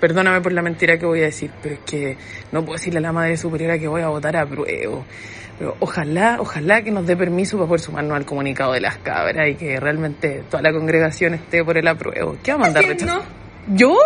Perdóname 0.00 0.40
por 0.40 0.52
la 0.52 0.62
mentira 0.62 0.98
que 0.98 1.06
voy 1.06 1.20
a 1.20 1.24
decir, 1.24 1.50
pero 1.60 1.74
es 1.74 1.80
que 1.80 2.16
no 2.52 2.64
puedo 2.64 2.78
decirle 2.78 2.98
a 2.98 3.02
la 3.02 3.12
madre 3.12 3.36
superiora 3.36 3.78
que 3.78 3.88
voy 3.88 4.02
a 4.02 4.08
votar 4.08 4.36
a 4.36 4.46
prueba. 4.46 5.04
Pero 5.58 5.76
ojalá, 5.80 6.36
ojalá 6.38 6.82
que 6.82 6.92
nos 6.92 7.04
dé 7.04 7.16
permiso 7.16 7.56
para 7.56 7.66
poder 7.66 7.80
sumarnos 7.80 8.16
al 8.16 8.24
comunicado 8.24 8.72
de 8.72 8.80
las 8.80 8.98
cabras 8.98 9.48
y 9.48 9.54
que 9.56 9.80
realmente 9.80 10.44
toda 10.48 10.62
la 10.62 10.72
congregación 10.72 11.34
esté 11.34 11.64
por 11.64 11.76
el 11.76 11.88
apruebo. 11.88 12.36
¿Qué 12.44 12.52
va 12.52 12.56
a 12.56 12.60
mandar 12.60 12.84
no? 13.04 13.22
¿Yo? 13.74 13.96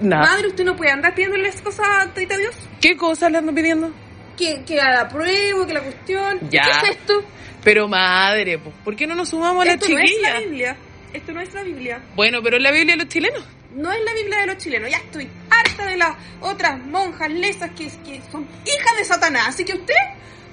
Nada. 0.00 0.22
Madre, 0.22 0.48
usted 0.48 0.64
no 0.64 0.76
puede 0.76 0.92
andar 0.92 1.14
pidiéndoles 1.14 1.60
cosas 1.60 1.86
a 1.88 2.14
Tita 2.14 2.36
Dios. 2.36 2.54
¿Qué 2.80 2.96
cosas 2.96 3.32
le 3.32 3.38
ando 3.38 3.52
pidiendo? 3.52 3.90
Que, 4.36 4.62
que 4.64 4.76
la 4.76 5.08
prueba, 5.08 5.66
que 5.66 5.74
la 5.74 5.80
cuestión. 5.80 6.38
Ya. 6.50 6.62
¿Qué 6.62 6.70
es 6.70 6.96
esto? 6.96 7.24
Pero 7.64 7.88
madre, 7.88 8.58
¿por 8.58 8.94
qué 8.96 9.06
no 9.06 9.14
nos 9.14 9.28
sumamos 9.28 9.62
a 9.62 9.66
la 9.66 9.72
esto 9.74 9.88
no 9.88 9.98
es 9.98 10.10
chiquilla? 10.10 10.32
la 10.32 10.40
Biblia. 10.40 10.76
Esto 11.12 11.32
no 11.32 11.40
es 11.40 11.52
la 11.52 11.62
Biblia. 11.62 12.02
bueno, 12.14 12.38
pero 12.42 12.56
es 12.56 12.62
la 12.62 12.70
Biblia 12.70 12.94
de 12.94 13.04
los 13.04 13.08
chilenos. 13.08 13.44
No 13.74 13.90
es 13.90 14.04
la 14.04 14.12
Biblia 14.12 14.40
de 14.40 14.46
los 14.48 14.58
chilenos. 14.58 14.90
Ya 14.90 14.98
estoy 14.98 15.30
harta 15.50 15.86
de 15.86 15.96
las 15.96 16.16
otras 16.40 16.78
monjas 16.78 17.30
lesas 17.30 17.70
que, 17.70 17.86
que 18.04 18.22
son 18.30 18.46
hijas 18.66 18.96
de 18.98 19.04
Satanás. 19.04 19.48
Así 19.48 19.64
que 19.64 19.74
usted, 19.74 19.94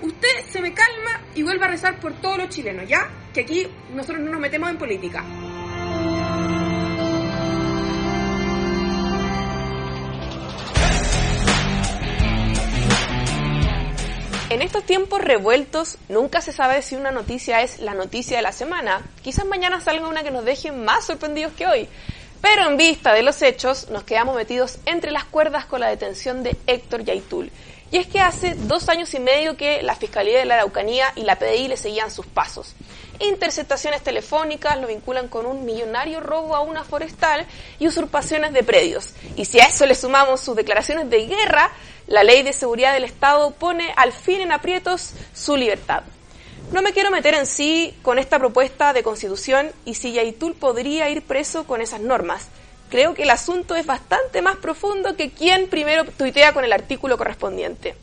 usted 0.01 0.45
se 0.49 0.61
me 0.61 0.73
calma 0.73 1.21
y 1.35 1.43
vuelva 1.43 1.65
a 1.65 1.69
rezar 1.69 1.99
por 1.99 2.13
todos 2.21 2.37
los 2.37 2.49
chilenos, 2.49 2.87
¿ya? 2.87 3.09
Que 3.33 3.41
aquí 3.41 3.67
nosotros 3.93 4.21
no 4.21 4.31
nos 4.31 4.39
metemos 4.39 4.69
en 4.69 4.77
política. 4.77 5.23
En 14.49 14.63
estos 14.63 14.83
tiempos 14.83 15.21
revueltos, 15.21 15.99
nunca 16.07 16.41
se 16.41 16.51
sabe 16.51 16.81
si 16.81 16.95
una 16.95 17.11
noticia 17.11 17.61
es 17.61 17.79
la 17.79 17.93
noticia 17.93 18.37
de 18.37 18.41
la 18.41 18.51
semana. 18.51 19.03
Quizás 19.21 19.45
mañana 19.45 19.79
salga 19.79 20.07
una 20.07 20.23
que 20.23 20.31
nos 20.31 20.43
deje 20.43 20.71
más 20.71 21.05
sorprendidos 21.05 21.53
que 21.53 21.67
hoy. 21.67 21.87
Pero 22.41 22.67
en 22.67 22.77
vista 22.77 23.13
de 23.13 23.23
los 23.23 23.41
hechos, 23.41 23.89
nos 23.89 24.03
quedamos 24.03 24.35
metidos 24.35 24.79
entre 24.85 25.11
las 25.11 25.25
cuerdas 25.25 25.65
con 25.65 25.81
la 25.81 25.89
detención 25.89 26.43
de 26.43 26.55
Héctor 26.67 27.03
Yaitul. 27.03 27.51
Y 27.91 27.97
es 27.97 28.07
que 28.07 28.19
hace 28.19 28.53
dos 28.53 28.87
años 28.87 29.13
y 29.15 29.19
medio 29.19 29.57
que 29.57 29.81
la 29.81 29.95
Fiscalía 29.95 30.37
de 30.37 30.45
la 30.45 30.55
Araucanía 30.55 31.11
y 31.15 31.23
la 31.23 31.37
PDI 31.37 31.67
le 31.69 31.77
seguían 31.77 32.11
sus 32.11 32.27
pasos. 32.27 32.75
Interceptaciones 33.19 34.03
telefónicas 34.03 34.79
lo 34.79 34.87
vinculan 34.87 35.27
con 35.27 35.45
un 35.45 35.65
millonario 35.65 36.19
robo 36.19 36.55
a 36.55 36.61
una 36.61 36.83
forestal 36.83 37.45
y 37.79 37.87
usurpaciones 37.87 38.53
de 38.53 38.63
predios. 38.63 39.13
Y 39.35 39.45
si 39.45 39.59
a 39.59 39.65
eso 39.65 39.85
le 39.85 39.95
sumamos 39.95 40.39
sus 40.39 40.55
declaraciones 40.55 41.09
de 41.09 41.25
guerra, 41.25 41.71
la 42.07 42.23
ley 42.23 42.43
de 42.43 42.53
seguridad 42.53 42.93
del 42.93 43.03
Estado 43.03 43.51
pone 43.51 43.91
al 43.95 44.13
fin 44.13 44.41
en 44.41 44.51
aprietos 44.51 45.13
su 45.33 45.57
libertad. 45.57 46.03
No 46.71 46.83
me 46.83 46.93
quiero 46.93 47.09
meter 47.09 47.33
en 47.33 47.47
sí 47.47 47.97
con 48.03 48.19
esta 48.19 48.37
propuesta 48.37 48.93
de 48.93 49.01
constitución 49.01 49.71
y 49.85 49.95
si 49.95 50.13
Yaitul 50.13 50.53
podría 50.53 51.09
ir 51.09 51.23
preso 51.23 51.63
con 51.65 51.81
esas 51.81 51.99
normas. 51.99 52.47
Creo 52.91 53.15
que 53.15 53.23
el 53.23 53.31
asunto 53.31 53.75
es 53.75 53.87
bastante 53.87 54.43
más 54.43 54.57
profundo 54.57 55.15
que 55.15 55.31
quien 55.31 55.67
primero 55.67 56.05
tuitea 56.05 56.53
con 56.53 56.63
el 56.63 56.71
artículo 56.71 57.17
correspondiente. 57.17 57.95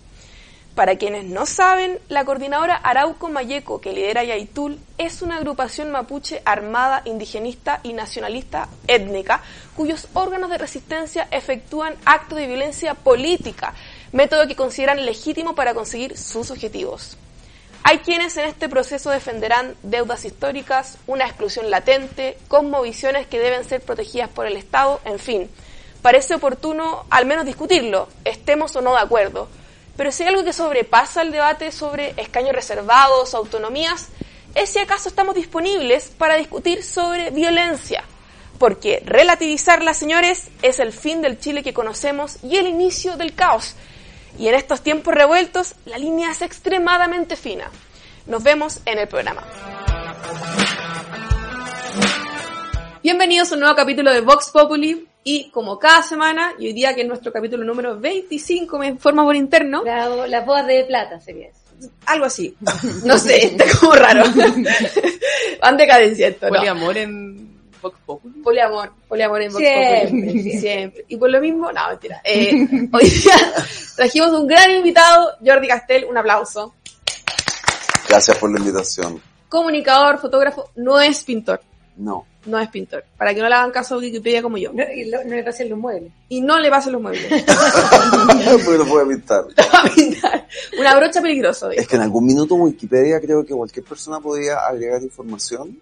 Para 0.74 0.96
quienes 0.96 1.24
no 1.24 1.46
saben, 1.46 2.00
la 2.08 2.24
coordinadora 2.24 2.74
Arauco 2.74 3.28
Mayeco, 3.28 3.80
que 3.80 3.92
lidera 3.92 4.24
Yaitul, 4.24 4.80
es 4.98 5.22
una 5.22 5.36
agrupación 5.36 5.92
mapuche 5.92 6.42
armada, 6.44 7.02
indigenista 7.04 7.78
y 7.84 7.92
nacionalista 7.92 8.68
étnica, 8.88 9.42
cuyos 9.76 10.08
órganos 10.12 10.50
de 10.50 10.58
resistencia 10.58 11.28
efectúan 11.30 11.94
actos 12.04 12.36
de 12.38 12.48
violencia 12.48 12.94
política, 12.94 13.74
método 14.10 14.48
que 14.48 14.56
consideran 14.56 15.06
legítimo 15.06 15.54
para 15.54 15.72
conseguir 15.72 16.18
sus 16.18 16.50
objetivos. 16.50 17.16
Hay 17.88 17.98
quienes 17.98 18.36
en 18.36 18.46
este 18.46 18.68
proceso 18.68 19.10
defenderán 19.10 19.76
deudas 19.84 20.24
históricas, 20.24 20.98
una 21.06 21.24
exclusión 21.24 21.70
latente, 21.70 22.36
cosmovisiones 22.48 23.28
que 23.28 23.38
deben 23.38 23.62
ser 23.62 23.80
protegidas 23.80 24.28
por 24.28 24.48
el 24.48 24.56
Estado, 24.56 25.00
en 25.04 25.20
fin. 25.20 25.48
Parece 26.02 26.34
oportuno 26.34 27.06
al 27.10 27.26
menos 27.26 27.46
discutirlo, 27.46 28.08
estemos 28.24 28.74
o 28.74 28.80
no 28.80 28.90
de 28.94 29.02
acuerdo. 29.02 29.46
Pero 29.96 30.10
si 30.10 30.24
hay 30.24 30.30
algo 30.30 30.42
que 30.42 30.52
sobrepasa 30.52 31.22
el 31.22 31.30
debate 31.30 31.70
sobre 31.70 32.12
escaños 32.20 32.56
reservados, 32.56 33.34
autonomías, 33.34 34.08
es 34.56 34.68
si 34.68 34.80
acaso 34.80 35.08
estamos 35.08 35.36
disponibles 35.36 36.08
para 36.08 36.34
discutir 36.34 36.82
sobre 36.82 37.30
violencia. 37.30 38.02
Porque 38.58 39.00
relativizarla, 39.06 39.94
señores, 39.94 40.48
es 40.60 40.80
el 40.80 40.92
fin 40.92 41.22
del 41.22 41.38
Chile 41.38 41.62
que 41.62 41.72
conocemos 41.72 42.38
y 42.42 42.56
el 42.56 42.66
inicio 42.66 43.16
del 43.16 43.36
caos. 43.36 43.76
Y 44.38 44.48
en 44.48 44.54
estos 44.54 44.82
tiempos 44.82 45.14
revueltos, 45.14 45.76
la 45.86 45.96
línea 45.96 46.30
es 46.30 46.42
extremadamente 46.42 47.36
fina. 47.36 47.70
Nos 48.26 48.42
vemos 48.42 48.80
en 48.84 48.98
el 48.98 49.08
programa. 49.08 49.42
Bienvenidos 53.02 53.52
a 53.52 53.54
un 53.54 53.60
nuevo 53.60 53.76
capítulo 53.76 54.12
de 54.12 54.20
Vox 54.20 54.50
Populi. 54.50 55.06
Y 55.28 55.50
como 55.50 55.76
cada 55.78 56.02
semana, 56.02 56.52
y 56.58 56.66
hoy 56.68 56.72
día 56.72 56.94
que 56.94 57.00
es 57.02 57.08
nuestro 57.08 57.32
capítulo 57.32 57.64
número 57.64 57.98
25, 57.98 58.78
me 58.78 58.86
informa 58.88 59.24
por 59.24 59.34
interno, 59.34 59.82
La, 59.84 60.08
la 60.28 60.40
boda 60.42 60.62
de 60.62 60.84
plata 60.84 61.20
sería 61.20 61.48
eso. 61.48 61.90
algo 62.06 62.26
así. 62.26 62.54
No 63.04 63.18
sé, 63.18 63.46
está 63.46 63.64
como 63.80 63.94
raro. 63.94 64.22
Van 65.60 65.76
decadencia 65.76 66.28
esto, 66.28 66.46
¿no? 66.46 66.54
Poliamor 66.54 66.96
en 66.96 67.58
Vox 67.82 67.98
Populi. 68.06 68.34
Poliamor, 68.40 68.92
poliamor 69.08 69.42
en 69.42 69.52
Vox 69.52 69.64
Siempre, 69.64 70.04
Populi. 70.04 70.30
siempre. 70.42 70.60
Siempre. 70.60 71.04
Y 71.08 71.16
por 71.16 71.30
lo 71.30 71.40
mismo, 71.40 71.72
no, 71.72 71.88
mentira. 71.88 72.20
Eh, 72.22 72.68
hoy 72.92 73.04
día 73.10 73.34
trajimos 73.96 74.30
un 74.30 74.46
gran 74.46 74.70
invitado, 74.70 75.32
Jordi 75.44 75.66
Castel, 75.66 76.04
un 76.04 76.16
aplauso. 76.16 76.72
Gracias 78.08 78.38
por 78.38 78.50
la 78.52 78.58
invitación. 78.58 79.20
Comunicador, 79.48 80.18
fotógrafo, 80.18 80.70
no 80.76 81.00
es 81.00 81.22
pintor. 81.24 81.60
No. 81.96 82.26
No 82.44 82.58
es 82.60 82.68
pintor. 82.68 83.04
Para 83.16 83.34
que 83.34 83.40
no 83.40 83.48
le 83.48 83.54
hagan 83.54 83.70
caso 83.70 83.94
a 83.94 83.98
Wikipedia 83.98 84.42
como 84.42 84.56
yo. 84.58 84.70
No, 84.72 84.82
y 84.94 85.06
lo- 85.10 85.24
no 85.24 85.34
le 85.34 85.42
pasen 85.42 85.68
los 85.70 85.78
muebles. 85.78 86.12
Y 86.28 86.40
no 86.40 86.58
le 86.58 86.68
pasen 86.70 86.92
los 86.92 87.02
muebles. 87.02 87.26
Porque 88.64 88.78
no 88.78 88.84
puedo 88.84 89.08
pintar. 89.08 89.44
Va 89.74 89.80
a 89.80 89.94
pintar. 89.94 90.46
Una 90.78 90.96
brocha 90.96 91.20
peligrosa. 91.22 91.70
Es 91.72 91.88
que 91.88 91.96
en 91.96 92.02
algún 92.02 92.26
minuto 92.26 92.54
Wikipedia 92.54 93.20
creo 93.20 93.44
que 93.44 93.54
cualquier 93.54 93.84
persona 93.84 94.20
podía 94.20 94.58
agregar 94.58 95.02
información 95.02 95.78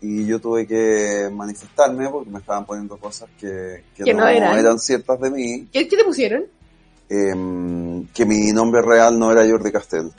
y 0.00 0.24
yo 0.26 0.40
tuve 0.40 0.66
que 0.66 1.28
manifestarme 1.32 2.08
porque 2.08 2.30
me 2.30 2.38
estaban 2.38 2.64
poniendo 2.64 2.96
cosas 2.96 3.28
que, 3.38 3.84
que 3.96 4.04
Que 4.04 4.14
no 4.14 4.20
no, 4.22 4.28
eran. 4.28 4.58
eran. 4.58 4.78
ciertas 4.78 5.20
de 5.20 5.30
mí. 5.30 5.68
¿Qué, 5.72 5.86
qué 5.88 5.96
te 5.96 6.04
pusieron? 6.04 6.44
Em, 7.08 8.06
que 8.08 8.24
mi 8.24 8.52
nombre 8.52 8.80
real 8.82 9.18
no 9.18 9.30
era 9.32 9.46
Jordi 9.48 9.70
Castel. 9.70 10.10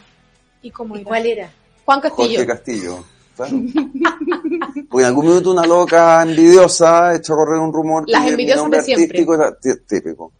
¿Y 0.64 0.72
cómo 0.72 0.96
¿Y 0.96 1.02
era? 1.02 1.08
cuál 1.08 1.26
era? 1.28 1.52
Juan 1.86 2.02
Castillo. 2.02 2.30
Jorge 2.40 2.46
Castillo. 2.48 3.04
Claro. 3.36 3.52
Porque 4.90 5.04
en 5.04 5.06
algún 5.06 5.26
minuto 5.28 5.52
una 5.52 5.66
loca 5.66 6.22
envidiosa 6.24 7.16
echó 7.16 7.34
a 7.34 7.38
correr 7.38 7.60
un 7.60 7.74
rumor 7.74 8.04
Las 8.08 8.28
envidiosas 8.28 8.70
de 8.72 8.82
siempre. 8.84 9.26
típico. 9.88 10.32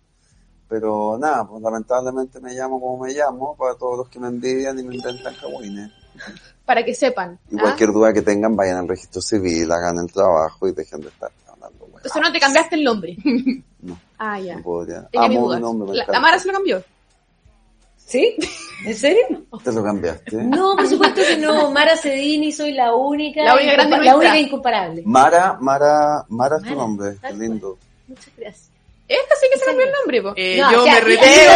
Pero 0.68 1.18
nada, 1.20 1.48
pues 1.48 1.62
lamentablemente 1.62 2.40
me 2.40 2.54
llamo 2.54 2.80
como 2.80 3.04
me 3.06 3.14
llamo 3.14 3.56
para 3.56 3.76
todos 3.76 3.98
los 3.98 4.10
que 4.10 4.20
me 4.20 4.28
envidian 4.28 4.78
y 4.80 4.84
me 4.84 4.96
inventan 4.96 5.36
cagüines. 5.36 5.92
Para 6.66 6.84
que 6.84 6.94
sepan. 6.96 7.38
Y 7.52 7.58
¿ah? 7.58 7.62
cualquier 7.62 7.92
duda 7.92 8.14
que 8.14 8.22
tengan, 8.22 8.56
vayan 8.56 8.78
al 8.78 8.88
registro 8.88 9.22
civil, 9.22 9.72
hagan 9.72 9.98
el 10.00 10.12
trabajo 10.12 10.68
y 10.68 10.72
dejen 10.72 11.02
de 11.02 11.10
estar 11.10 11.30
hablando. 11.52 11.86
Entonces 11.98 12.22
no 12.22 12.32
te 12.32 12.40
cambiaste 12.40 12.76
el 12.76 12.84
nombre. 12.84 13.18
No, 13.82 14.00
Ah, 14.18 14.40
ya. 14.40 14.56
no 14.56 14.64
podría. 14.64 15.10
Amo 15.18 15.54
mi 15.54 15.60
nombre, 15.60 15.90
me 15.92 15.96
La, 15.98 16.04
encanta. 16.04 16.12
la 16.14 16.20
Mara 16.22 16.40
se 16.40 16.48
lo 16.48 16.54
cambió. 16.54 16.84
¿Sí? 18.14 18.36
¿En 18.86 18.94
serio? 18.96 19.26
¿Te 19.64 19.72
lo 19.72 19.84
cambiaste? 19.84 20.36
No, 20.38 20.76
por 20.76 20.88
supuesto 20.88 21.20
que 21.28 21.38
no. 21.38 21.72
Mara 21.72 21.98
Cedini, 21.98 22.52
soy 22.52 22.74
la 22.74 22.94
única. 22.94 23.42
La 23.44 23.56
única 23.56 23.72
grande 23.74 23.96
incompa- 23.96 23.98
nuestra. 23.98 24.12
La 24.14 24.18
única 24.18 24.38
incomparable. 24.40 25.02
Mara, 25.04 25.58
Mara, 25.60 26.26
Mara 26.30 26.58
es 26.58 26.64
tu 26.64 26.76
nombre, 26.76 27.18
qué 27.28 27.34
lindo. 27.34 27.80
Muchas 28.08 28.30
gracias. 28.38 28.70
Esta 29.08 29.36
sí 29.42 29.48
que 29.52 29.58
se 29.58 29.66
cambió 29.66 29.86
el 29.86 29.92
nombre, 29.92 30.22
po. 30.22 30.34
Eh, 30.36 30.60
No, 30.62 30.72
yo 30.72 30.82
o 30.82 30.84
sea, 30.84 30.94
me 30.94 31.00
aquí- 31.00 31.08
retiro. 31.08 31.54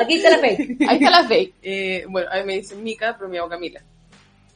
Aquí 0.00 0.14
está 0.14 0.30
la 0.30 0.38
fe. 0.38 0.76
Ahí 0.88 0.96
está 0.96 1.10
la 1.10 1.28
fake. 1.28 1.54
Eh, 1.62 2.04
bueno, 2.08 2.28
a 2.32 2.36
mí 2.38 2.44
me 2.44 2.56
dicen 2.56 2.82
Mica, 2.82 3.14
pero 3.18 3.28
me 3.28 3.36
llamo 3.36 3.50
Camila. 3.50 3.80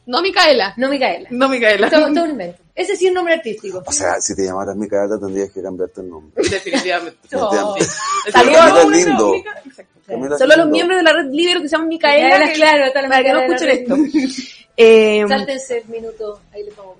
No 0.06 0.22
Micaela. 0.22 0.72
No 0.78 0.88
Micaela. 0.88 1.28
No 1.30 1.48
Micaela. 1.48 1.90
Todo, 1.90 2.06
todo 2.14 2.24
un 2.24 2.30
invento. 2.30 2.62
Ese 2.74 2.96
sí 2.96 3.04
es 3.04 3.10
un 3.10 3.16
nombre 3.16 3.34
artístico. 3.34 3.82
O 3.84 3.92
sea, 3.92 4.18
si 4.20 4.34
te 4.34 4.44
llamaras 4.46 4.76
Micaela 4.76 5.18
tendrías 5.20 5.50
que 5.50 5.60
cambiarte 5.62 6.00
el 6.00 6.08
nombre. 6.08 6.42
Definitivamente. 6.48 7.18
Definitivamente. 7.30 8.80
Uno, 8.82 8.90
lindo. 8.90 9.32
Mica, 9.32 9.60
exacto. 9.66 9.95
Camila 10.06 10.38
Solo 10.38 10.56
los 10.56 10.68
miembros 10.68 10.98
de 10.98 11.02
la 11.02 11.12
red 11.12 11.30
líder 11.30 11.60
que 11.62 11.68
se 11.68 11.72
llaman 11.72 11.88
Micaela, 11.88 12.38
Micaela, 12.38 12.46
que- 12.46 12.54
claro, 12.54 12.92
para 13.10 13.22
que 13.22 13.32
no 13.32 13.40
escuchen 13.40 13.68
esto. 13.70 13.96
Eh, 14.78 15.24
Sáltense 15.26 15.78
el 15.78 15.88
minuto. 15.88 16.38
Ahí 16.52 16.62
le 16.62 16.70
pongo. 16.72 16.98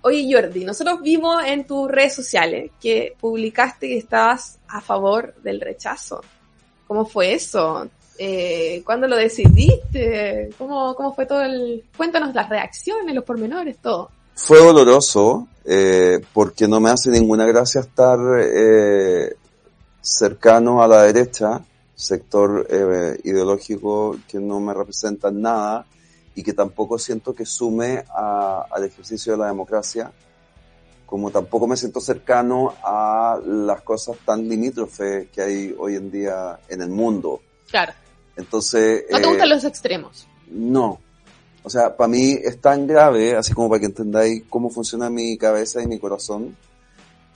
oye 0.00 0.28
Jordi, 0.32 0.64
nosotros 0.64 1.00
vimos 1.00 1.44
en 1.46 1.64
tus 1.64 1.88
redes 1.88 2.12
sociales 2.12 2.72
que 2.82 3.14
publicaste 3.20 3.86
que 3.86 3.98
estabas 3.98 4.58
a 4.66 4.80
favor 4.80 5.32
del 5.44 5.60
rechazo. 5.60 6.20
¿Cómo 6.88 7.06
fue 7.06 7.34
eso? 7.34 7.86
Eh, 8.18 8.82
¿Cuándo 8.84 9.06
lo 9.06 9.14
decidiste? 9.16 10.50
¿Cómo, 10.58 10.94
¿Cómo 10.96 11.14
fue 11.14 11.24
todo 11.26 11.42
el...? 11.42 11.84
Cuéntanos 11.96 12.34
las 12.34 12.48
reacciones, 12.48 13.14
los 13.14 13.22
pormenores, 13.24 13.76
todo. 13.78 14.10
Fue 14.34 14.58
doloroso 14.58 15.46
eh, 15.64 16.18
porque 16.32 16.66
no 16.66 16.80
me 16.80 16.90
hace 16.90 17.10
ninguna 17.10 17.46
gracia 17.46 17.80
estar 17.80 18.18
eh, 18.40 19.34
cercano 20.00 20.82
a 20.82 20.88
la 20.88 21.02
derecha, 21.04 21.60
sector 21.94 22.66
eh, 22.68 23.20
ideológico 23.24 24.16
que 24.28 24.38
no 24.40 24.60
me 24.60 24.74
representa 24.74 25.28
en 25.28 25.42
nada 25.42 25.86
y 26.34 26.42
que 26.42 26.52
tampoco 26.52 26.98
siento 26.98 27.34
que 27.34 27.46
sume 27.46 28.04
a- 28.14 28.66
al 28.70 28.84
ejercicio 28.84 29.32
de 29.32 29.38
la 29.38 29.46
democracia 29.46 30.10
como 31.06 31.30
tampoco 31.30 31.66
me 31.68 31.76
siento 31.76 32.00
cercano 32.00 32.74
a 32.82 33.38
las 33.46 33.82
cosas 33.82 34.16
tan 34.24 34.48
limítrofes 34.48 35.28
que 35.30 35.42
hay 35.42 35.74
hoy 35.78 35.94
en 35.94 36.10
día 36.10 36.58
en 36.68 36.82
el 36.82 36.88
mundo. 36.88 37.40
Claro. 37.70 37.92
Entonces... 38.36 39.04
No 39.10 39.18
te 39.18 39.24
eh, 39.24 39.28
gustan 39.28 39.48
los 39.48 39.64
extremos. 39.64 40.26
No. 40.50 40.98
O 41.62 41.70
sea, 41.70 41.96
para 41.96 42.08
mí 42.08 42.32
es 42.42 42.60
tan 42.60 42.86
grave, 42.86 43.36
así 43.36 43.52
como 43.52 43.68
para 43.68 43.80
que 43.80 43.86
entendáis 43.86 44.42
cómo 44.50 44.70
funciona 44.70 45.08
mi 45.08 45.38
cabeza 45.38 45.80
y 45.82 45.86
mi 45.86 46.00
corazón, 46.00 46.56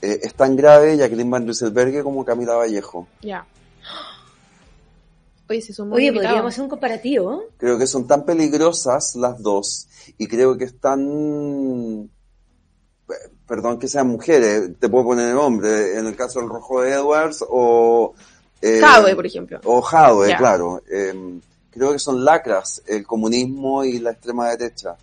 eh, 0.02 0.18
es 0.22 0.34
tan 0.34 0.56
grave 0.56 0.96
Jacqueline 0.96 1.30
Van 1.30 1.44
Rieselberghe 1.44 2.02
como 2.02 2.24
Camila 2.24 2.54
Vallejo. 2.54 3.06
Ya. 3.22 3.46
Oye, 5.48 5.62
si 5.62 5.72
son 5.72 5.88
muy 5.88 5.98
Oye, 5.98 6.12
podríamos 6.12 6.52
hacer 6.52 6.64
un 6.64 6.70
comparativo. 6.70 7.44
Creo 7.56 7.78
que 7.78 7.86
son 7.86 8.06
tan 8.06 8.24
peligrosas 8.24 9.16
las 9.16 9.40
dos 9.42 9.88
y 10.18 10.26
creo 10.26 10.56
que 10.58 10.64
están... 10.64 12.10
eh, 13.08 13.30
Perdón 13.46 13.78
que 13.78 13.88
sean 13.88 14.08
mujeres, 14.08 14.72
te 14.78 14.88
puedo 14.90 15.04
poner 15.06 15.30
el 15.30 15.38
hombre, 15.38 15.98
en 15.98 16.06
el 16.06 16.14
caso 16.14 16.40
del 16.40 16.50
Rojo 16.50 16.84
Edwards 16.84 17.42
o... 17.48 18.12
eh, 18.60 18.78
Jadwe, 18.80 19.14
por 19.16 19.24
ejemplo. 19.24 19.58
O 19.64 19.80
Jadwe, 19.80 20.36
claro. 20.36 20.82
Eh, 20.90 21.40
creo 21.70 21.92
que 21.92 21.98
son 21.98 22.22
lacras 22.24 22.82
el 22.86 23.06
comunismo 23.06 23.84
y 23.84 24.00
la 24.00 24.10
extrema 24.10 24.50
derecha. 24.50 24.96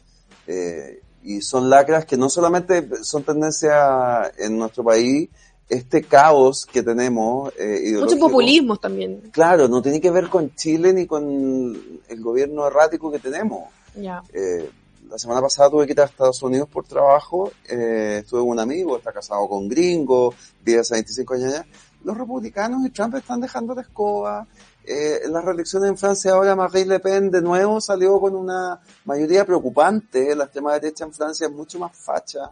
Eh, 0.45 1.01
y 1.23 1.41
son 1.41 1.71
lacras 1.71 2.05
que 2.05 2.17
no 2.17 2.29
solamente 2.29 2.87
son 3.01 3.23
tendencia 3.23 4.31
en 4.37 4.59
nuestro 4.59 4.83
país, 4.83 5.27
este 5.67 6.03
caos 6.03 6.65
que 6.65 6.83
tenemos 6.83 7.51
eh, 7.57 7.93
Muchos 7.99 8.19
populismos 8.19 8.79
también. 8.79 9.21
Claro, 9.31 9.67
no 9.67 9.81
tiene 9.81 9.99
que 9.99 10.11
ver 10.11 10.29
con 10.29 10.53
Chile 10.55 10.93
ni 10.93 11.07
con 11.07 12.01
el 12.07 12.21
gobierno 12.21 12.67
errático 12.67 13.11
que 13.11 13.19
tenemos. 13.19 13.69
Ya. 13.95 14.21
Eh, 14.33 14.69
la 15.09 15.17
semana 15.17 15.41
pasada 15.41 15.69
tuve 15.69 15.85
que 15.85 15.93
ir 15.93 16.01
a 16.01 16.05
Estados 16.05 16.41
Unidos 16.41 16.67
por 16.67 16.85
trabajo, 16.85 17.51
eh, 17.69 18.21
estuve 18.23 18.41
con 18.41 18.49
un 18.49 18.59
amigo, 18.59 18.97
está 18.97 19.11
casado 19.11 19.47
con 19.47 19.67
gringo, 19.67 20.33
vive 20.63 20.79
hace 20.79 20.95
25 20.95 21.33
años 21.35 21.53
allá. 21.53 21.65
Los 22.03 22.17
republicanos 22.17 22.85
y 22.85 22.89
Trump 22.89 23.15
están 23.15 23.41
dejando 23.41 23.73
la 23.73 23.81
escoba. 23.81 24.47
Eh, 24.83 25.21
en 25.23 25.33
las 25.33 25.43
reelecciones 25.43 25.89
en 25.89 25.97
Francia 25.97 26.33
ahora 26.33 26.55
Marine 26.55 26.85
Le 26.85 26.99
Pen 26.99 27.31
de 27.31 27.41
nuevo 27.41 27.81
salió 27.81 28.19
con 28.19 28.35
una 28.35 28.79
mayoría 29.05 29.45
preocupante. 29.45 30.35
La 30.35 30.43
extrema 30.43 30.73
derecha 30.73 31.05
en 31.05 31.13
Francia 31.13 31.47
es 31.47 31.53
mucho 31.53 31.79
más 31.79 31.95
facha 31.95 32.51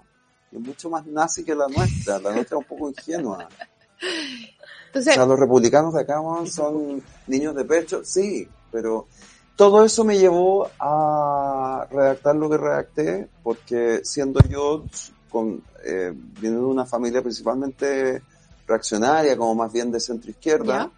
es 0.54 0.60
mucho 0.60 0.90
más 0.90 1.06
nazi 1.06 1.44
que 1.44 1.56
la 1.56 1.68
nuestra. 1.68 2.20
La 2.20 2.32
nuestra 2.32 2.58
es 2.58 2.64
un 2.64 2.68
poco 2.68 2.90
ingenua. 2.90 3.48
O 3.48 4.86
Entonces, 4.88 5.16
sea, 5.16 5.26
los 5.26 5.40
republicanos 5.40 5.94
de 5.94 6.02
acá 6.02 6.22
son 6.46 7.02
niños 7.28 7.56
de 7.56 7.66
pecho, 7.66 8.02
sí, 8.04 8.48
pero 8.72 9.08
todo 9.56 9.84
eso 9.84 10.04
me 10.04 10.18
llevó 10.18 10.70
a 10.80 11.88
redactar 11.90 12.36
lo 12.36 12.50
que 12.50 12.58
redacté, 12.58 13.30
porque 13.42 14.02
siendo 14.04 14.40
yo, 14.50 14.84
con, 15.30 15.64
eh, 15.84 16.14
viendo 16.40 16.60
de 16.60 16.66
una 16.66 16.86
familia 16.86 17.22
principalmente 17.22 18.22
reaccionaria, 18.68 19.36
como 19.38 19.56
más 19.56 19.74
bien 19.74 19.92
de 19.92 20.00
centro 20.00 20.30
izquierda, 20.30 20.92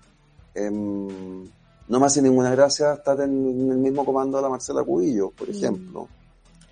em, 0.53 1.45
no 1.87 1.99
me 1.99 2.05
hace 2.05 2.21
ninguna 2.21 2.51
gracia 2.51 2.93
estar 2.93 3.19
en, 3.21 3.71
el 3.71 3.77
mismo 3.77 4.05
comando 4.05 4.37
de 4.37 4.43
la 4.43 4.49
Marcela 4.49 4.83
Cubillo, 4.83 5.31
por 5.31 5.49
ejemplo. 5.49 6.07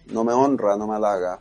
No 0.07 0.23
me 0.23 0.33
honra, 0.33 0.75
no 0.75 0.87
me 0.87 0.95
halaga. 0.95 1.39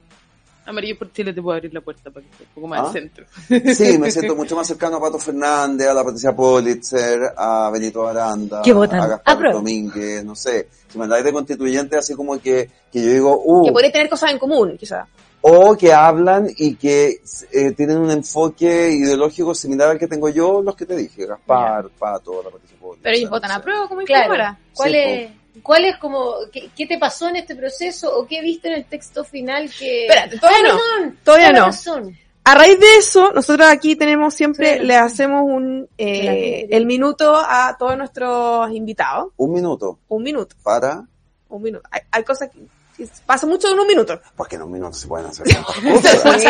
Amarillo 0.64 0.96
por 0.98 1.12
Chile 1.12 1.32
te 1.32 1.42
puedo 1.42 1.56
abrir 1.56 1.74
la 1.74 1.80
puerta 1.80 2.10
para 2.10 2.24
que 2.24 2.32
esté 2.32 2.44
un 2.44 2.50
poco 2.54 2.66
más 2.68 2.80
¿Ah? 2.80 2.86
al 2.86 2.92
centro. 2.92 3.26
Sí, 3.74 3.98
me 3.98 4.10
siento 4.12 4.36
mucho 4.36 4.54
más 4.56 4.66
cercano 4.66 4.96
a 4.96 5.00
Pato 5.00 5.18
Fernández, 5.18 5.88
a 5.88 5.94
la 5.94 6.04
Patricia 6.04 6.34
Pulitzer, 6.34 7.32
a 7.36 7.70
Benito 7.72 8.06
Aranda, 8.06 8.62
¿Qué 8.62 8.72
votan? 8.72 9.00
a 9.00 9.06
Gaspar 9.08 9.34
Apruebo. 9.34 9.58
Domínguez, 9.58 10.24
no 10.24 10.34
sé. 10.36 10.68
Si 10.88 10.98
me 10.98 11.04
habláis 11.04 11.24
de 11.24 11.32
constituyente, 11.32 11.96
así 11.96 12.14
como 12.14 12.38
que, 12.40 12.70
que 12.92 13.02
yo 13.04 13.10
digo, 13.12 13.42
uh, 13.44 13.64
que 13.64 13.72
podría 13.72 13.90
tener 13.92 14.08
cosas 14.08 14.30
en 14.32 14.38
común, 14.38 14.76
quizá. 14.78 15.06
o 15.40 15.76
que 15.76 15.92
hablan 15.92 16.48
y 16.56 16.76
que 16.76 17.20
eh, 17.50 17.72
tienen 17.72 17.98
un 17.98 18.10
enfoque 18.10 18.90
ideológico 18.92 19.54
similar 19.54 19.88
al 19.90 19.98
que 19.98 20.06
tengo 20.06 20.28
yo, 20.28 20.62
los 20.62 20.76
que 20.76 20.86
te 20.86 20.94
dije, 20.96 21.26
Gaspar, 21.26 21.88
Pato, 21.98 22.42
la 22.44 22.50
Patricia 22.50 22.76
Pulitzer. 22.78 23.02
Pero 23.02 23.16
ellos 23.16 23.30
votan 23.30 23.50
no 23.50 23.56
a 23.56 23.62
prueba 23.62 23.88
como 23.88 24.02
Claro. 24.02 24.56
¿Cuál 24.74 24.90
Sí, 24.90 24.96
es, 24.96 25.30
cuál 25.62 25.84
es 25.84 25.96
como, 25.99 26.34
qué, 26.52 26.70
qué 26.76 26.87
te 26.87 26.99
pasó 26.99 27.28
en 27.28 27.37
este 27.37 27.54
proceso 27.56 28.16
o 28.16 28.26
qué 28.26 28.40
viste 28.40 28.69
en 28.69 28.75
el 28.75 28.84
texto 28.87 29.25
final 29.25 29.70
que... 29.78 30.06
Espérate, 30.06 30.38
todavía 30.38 30.72
Ah, 30.72 31.00
no. 31.06 31.14
Todavía 31.25 31.52
no. 31.52 31.64
razón. 31.66 32.16
A 32.44 32.54
raíz 32.56 32.81
de 32.81 32.96
eso, 32.96 33.31
nosotros 33.32 33.69
aquí 33.69 33.94
tenemos 33.94 34.34
siempre, 34.34 34.78
Sí. 34.78 34.84
le 34.87 34.96
hacemos 34.96 35.43
un, 35.44 35.88
eh, 35.96 36.66
el 36.70 36.87
minuto 36.87 37.34
a 37.37 37.76
todos 37.78 37.96
nuestros 37.96 38.70
invitados. 38.72 39.28
Un 39.37 39.52
minuto 39.52 39.99
Un 40.08 40.22
minuto, 40.25 40.56
para, 40.62 41.04
un 41.49 41.62
minuto. 41.62 41.88
Hay, 41.93 42.00
hay 42.10 42.25
cosas 42.25 42.48
que, 42.50 43.06
pasa 43.26 43.46
mucho 43.46 43.69
en 43.72 43.78
un 43.78 43.87
minuto. 43.87 44.20
porque 44.37 44.56
en 44.56 44.62
un 44.62 44.72
minuto 44.72 44.93
se 44.94 45.06
pueden 45.06 45.26
hacer 45.26 45.46
tantas 45.46 45.76
cosas. 46.22 46.44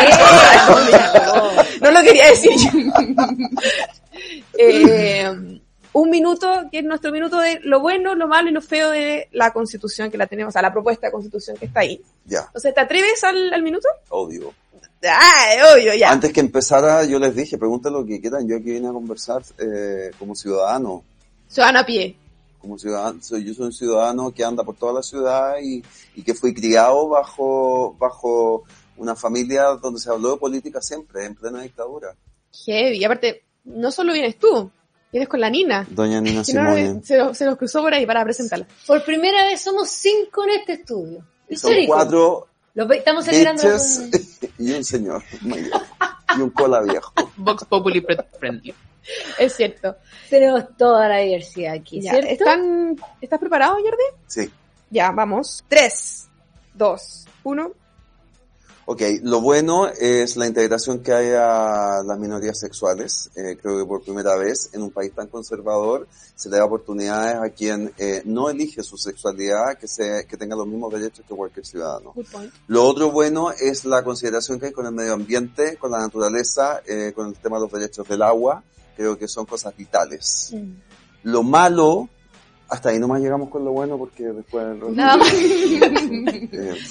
no 1.81 1.91
lo 1.91 2.01
quería 2.01 2.27
decir 2.27 2.51
yo. 2.55 2.69
Eh, 4.57 5.59
un 5.93 6.09
minuto, 6.09 6.47
que 6.71 6.79
es 6.79 6.83
nuestro 6.83 7.11
minuto 7.11 7.39
de 7.39 7.59
lo 7.61 7.79
bueno, 7.79 8.15
lo 8.15 8.27
malo 8.27 8.49
y 8.49 8.53
lo 8.53 8.61
feo 8.61 8.89
de 8.89 9.29
la 9.31 9.53
constitución 9.53 10.09
que 10.11 10.17
la 10.17 10.27
tenemos, 10.27 10.51
o 10.51 10.53
sea, 10.53 10.61
la 10.61 10.73
propuesta 10.73 11.07
de 11.07 11.11
constitución 11.11 11.55
que 11.57 11.65
está 11.65 11.81
ahí. 11.81 12.01
ya, 12.25 12.39
Entonces, 12.47 12.73
¿te 12.73 12.81
atreves 12.81 13.23
al, 13.23 13.53
al 13.53 13.61
minuto? 13.63 13.87
obvio. 14.09 14.53
Ah, 15.05 15.73
obvio, 15.75 15.93
ya. 15.95 16.11
Antes 16.11 16.31
que 16.31 16.39
empezara, 16.39 17.03
yo 17.03 17.19
les 17.19 17.35
dije, 17.35 17.57
pregunten 17.57 17.91
lo 17.91 18.05
que 18.05 18.21
quieran. 18.21 18.47
Yo 18.47 18.55
aquí 18.55 18.71
vine 18.71 18.87
a 18.87 18.93
conversar 18.93 19.43
eh, 19.57 20.11
como 20.17 20.33
ciudadano. 20.33 21.03
Ciudadano 21.47 21.79
a 21.79 21.85
pie. 21.85 22.15
Como 22.57 22.79
ciudadano, 22.79 23.21
soy, 23.21 23.43
yo 23.43 23.53
soy 23.53 23.65
un 23.65 23.73
ciudadano 23.73 24.31
que 24.31 24.45
anda 24.45 24.63
por 24.63 24.77
toda 24.77 24.93
la 24.93 25.03
ciudad 25.03 25.55
y, 25.61 25.83
y 26.15 26.23
que 26.23 26.33
fui 26.33 26.53
criado 26.53 27.09
bajo, 27.09 27.93
bajo 27.99 28.63
una 28.95 29.13
familia 29.15 29.63
donde 29.81 29.99
se 29.99 30.09
habló 30.09 30.31
de 30.31 30.37
política 30.37 30.81
siempre, 30.81 31.25
en 31.25 31.35
plena 31.35 31.61
dictadura. 31.61 32.15
Heavy. 32.65 32.99
Y 32.99 33.03
aparte, 33.03 33.43
no 33.65 33.91
solo 33.91 34.13
vienes 34.13 34.37
tú, 34.39 34.71
vienes 35.13 35.29
con 35.29 35.39
la 35.39 35.49
Nina. 35.49 35.87
Doña 35.89 36.19
Nina 36.19 36.39
no, 36.39 36.43
Simone. 36.43 37.01
se, 37.03 37.33
se 37.35 37.45
nos 37.45 37.57
cruzó 37.57 37.81
por 37.81 37.93
ahí 37.93 38.05
para 38.05 38.23
presentarla. 38.25 38.67
Por 38.85 39.03
primera 39.05 39.45
vez 39.45 39.61
somos 39.61 39.89
cinco 39.89 40.43
en 40.43 40.49
este 40.59 40.73
estudio. 40.73 41.19
Son 41.19 41.25
Histórico. 41.71 41.93
cuatro 41.93 42.47
Lo 42.73 42.91
estamos 42.91 43.23
celebrando 43.23 43.63
un- 43.65 44.11
y 44.67 44.71
un 44.73 44.83
señor 44.83 45.23
mayor. 45.41 45.81
Y 46.37 46.41
un 46.41 46.49
cola 46.49 46.81
viejo. 46.81 47.13
Vox 47.37 47.63
Populi 47.65 48.05
friendly. 48.39 48.73
Es 49.37 49.55
cierto. 49.55 49.95
Tenemos 50.29 50.63
toda 50.77 51.07
la 51.09 51.17
diversidad 51.19 51.73
aquí, 51.75 52.01
Ya, 52.01 52.11
¿cierto? 52.11 52.29
¿Están, 52.29 52.95
¿Estás 53.21 53.39
preparado, 53.39 53.73
Jordi? 53.75 54.03
Sí. 54.27 54.49
Ya, 54.89 55.11
vamos. 55.11 55.63
Tres, 55.67 56.27
dos, 56.73 57.25
uno. 57.43 57.71
Ok, 58.85 59.01
lo 59.21 59.39
bueno 59.39 59.87
es 59.87 60.35
la 60.35 60.45
integración 60.45 60.99
que 60.99 61.13
hay 61.13 61.31
a 61.31 62.03
las 62.05 62.19
minorías 62.19 62.59
sexuales. 62.59 63.29
Eh, 63.33 63.57
creo 63.61 63.77
que 63.77 63.85
por 63.85 64.03
primera 64.03 64.35
vez 64.35 64.71
en 64.73 64.81
un 64.81 64.91
país 64.91 65.13
tan 65.13 65.27
conservador 65.27 66.05
se 66.35 66.49
le 66.49 66.57
da 66.57 66.65
oportunidades 66.65 67.37
a 67.37 67.49
quien 67.49 67.93
eh, 67.97 68.21
no 68.25 68.49
elige 68.49 68.83
su 68.83 68.97
sexualidad 68.97 69.77
que, 69.77 69.87
se, 69.87 70.25
que 70.27 70.35
tenga 70.35 70.57
los 70.57 70.67
mismos 70.67 70.91
derechos 70.91 71.25
que 71.25 71.33
cualquier 71.33 71.65
ciudadano. 71.65 72.13
Lo 72.67 72.83
otro 72.83 73.09
bueno 73.11 73.51
es 73.51 73.85
la 73.85 74.03
consideración 74.03 74.59
que 74.59 74.65
hay 74.67 74.71
con 74.73 74.85
el 74.85 74.91
medio 74.91 75.13
ambiente, 75.13 75.77
con 75.77 75.91
la 75.91 75.99
naturaleza, 75.99 76.81
eh, 76.85 77.13
con 77.15 77.27
el 77.27 77.35
tema 77.35 77.57
de 77.57 77.63
los 77.63 77.71
derechos 77.71 78.05
del 78.05 78.21
agua. 78.21 78.63
Creo 78.97 79.17
que 79.17 79.29
son 79.29 79.45
cosas 79.45 79.75
vitales. 79.77 80.51
Mm. 80.53 80.73
Lo 81.23 81.41
malo, 81.41 82.09
hasta 82.67 82.89
ahí 82.89 82.99
nomás 82.99 83.21
llegamos 83.21 83.49
con 83.49 83.63
lo 83.63 83.71
bueno 83.71 83.97
porque 83.97 84.25
después... 84.25 84.65
Eh, 84.75 84.79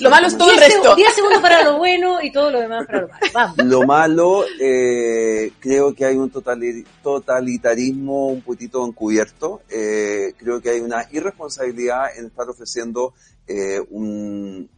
Lo 0.03 0.11
malo 0.11 0.27
es 0.27 0.37
todo 0.37 0.51
el 0.51 0.59
resto. 0.59 0.95
diez 0.97 1.15
segundos 1.15 1.41
para 1.41 1.63
lo 1.65 1.79
bueno 1.79 2.21
y 2.21 2.31
todo 2.33 2.51
lo 2.51 2.61
demás 2.61 2.87
para 2.87 3.01
lo 3.03 3.09
malo. 3.09 3.21
Vamos. 3.33 3.57
Lo 3.65 3.83
malo, 3.87 4.45
eh, 4.61 5.53
creo 5.61 5.95
que 5.95 6.05
hay 6.05 6.17
un 6.17 6.31
totali- 6.31 6.85
totalitarismo 7.03 8.29
un 8.29 8.43
poquitito 8.43 8.87
encubierto. 8.87 9.63
Eh, 9.69 10.35
creo 10.39 10.61
que 10.61 10.71
hay 10.71 10.81
una 10.81 11.07
irresponsabilidad 11.11 12.17
en 12.17 12.27
estar 12.27 12.49
ofreciendo 12.49 13.15
eh, 13.49 13.81
un- 13.91 14.69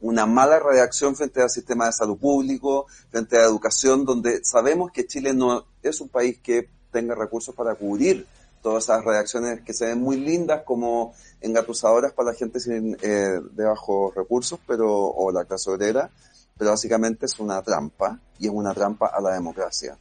una 0.00 0.26
mala 0.26 0.58
reacción 0.60 1.14
frente 1.16 1.40
al 1.40 1.48
sistema 1.48 1.86
de 1.86 1.92
salud 1.92 2.18
público, 2.18 2.86
frente 3.10 3.36
a 3.36 3.40
la 3.40 3.46
educación, 3.46 4.04
donde 4.04 4.44
sabemos 4.44 4.90
que 4.92 5.06
Chile 5.06 5.32
no 5.32 5.64
es 5.82 6.00
un 6.00 6.08
país 6.08 6.38
que 6.42 6.68
tenga 6.90 7.14
recursos 7.14 7.54
para 7.54 7.74
cubrir 7.74 8.26
todas 8.62 8.84
esas 8.84 9.04
reacciones 9.04 9.60
que 9.62 9.74
se 9.74 9.86
ven 9.86 10.00
muy 10.00 10.16
lindas 10.16 10.62
como 10.64 11.14
engatusadoras 11.40 12.12
para 12.12 12.30
la 12.30 12.34
gente 12.36 12.60
sin, 12.60 12.96
eh, 13.02 13.40
de 13.52 13.64
bajos 13.64 14.14
recursos, 14.14 14.58
pero, 14.66 14.88
o 14.90 15.30
la 15.32 15.44
clase 15.44 15.70
obrera, 15.70 16.08
pero 16.56 16.70
básicamente 16.70 17.26
es 17.26 17.38
una 17.40 17.60
trampa, 17.62 18.18
y 18.38 18.46
es 18.46 18.52
una 18.52 18.72
trampa 18.72 19.08
a 19.08 19.20
la 19.20 19.34
democracia. 19.34 19.98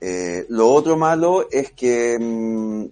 Eh, 0.00 0.44
lo 0.50 0.68
otro 0.70 0.96
malo 0.98 1.46
es 1.50 1.72
que... 1.72 2.18
mm, 2.20 2.86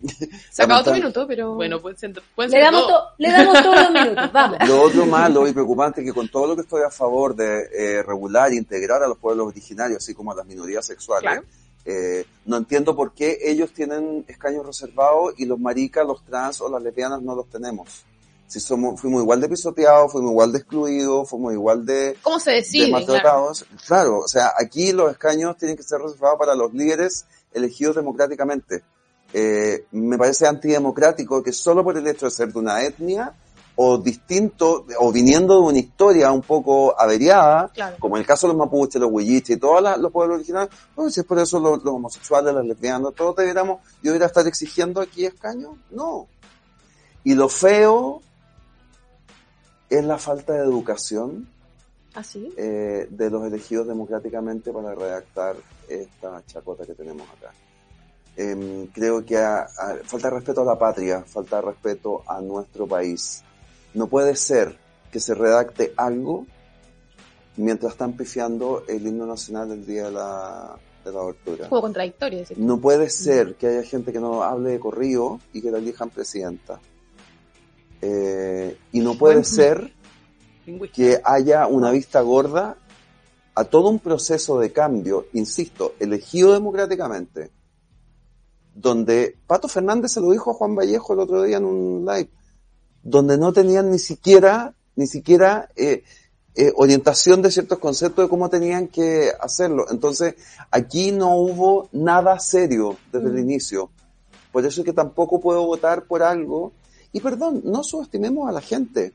Se 0.51 0.63
acabó 0.63 0.81
lamentab- 0.83 0.95
minuto, 0.95 1.27
pero... 1.27 1.55
Bueno, 1.55 1.81
pueden 1.81 1.99
ser, 1.99 2.23
pueden 2.35 2.53
Le 2.53 2.61
damos, 2.61 2.83
dos. 2.83 2.91
to- 2.91 3.05
le 3.19 3.31
damos 3.31 3.63
todos 3.63 3.81
los 3.81 3.91
minutos, 3.91 4.33
vamos. 4.33 4.59
Lo 4.67 4.81
otro 4.83 5.05
malo 5.07 5.47
y 5.47 5.53
preocupante 5.53 6.01
es 6.01 6.07
que 6.07 6.13
con 6.15 6.29
todo 6.29 6.47
lo 6.47 6.55
que 6.55 6.63
estoy 6.63 6.83
a 6.87 6.91
favor 6.91 7.35
de 7.35 7.69
eh, 7.77 8.03
regular 8.03 8.51
e 8.53 8.57
integrar 8.57 9.03
a 9.03 9.09
los 9.09 9.19
pueblos 9.19 9.49
originarios, 9.49 9.99
así 10.03 10.15
como 10.15 10.33
a 10.33 10.37
las 10.37 10.47
minorías 10.47 10.87
sexuales, 10.87 11.31
Claro. 11.31 11.47
Eh, 11.85 12.25
no 12.45 12.57
entiendo 12.57 12.95
por 12.95 13.13
qué 13.13 13.39
ellos 13.43 13.73
tienen 13.73 14.25
escaños 14.29 14.65
reservados 14.65 15.35
y 15.37 15.47
los 15.47 15.59
maricas, 15.59 16.07
los 16.07 16.25
trans 16.25 16.61
o 16.61 16.69
las 16.69 16.83
lesbianas 16.83 17.23
no 17.23 17.35
los 17.35 17.49
tenemos. 17.49 18.05
Si 18.47 18.61
somos, 18.61 19.01
fuimos 19.01 19.23
igual 19.23 19.41
de 19.41 19.49
pisoteados, 19.49 20.13
fuimos 20.13 20.33
igual 20.33 20.53
de 20.53 20.59
excluidos, 20.59 21.29
fuimos 21.29 21.55
igual 21.55 21.87
de, 21.87 22.17
¿Cómo 22.23 22.39
se 22.39 22.51
de 22.51 22.57
decide? 22.57 22.89
Claro. 22.89 23.07
maltratados. 23.07 23.67
Claro. 23.87 24.19
o 24.19 24.29
sea, 24.29 24.53
aquí 24.59 24.93
los 24.93 25.11
escaños 25.11 25.57
tienen 25.57 25.77
que 25.77 25.83
ser 25.83 26.01
reservados 26.01 26.39
para 26.39 26.55
los 26.55 26.73
líderes 26.75 27.25
elegidos 27.53 27.97
democráticamente. 27.97 28.83
Eh, 29.33 29.87
me 29.93 30.19
parece 30.19 30.47
antidemocrático 30.47 31.43
que 31.43 31.53
solo 31.53 31.83
por 31.83 31.97
el 31.97 32.07
hecho 32.07 32.27
de 32.27 32.31
ser 32.31 32.53
de 32.53 32.59
una 32.59 32.83
etnia 32.83 33.33
o 33.75 33.97
distinto, 33.99 34.85
o 34.99 35.11
viniendo 35.13 35.55
de 35.55 35.61
una 35.69 35.79
historia 35.79 36.31
un 36.31 36.43
poco 36.43 36.95
averiada, 36.99 37.71
Claro. 37.73 37.97
como 37.99 38.17
en 38.17 38.21
el 38.21 38.27
caso 38.27 38.47
de 38.47 38.53
los 38.53 38.59
mapuches, 38.59 39.01
los 39.01 39.11
huilliches 39.11 39.57
y 39.57 39.61
todos 39.61 39.83
los 39.99 40.13
pueblos 40.13 40.37
originarios, 40.37 40.75
pues 40.95 41.15
si 41.15 41.21
es 41.21 41.27
por 41.27 41.39
eso 41.39 41.59
los, 41.59 41.83
los 41.83 41.95
homosexuales, 41.95 42.55
las 42.55 42.65
lesbianas, 42.67 43.15
todos 43.15 43.35
debiéramos, 43.37 43.81
yo 44.03 44.11
debería 44.13 44.27
estar 44.27 44.47
exigiendo 44.47 45.01
aquí 45.01 45.25
escaños, 45.25 45.77
no. 45.91 46.27
Y 47.25 47.35
lo 47.35 47.49
feo 47.49 48.21
es 49.89 50.05
la 50.05 50.19
falta 50.19 50.53
de 50.55 50.61
educación 50.61 51.49
¿Ah, 52.15 52.23
sí? 52.23 52.53
eh, 52.57 53.07
de 53.11 53.31
los 53.31 53.45
elegidos 53.47 53.87
democráticamente 53.87 54.71
para 54.73 54.95
redactar 54.95 55.57
esta 55.89 56.43
chacota 56.47 56.85
que 56.85 56.95
tenemos 56.95 57.27
acá. 57.31 57.53
Em, 58.37 58.87
creo 58.89 59.25
que 59.25 59.37
falta 60.05 60.31
respeto 60.31 60.63
a 60.63 60.65
la 60.65 60.79
patria, 60.79 61.23
falta 61.27 61.61
respeto 61.61 62.23
a 62.27 62.41
nuestro 62.41 62.87
país. 62.87 63.43
No 63.95 64.07
puede 64.07 64.37
ser 64.37 64.79
que 65.11 65.21
se 65.21 65.35
redacte 65.35 65.93
algo 65.97 66.47
mientras 67.57 67.93
están 67.93 68.15
pifiando 68.15 68.85
el 68.89 69.07
himno 69.07 69.27
nacional 69.27 69.71
el 69.73 69.85
día 69.85 70.07
de 70.07 70.13
la, 70.13 70.77
de 71.05 71.13
la 71.13 71.21
abertura. 71.21 71.69
Como 71.69 71.83
contradictorio. 71.83 72.45
No 72.57 72.79
puede 72.79 73.11
ser 73.11 73.57
que 73.57 73.67
haya 73.67 73.83
gente 73.83 74.13
que 74.13 74.21
no 74.21 74.43
hable 74.43 74.71
de 74.71 74.81
corrido 74.81 75.41
y 75.53 75.61
que 75.61 75.71
la 75.71 75.79
elijan 75.79 76.11
presidenta. 76.11 76.81
Eh, 78.01 78.77
y 78.93 79.01
no 79.01 79.15
puede 79.15 79.45
ser 79.45 79.93
que 80.93 81.21
haya 81.25 81.67
una 81.67 81.91
vista 81.91 82.21
gorda 82.21 82.77
a 83.55 83.65
todo 83.65 83.91
un 83.91 83.99
proceso 83.99 84.59
de 84.59 84.73
cambio, 84.73 85.27
insisto, 85.35 85.95
elegido 86.01 86.53
democráticamente, 86.53 87.51
donde 88.75 89.37
Pato 89.47 89.69
Fernández 89.69 90.13
se 90.13 90.21
lo 90.21 90.31
dijo 90.31 90.51
a 90.51 90.55
Juan 90.55 90.75
Vallejo 90.75 91.13
el 91.13 91.21
otro 91.21 91.43
día 91.43 91.59
en 91.59 91.65
un 91.65 92.07
live, 92.07 92.31
donde 93.03 93.37
no 93.39 93.53
tenían 93.53 93.91
ni 93.91 93.99
siquiera, 93.99 94.75
ni 94.97 95.07
siquiera 95.07 95.69
eh, 95.77 96.05
eh, 96.55 96.73
orientación 96.77 97.43
de 97.43 97.51
ciertos 97.51 97.79
conceptos 97.79 98.25
de 98.25 98.29
cómo 98.29 98.49
tenían 98.51 98.89
que 98.89 99.31
hacerlo. 99.41 99.87
Entonces, 99.91 100.35
aquí 100.71 101.13
no 101.13 101.37
hubo 101.37 101.89
nada 101.93 102.39
serio 102.39 102.97
desde 103.13 103.29
el 103.29 103.39
inicio. 103.39 103.91
Por 104.53 104.65
eso 104.67 104.83
es 104.83 104.85
que 104.85 104.93
tampoco 104.93 105.41
puedo 105.41 105.65
votar 105.67 106.05
por 106.05 106.23
algo. 106.23 106.73
Y 107.13 107.21
perdón, 107.21 107.63
no 107.65 107.83
subestimemos 107.83 108.49
a 108.49 108.53
la 108.53 108.61
gente. 108.61 109.13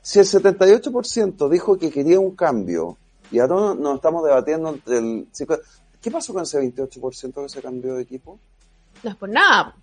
Si 0.00 0.20
el 0.20 0.26
78% 0.26 1.48
dijo 1.48 1.76
que 1.76 1.90
quería 1.90 2.20
un 2.20 2.36
cambio, 2.36 2.96
y 3.32 3.40
ahora 3.40 3.54
no- 3.56 3.74
nos 3.74 3.96
estamos 3.96 4.24
debatiendo 4.24 4.68
entre 4.70 4.98
el... 4.98 5.26
¿Qué 6.00 6.10
pasó 6.12 6.32
con 6.32 6.44
ese 6.44 6.60
28% 6.60 7.42
que 7.42 7.48
se 7.48 7.60
cambió 7.60 7.94
de 7.96 8.02
equipo? 8.02 8.38
No 9.02 9.10
es 9.10 9.16
por 9.16 9.28
nada. 9.28 9.74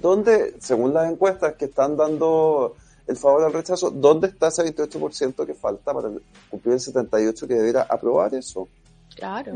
¿Dónde, 0.00 0.54
según 0.60 0.94
las 0.94 1.10
encuestas 1.10 1.54
que 1.54 1.66
están 1.66 1.96
dando 1.96 2.76
el 3.06 3.16
favor 3.16 3.44
al 3.44 3.52
rechazo, 3.52 3.90
dónde 3.90 4.28
está 4.28 4.48
ese 4.48 4.64
28% 4.64 5.46
que 5.46 5.54
falta 5.54 5.92
para 5.94 6.10
cumplir 6.50 6.74
el 6.74 6.80
78% 6.80 7.46
que 7.46 7.54
debiera 7.54 7.82
aprobar 7.88 8.34
eso? 8.34 8.68
Claro. 9.14 9.52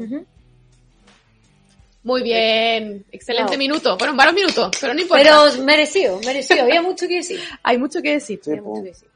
Muy 2.04 2.22
bien. 2.22 3.04
Excelente 3.12 3.56
minuto. 3.56 3.96
Fueron 3.96 4.16
varios 4.16 4.34
minutos, 4.34 4.76
pero 4.80 4.94
no 4.94 5.00
importa. 5.00 5.22
Pero 5.22 5.64
merecido, 5.64 6.18
merecido. 6.24 6.62
Había 6.62 6.82
mucho 6.82 7.06
que 7.06 7.16
decir. 7.16 7.40
Hay 7.62 7.78
mucho 7.78 8.02
que 8.02 8.14
decir. 8.14 8.40
Sí, 8.42 8.50
Había 8.50 8.62
mucho 8.62 8.82
que 8.82 8.88
decir. 8.88 9.08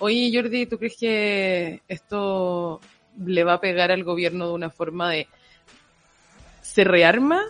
Oye, 0.00 0.30
Jordi, 0.34 0.66
¿tú 0.66 0.78
crees 0.78 0.96
que 0.96 1.82
esto 1.86 2.80
le 3.24 3.44
va 3.44 3.54
a 3.54 3.60
pegar 3.60 3.92
al 3.92 4.02
gobierno 4.02 4.48
de 4.48 4.54
una 4.54 4.70
forma 4.70 5.12
de 5.12 5.28
se 6.62 6.82
rearma, 6.82 7.40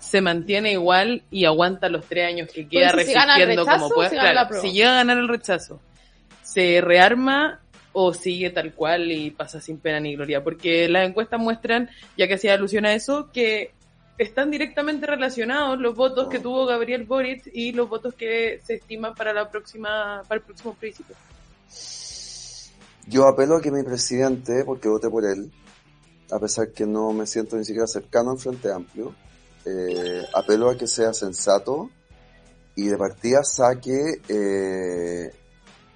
se 0.00 0.20
mantiene 0.20 0.72
igual 0.72 1.22
y 1.30 1.44
aguanta 1.44 1.88
los 1.88 2.06
tres 2.06 2.26
años 2.26 2.50
que 2.52 2.66
queda 2.66 2.92
Pues 2.92 3.06
si 3.06 3.14
resistiendo 3.14 3.64
rechazo, 3.64 3.84
como 3.84 3.94
pueda? 3.94 4.10
si 4.10 4.16
Claro, 4.16 4.60
si 4.60 4.72
llega 4.72 4.90
a 4.92 4.94
ganar 4.94 5.18
el 5.18 5.28
rechazo, 5.28 5.80
¿se 6.42 6.80
rearma 6.80 7.60
o 7.92 8.14
sigue 8.14 8.50
tal 8.50 8.72
cual 8.72 9.10
y 9.12 9.30
pasa 9.30 9.60
sin 9.60 9.78
pena 9.78 10.00
ni 10.00 10.16
gloria? 10.16 10.42
Porque 10.42 10.88
las 10.88 11.08
encuestas 11.08 11.38
muestran, 11.38 11.90
ya 12.16 12.26
que 12.26 12.34
hacía 12.34 12.54
alusión 12.54 12.86
a 12.86 12.94
eso, 12.94 13.30
que 13.32 13.72
están 14.18 14.50
directamente 14.50 15.06
relacionados 15.06 15.78
los 15.78 15.94
votos 15.94 16.28
que 16.28 16.38
tuvo 16.38 16.66
Gabriel 16.66 17.04
Boric 17.04 17.48
y 17.52 17.72
los 17.72 17.88
votos 17.88 18.14
que 18.14 18.60
se 18.64 18.74
estiman 18.74 19.14
para 19.14 19.32
la 19.32 19.48
próxima 19.50 20.22
para 20.28 20.40
el 20.40 20.42
próximo 20.42 20.74
plebiscito. 20.74 21.14
Yo 23.06 23.26
apelo 23.26 23.56
a 23.56 23.60
que 23.62 23.70
mi 23.70 23.82
presidente, 23.82 24.62
porque 24.64 24.88
voté 24.88 25.08
por 25.08 25.24
él, 25.24 25.50
a 26.30 26.38
pesar 26.38 26.70
que 26.70 26.86
no 26.86 27.12
me 27.12 27.26
siento 27.26 27.56
ni 27.56 27.64
siquiera 27.64 27.86
cercano 27.86 28.32
al 28.32 28.38
Frente 28.38 28.70
Amplio, 28.72 29.14
eh, 29.70 30.26
apelo 30.34 30.70
a 30.70 30.76
que 30.76 30.86
sea 30.86 31.12
sensato 31.12 31.90
y 32.74 32.86
de 32.86 32.96
partida 32.96 33.42
saque 33.44 34.20
eh, 34.28 35.32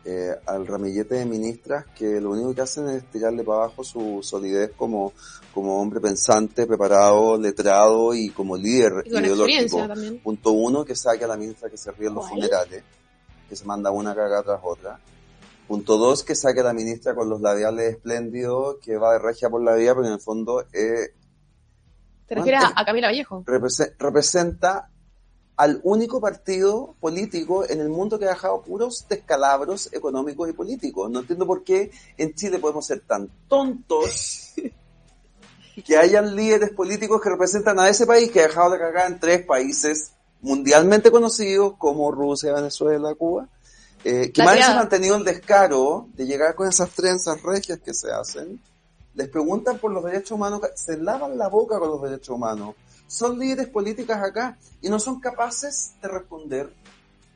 eh, 0.05 0.37
al 0.47 0.67
ramillete 0.67 1.15
de 1.15 1.25
ministras 1.25 1.87
que 1.97 2.21
lo 2.21 2.31
único 2.31 2.55
que 2.55 2.61
hacen 2.61 2.89
es 2.89 3.11
tirarle 3.11 3.43
para 3.43 3.65
abajo 3.65 3.83
su 3.83 4.21
solidez 4.23 4.73
como, 4.77 5.15
como 5.53 5.81
hombre 5.81 6.01
pensante, 6.01 6.67
preparado, 6.67 7.39
letrado 7.39 8.15
y 8.15 8.29
como 8.31 8.57
líder 8.57 9.03
Y 9.07 9.17
ideológico. 9.17 9.79
Punto 10.23 10.53
uno, 10.53 10.85
que 10.85 10.95
saque 10.95 11.25
a 11.25 11.29
la 11.29 11.37
ministra 11.37 11.71
que 11.71 11.79
se 11.79 11.91
ríe 11.93 12.09
en 12.09 12.15
los 12.15 12.29
funerales, 12.29 12.83
que 13.49 13.57
se 13.57 13.65
manda 13.65 13.91
una 13.91 14.15
cagada 14.15 14.43
tras 14.43 14.61
otra. 14.63 15.01
Punto 15.67 15.97
dos, 15.97 16.23
que 16.23 16.35
saque 16.35 16.61
a 16.61 16.65
la 16.65 16.75
ministra 16.75 17.15
con 17.15 17.31
los 17.31 17.41
labiales 17.41 17.95
espléndidos, 17.95 18.77
que 18.83 18.99
va 18.99 19.15
de 19.15 19.21
regia 19.21 19.49
por 19.49 19.65
la 19.65 19.75
vida, 19.75 19.95
pero 19.95 20.07
en 20.07 20.13
el 20.13 20.21
fondo 20.21 20.67
eh, 20.71 21.15
¿Te 22.27 22.35
refieres 22.35 22.65
a, 22.65 22.73
a 22.81 22.85
Camila 22.85 23.09
Vallejo? 23.09 23.45
represe- 23.47 23.95
representa 23.99 24.91
al 25.57 25.81
único 25.85 26.21
partido 26.21 26.97
político 27.01 27.65
en 27.69 27.81
el 27.81 27.89
mundo 27.89 28.19
que 28.19 28.25
ha 28.25 28.31
dejado 28.31 28.63
puros 28.63 29.07
descalabros 29.09 29.89
económicos 29.93 30.49
y 30.49 30.53
políticos. 30.53 31.09
No 31.11 31.21
entiendo 31.21 31.47
por 31.47 31.63
qué 31.63 31.91
en 32.17 32.35
Chile 32.35 32.59
podemos 32.59 32.85
ser 32.87 33.01
tan 33.01 33.29
tontos 33.49 34.53
que 35.85 35.97
hayan 35.97 36.35
líderes 36.35 36.71
políticos 36.71 37.21
que 37.23 37.31
representan 37.31 37.79
a 37.79 37.89
ese 37.89 38.07
país 38.07 38.31
que 38.31 38.41
ha 38.41 38.49
dejado 38.49 38.71
de 38.71 38.79
cagar 38.79 39.11
en 39.13 39.21
tres 39.21 39.45
países 39.47 40.13
mundialmente 40.41 41.11
conocidos 41.11 41.75
como 41.79 42.11
Rusia, 42.11 42.53
Venezuela, 42.53 43.15
Cuba, 43.15 43.49
eh, 44.05 44.31
que 44.33 44.43
más 44.43 44.57
encima 44.57 44.81
han 44.81 44.89
tenido 44.89 45.17
el 45.17 45.25
descaro 45.25 46.09
de 46.15 46.27
llegar 46.27 46.55
con 46.55 46.69
esas 46.69 46.91
trenzas 46.91 47.41
regias 47.43 47.79
que 47.79 47.95
se 47.95 48.11
hacen, 48.13 48.61
les 49.15 49.29
preguntan 49.29 49.79
por 49.79 49.93
los 49.93 50.05
derechos 50.05 50.33
humanos, 50.33 50.61
se 50.75 50.97
lavan 50.99 51.37
la 51.39 51.49
boca 51.49 51.79
con 51.79 51.89
los 51.89 52.03
derechos 52.03 52.31
humanos, 52.31 52.75
son 53.07 53.39
líderes 53.39 53.69
políticas 53.69 54.23
acá 54.23 54.57
y 54.83 54.89
no 54.89 54.99
son 54.99 55.21
capaces 55.21 55.95
de 56.03 56.09
responder 56.09 56.69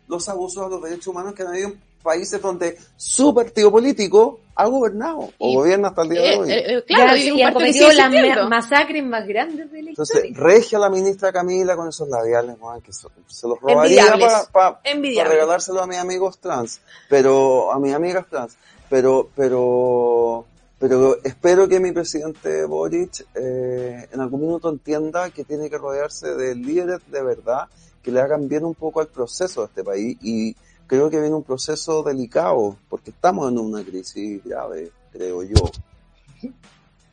los 0.08 0.28
abusos 0.28 0.64
a 0.64 0.68
los 0.68 0.82
derechos 0.82 1.08
humanos 1.08 1.34
que 1.34 1.42
han 1.42 1.48
habido 1.48 1.68
en 1.68 1.80
países 2.02 2.40
donde 2.40 2.78
su 2.96 3.34
partido 3.34 3.70
político 3.70 4.40
ha 4.54 4.66
gobernado 4.66 5.30
o 5.38 5.48
Y- 5.50 5.54
gobierna 5.54 5.88
hasta 5.88 6.02
el 6.02 6.08
día 6.08 6.20
de 6.22 6.32
Eh, 6.32 6.38
hoy. 6.38 6.50
eh, 6.50 6.76
eh, 6.78 6.84
claro, 6.86 7.16
y 7.16 7.28
y 7.30 7.42
ha 7.42 7.52
cometido 7.52 7.92
las 7.92 8.10
ma- 8.10 8.48
masacres 8.48 9.04
más 9.04 9.26
grandes 9.26 9.70
de 9.70 9.82
la 9.82 9.90
Entonces, 9.90 10.24
historia. 10.24 10.42
regia 10.42 10.78
la 10.78 10.88
ministra 10.90 11.32
Camila 11.32 11.76
con 11.76 11.88
esos 11.88 12.08
labiales, 12.08 12.56
weón, 12.60 12.80
que 12.80 12.92
so- 12.92 13.10
se 13.26 13.46
los 13.46 13.60
robaría 13.60 14.04
para 14.52 14.80
Envidiable. 14.84 15.32
regalárselos 15.32 15.82
a 15.82 15.86
mis 15.86 15.98
amigos 15.98 16.38
trans, 16.38 16.80
pero 17.08 17.70
a 17.72 17.78
mis 17.78 17.92
amigas 17.94 18.26
trans. 18.28 18.56
Pero, 18.88 19.28
pero, 19.36 20.46
pero 20.78 21.22
espero 21.24 21.68
que 21.68 21.80
mi 21.80 21.92
presidente 21.92 22.64
Boric 22.64 23.26
eh, 23.34 24.08
en 24.12 24.20
algún 24.20 24.42
minuto 24.42 24.70
entienda 24.70 25.30
que 25.30 25.44
tiene 25.44 25.68
que 25.68 25.76
rodearse 25.76 26.34
de 26.34 26.54
líderes 26.54 27.00
de 27.10 27.22
verdad 27.22 27.68
que 28.02 28.12
le 28.12 28.20
hagan 28.20 28.48
bien 28.48 28.64
un 28.64 28.74
poco 28.74 29.00
al 29.00 29.08
proceso 29.08 29.62
de 29.62 29.66
este 29.66 29.84
país 29.84 30.16
y 30.22 30.54
creo 30.86 31.10
que 31.10 31.20
viene 31.20 31.34
un 31.34 31.42
proceso 31.42 32.02
delicado 32.02 32.76
porque 32.88 33.10
estamos 33.10 33.50
en 33.50 33.58
una 33.58 33.84
crisis 33.84 34.42
grave, 34.44 34.92
creo 35.12 35.42
yo. 35.42 35.70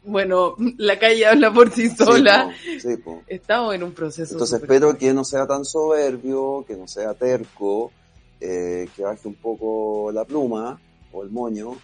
Bueno, 0.04 0.56
la 0.78 1.00
calle 1.00 1.26
habla 1.26 1.52
por 1.52 1.72
sí 1.72 1.90
sola. 1.90 2.54
Sí, 2.62 2.78
po, 2.78 2.90
sí, 2.90 2.98
po. 2.98 3.22
Estamos 3.26 3.74
en 3.74 3.82
un 3.82 3.92
proceso. 3.92 4.34
Entonces 4.34 4.62
espero 4.62 4.96
que 4.96 5.12
no 5.12 5.26
sea 5.26 5.48
tan 5.48 5.66
soberbio, 5.66 6.64
que 6.68 6.78
no 6.78 6.88
sea 6.88 7.16
terco, 7.16 7.92
eh, 8.40 8.88
que 8.96 9.02
baje 9.02 9.28
un 9.28 9.34
poco 9.34 10.12
la 10.12 10.24
pluma 10.24 10.80
o 11.12 11.24
el 11.24 11.32
moño 11.32 11.76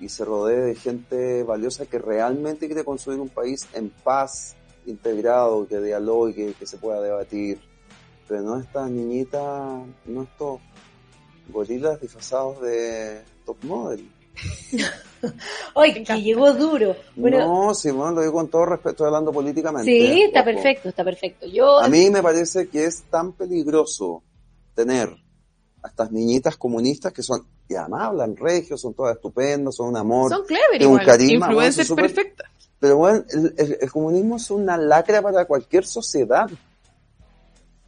y 0.00 0.08
se 0.08 0.24
rodee 0.24 0.60
de 0.60 0.74
gente 0.74 1.42
valiosa 1.42 1.86
que 1.86 1.98
realmente 1.98 2.66
quiere 2.66 2.84
construir 2.84 3.20
un 3.20 3.28
país 3.28 3.66
en 3.72 3.90
paz, 3.90 4.54
integrado, 4.86 5.66
que 5.66 5.80
dialogue, 5.80 6.54
que 6.58 6.66
se 6.66 6.78
pueda 6.78 7.00
debatir. 7.00 7.58
Pero 8.28 8.42
no 8.42 8.58
esta 8.58 8.88
niñita, 8.88 9.80
no 10.06 10.22
estos 10.22 10.60
gorilas 11.48 12.00
disfrazados 12.00 12.60
de 12.60 13.22
top 13.44 13.56
model. 13.62 14.10
Ay, 15.74 16.04
que 16.04 16.22
llegó 16.22 16.52
duro. 16.52 16.94
Bueno, 17.14 17.38
no, 17.38 17.74
Simón, 17.74 18.14
lo 18.14 18.20
digo 18.20 18.34
con 18.34 18.48
todo 18.48 18.66
respeto, 18.66 19.04
hablando 19.06 19.32
políticamente. 19.32 19.90
sí, 19.90 20.22
está 20.22 20.44
perfecto, 20.44 20.88
está 20.88 21.04
perfecto. 21.04 21.46
Yo, 21.46 21.78
A 21.78 21.88
mí 21.88 22.10
me 22.10 22.22
parece 22.22 22.68
que 22.68 22.84
es 22.84 23.04
tan 23.04 23.32
peligroso 23.32 24.22
tener 24.74 25.08
a 25.82 25.88
estas 25.88 26.12
niñitas 26.12 26.56
comunistas 26.56 27.12
que 27.12 27.22
son, 27.22 27.46
y 27.68 27.74
además 27.74 28.02
hablan 28.02 28.36
regio, 28.36 28.76
son 28.78 28.94
todas 28.94 29.16
estupendas, 29.16 29.74
son 29.74 29.88
un 29.88 29.96
amor, 29.96 30.30
Son 30.30 30.44
clever 30.46 30.80
es 30.80 30.86
un 30.86 30.92
igual. 30.92 31.06
carisma, 31.06 31.46
Influencers 31.46 31.88
bueno, 31.88 32.02
perfectas. 32.02 32.50
Pero 32.78 32.96
bueno, 32.98 33.24
el, 33.30 33.54
el- 33.56 33.78
el 33.80 33.90
comunismo 33.90 34.36
es 34.36 34.50
una 34.50 34.76
lacra 34.76 35.22
para 35.22 35.44
cualquier 35.46 35.84
sociedad. 35.86 36.48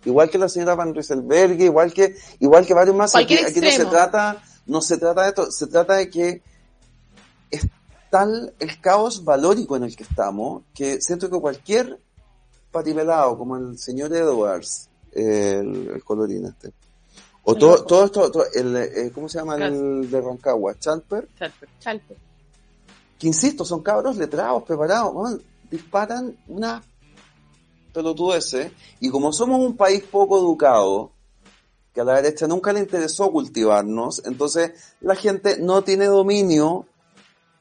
Igual 0.04 0.30
que 0.30 0.38
la 0.38 0.48
señora 0.48 0.74
Van 0.74 0.94
Rieselberg, 0.94 1.60
igual 1.60 1.92
que, 1.92 2.16
igual 2.38 2.64
que 2.66 2.72
varios 2.74 2.96
más. 2.96 3.14
Aquí, 3.14 3.36
no 3.36 3.48
se 3.70 3.84
trata, 3.84 4.42
no 4.66 4.80
se 4.80 4.96
trata 4.96 5.22
de 5.22 5.28
esto, 5.28 5.50
se 5.50 5.66
trata 5.66 5.94
de 5.94 6.08
que 6.08 6.42
es 7.50 7.66
tal 8.10 8.54
el 8.58 8.80
caos 8.80 9.24
valórico 9.24 9.76
en 9.76 9.82
el 9.84 9.94
que 9.96 10.04
estamos, 10.04 10.62
que 10.74 11.00
siento 11.00 11.28
que 11.28 11.38
cualquier 11.40 11.98
patipelado, 12.70 13.36
como 13.36 13.56
el 13.56 13.78
señor 13.78 14.12
Edwards, 14.14 14.88
el, 15.12 15.90
el 15.94 16.04
colorín 16.04 16.46
este, 16.46 16.72
o 17.50 17.54
todo, 17.54 17.84
todo 17.84 18.04
esto, 18.04 18.30
todo- 18.30 18.44
el, 18.54 18.76
eh, 18.76 19.10
¿cómo 19.14 19.28
se 19.28 19.38
llama 19.38 19.56
el 19.56 20.10
de 20.10 20.20
Rancagua? 20.20 20.78
Chalper, 20.78 21.28
Chalpe. 21.38 21.66
que 23.18 23.26
insisto, 23.26 23.64
son 23.64 23.82
cabros 23.82 24.16
letrados, 24.16 24.62
preparados, 24.64 25.40
disparan 25.70 26.36
una 26.48 26.82
pelotudeces, 27.92 28.70
y 29.00 29.10
como 29.10 29.32
somos 29.32 29.60
un 29.60 29.76
país 29.76 30.02
poco 30.04 30.38
educado, 30.38 31.10
que 31.94 32.00
a 32.02 32.04
la 32.04 32.16
derecha 32.20 32.46
nunca 32.46 32.72
le 32.72 32.80
interesó 32.80 33.30
cultivarnos, 33.32 34.22
entonces 34.24 34.72
la 35.00 35.16
gente 35.16 35.56
no 35.58 35.82
tiene 35.82 36.04
dominio 36.06 36.86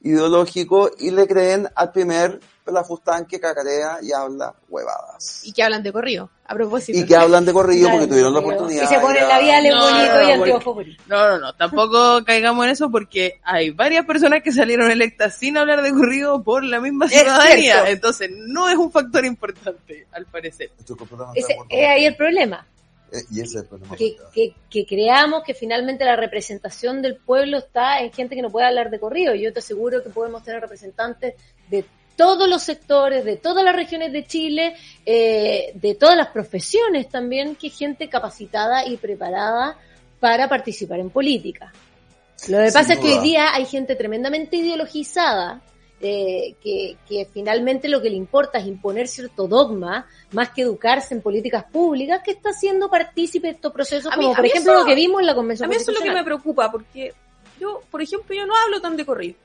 ideológico 0.02 0.92
y 1.00 1.12
le 1.12 1.28
creen 1.28 1.68
al 1.76 1.92
primer 1.92 2.40
pelafustán 2.68 3.26
que 3.26 3.40
cacarea 3.40 3.98
y 4.04 4.12
habla 4.12 4.54
huevadas. 4.68 5.42
Y 5.46 5.54
que 5.54 5.64
hablan 5.64 5.82
de 5.82 5.94
corrido, 5.94 6.30
a 6.46 6.54
propósito. 6.54 7.00
Y 7.00 7.06
que 7.06 7.16
hablan 7.16 7.46
de 7.46 7.54
corrido 7.54 7.90
porque 7.90 8.08
tuvieron 8.08 8.34
la 8.34 8.40
oportunidad. 8.40 8.84
Y 8.84 8.88
se 8.88 9.00
ponen 9.00 9.16
grabar. 9.24 9.38
labiales 9.40 9.74
No, 9.74 9.82
bonitos 9.82 10.08
no, 10.08 10.14
y 10.14 10.18
porque- 10.18 10.34
anteojos 10.34 10.76
bonitos. 10.76 11.08
No, 11.08 11.28
no, 11.30 11.40
no, 11.40 11.56
tampoco 11.56 12.24
caigamos 12.26 12.66
en 12.66 12.72
eso 12.72 12.92
porque 12.92 13.40
hay 13.44 13.70
varias 13.72 14.06
personas 14.06 14.44
que 14.44 14.52
salieron 14.52 14.92
electas 14.92 15.34
sin 15.36 15.58
hablar 15.58 15.82
de 15.82 15.92
corrido 15.92 16.44
por 16.44 16.64
la 16.66 16.82
misma 16.82 17.08
ciudadanía. 17.08 17.90
Entonces 17.90 18.30
no 18.36 18.68
es 18.70 18.76
un 18.78 18.92
factor 18.92 19.24
importante, 19.26 20.06
al 20.12 20.26
parecer. 20.26 20.70
Ese, 21.36 21.58
es 21.70 21.88
ahí 21.90 22.06
el 22.06 22.16
problema. 22.18 22.68
Eh, 23.10 23.24
y 23.32 23.40
ese 23.40 23.60
es 23.60 23.64
el 23.64 23.66
problema. 23.70 23.96
que, 23.96 24.18
que, 24.34 24.54
que 24.70 24.86
creamos 24.86 25.42
que 25.46 25.54
finalmente 25.54 26.04
la 26.04 26.18
representación 26.18 27.02
del 27.02 27.16
pueblo 27.16 27.60
está 27.60 28.02
en 28.02 28.12
gente 28.12 28.36
que 28.36 28.42
no 28.42 28.50
puede 28.50 28.68
hablar 28.68 28.90
de 28.90 29.00
corrido. 29.00 29.34
Yo 29.34 29.54
te 29.54 29.60
aseguro 29.60 30.04
que 30.04 30.10
podemos 30.10 30.44
tener 30.44 30.60
representantes 30.60 31.36
de 31.70 31.86
todos 32.18 32.50
los 32.50 32.64
sectores, 32.64 33.24
de 33.24 33.38
todas 33.38 33.64
las 33.64 33.76
regiones 33.76 34.12
de 34.12 34.26
Chile, 34.26 34.76
eh, 35.06 35.72
de 35.76 35.96
todas 35.96 36.18
las 36.18 36.28
profesiones 36.30 37.08
también, 37.08 37.56
que 37.56 37.70
gente 37.70 38.10
capacitada 38.10 38.86
y 38.86 38.98
preparada 38.98 39.78
para 40.20 40.50
participar 40.50 41.00
en 41.00 41.10
política. 41.12 41.72
Lo 42.50 42.58
que 42.58 42.66
Sin 42.72 42.74
pasa 42.74 42.94
es 42.94 43.00
que 43.00 43.14
hoy 43.14 43.20
día 43.20 43.54
hay 43.54 43.66
gente 43.66 43.96
tremendamente 43.96 44.58
ideologizada, 44.58 45.62
eh, 46.00 46.54
que, 46.62 46.98
que 47.08 47.28
finalmente 47.34 47.88
lo 47.90 48.00
que 48.02 48.10
le 48.12 48.16
importa 48.18 48.60
es 48.60 48.68
imponer 48.68 49.08
cierto 49.08 49.48
dogma, 49.48 50.06
más 50.32 50.50
que 50.50 50.62
educarse 50.64 51.16
en 51.16 51.22
políticas 51.22 51.64
públicas, 51.72 52.22
que 52.24 52.32
está 52.32 52.52
siendo 52.54 52.90
partícipe 52.90 53.48
de 53.48 53.54
estos 53.54 53.72
procesos, 53.74 54.12
A 54.12 54.16
mí- 54.18 54.24
como 54.24 54.34
a 54.34 54.36
por 54.36 54.44
mí 54.44 54.50
ejemplo 54.50 54.74
eso- 54.74 54.82
lo 54.82 54.86
que 54.86 54.96
vimos 54.96 55.22
en 55.22 55.28
la 55.28 55.34
Convención 55.36 55.66
A 55.66 55.70
mí 55.70 55.76
eso 55.76 55.92
es 55.92 55.98
lo 55.98 56.04
que 56.04 56.12
me 56.12 56.24
preocupa, 56.24 56.72
porque 56.72 57.14
yo, 57.60 57.82
por 57.90 58.02
ejemplo, 58.02 58.36
yo 58.36 58.46
no 58.46 58.56
hablo 58.56 58.80
tan 58.82 58.96
de 58.96 59.06
corrido. 59.06 59.36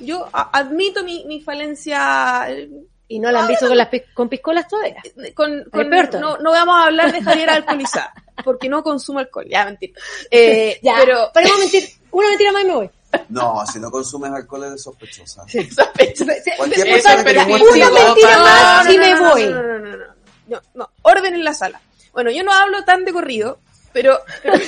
Yo 0.00 0.28
admito 0.32 1.02
mi, 1.04 1.24
mi 1.24 1.40
falencia 1.40 2.46
eh, 2.48 2.68
Y 3.08 3.18
no 3.18 3.30
la 3.32 3.40
han 3.42 3.48
visto 3.48 3.66
con, 3.68 3.76
las, 3.76 3.88
pi- 3.88 4.02
con 4.14 4.28
piscolas 4.28 4.66
todavía. 4.68 5.02
con, 5.34 5.64
con- 5.70 5.90
todavía. 5.90 6.20
no, 6.20 6.38
no 6.38 6.50
vamos 6.52 6.74
a 6.76 6.86
hablar 6.86 7.12
de 7.12 7.22
Javier 7.22 7.50
alcoholizada, 7.50 8.12
porque 8.44 8.68
no 8.68 8.82
consumo 8.82 9.18
alcohol, 9.18 9.46
ya 9.48 9.64
mentira. 9.64 9.92
Eh, 10.30 10.78
Ya, 10.82 10.94
pero 11.00 11.30
paremos 11.34 11.56
de 11.58 11.62
mentir. 11.64 11.90
Una 12.10 12.28
mentira 12.28 12.52
más 12.52 12.62
y 12.62 12.66
me 12.66 12.74
voy. 12.74 12.90
No, 13.28 13.62
si 13.70 13.78
no 13.78 13.90
consumes 13.90 14.32
alcohol 14.32 14.64
eres 14.64 14.82
sospechosa. 14.82 15.42
Sospecho. 15.46 16.24
Cualquier 16.56 16.86
Esa- 16.88 17.14
persona 17.16 17.16
que 17.16 17.24
pero 17.24 17.44
te 17.44 17.52
una 17.52 17.90
mentira 17.90 18.38
más 18.38 18.90
y 18.90 18.98
me 18.98 19.20
voy. 19.20 19.44
No, 19.46 19.62
no, 19.62 19.62
no, 19.62 19.78
no, 19.78 19.96
no, 19.96 20.06
no, 20.48 20.60
no, 20.74 20.90
orden 21.02 21.34
en 21.34 21.44
la 21.44 21.52
sala. 21.54 21.80
Bueno, 22.12 22.30
yo 22.30 22.42
no 22.44 22.52
hablo 22.52 22.84
tan 22.84 23.04
de 23.04 23.12
corrido, 23.12 23.58
pero, 23.92 24.18
pero- 24.42 24.58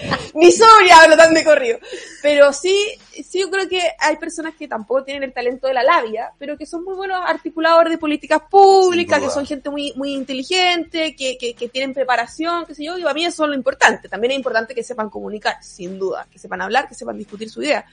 ni 0.34 0.52
sobria 0.52 1.00
hablo 1.02 1.16
tan 1.16 1.34
de 1.34 1.44
corrido, 1.44 1.78
pero 2.22 2.52
sí, 2.52 2.76
sí 3.10 3.40
yo 3.40 3.50
creo 3.50 3.68
que 3.68 3.80
hay 3.98 4.16
personas 4.16 4.54
que 4.54 4.68
tampoco 4.68 5.04
tienen 5.04 5.22
el 5.22 5.32
talento 5.32 5.66
de 5.66 5.74
la 5.74 5.82
labia, 5.82 6.32
pero 6.38 6.56
que 6.56 6.66
son 6.66 6.84
muy 6.84 6.94
buenos 6.94 7.20
articuladores 7.24 7.90
de 7.90 7.98
políticas 7.98 8.42
públicas, 8.50 9.20
que 9.20 9.30
son 9.30 9.46
gente 9.46 9.70
muy, 9.70 9.92
muy 9.96 10.14
inteligente, 10.14 11.14
que, 11.16 11.36
que, 11.38 11.54
que 11.54 11.68
tienen 11.68 11.94
preparación, 11.94 12.66
qué 12.66 12.74
sé 12.74 12.84
yo, 12.84 12.98
y 12.98 13.06
a 13.06 13.14
mí 13.14 13.24
eso 13.24 13.44
es 13.44 13.50
lo 13.50 13.54
importante. 13.54 14.08
También 14.08 14.32
es 14.32 14.36
importante 14.36 14.74
que 14.74 14.82
sepan 14.82 15.10
comunicar, 15.10 15.62
sin 15.62 15.98
duda, 15.98 16.26
que 16.30 16.38
sepan 16.38 16.62
hablar, 16.62 16.88
que 16.88 16.94
sepan 16.94 17.18
discutir 17.18 17.50
su 17.50 17.62
idea. 17.62 17.84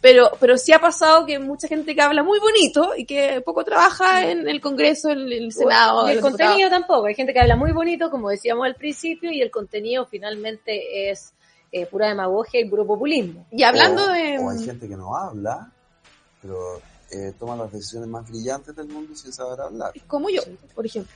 Pero, 0.00 0.30
pero 0.40 0.56
sí 0.56 0.72
ha 0.72 0.78
pasado 0.78 1.26
que 1.26 1.38
mucha 1.38 1.68
gente 1.68 1.94
que 1.94 2.00
habla 2.00 2.22
muy 2.22 2.38
bonito 2.38 2.94
y 2.96 3.04
que 3.04 3.42
poco 3.42 3.64
trabaja 3.64 4.30
en 4.30 4.48
el 4.48 4.60
Congreso, 4.60 5.10
en 5.10 5.30
el 5.30 5.52
Senado. 5.52 6.06
Y 6.08 6.12
el 6.12 6.16
diputados. 6.16 6.38
contenido 6.38 6.70
tampoco. 6.70 7.06
Hay 7.06 7.14
gente 7.14 7.34
que 7.34 7.40
habla 7.40 7.56
muy 7.56 7.72
bonito, 7.72 8.10
como 8.10 8.30
decíamos 8.30 8.64
al 8.64 8.76
principio, 8.76 9.30
y 9.30 9.42
el 9.42 9.50
contenido 9.50 10.06
finalmente 10.06 11.10
es 11.10 11.34
eh, 11.72 11.86
pura 11.86 12.08
demagogia 12.08 12.60
y 12.60 12.68
puro 12.68 12.86
populismo. 12.86 13.46
Y 13.50 13.62
hablando 13.62 14.04
o, 14.04 14.08
de... 14.08 14.38
o 14.38 14.50
hay 14.50 14.64
gente 14.64 14.88
que 14.88 14.96
no 14.96 15.16
habla, 15.16 15.70
pero 16.42 16.80
eh, 17.10 17.32
toma 17.38 17.56
las 17.56 17.72
decisiones 17.72 18.08
más 18.08 18.28
brillantes 18.28 18.74
del 18.76 18.88
mundo 18.88 19.14
sin 19.16 19.32
saber 19.32 19.60
hablar. 19.60 19.92
Como 20.06 20.30
yo, 20.30 20.42
por 20.74 20.86
ejemplo. 20.86 21.12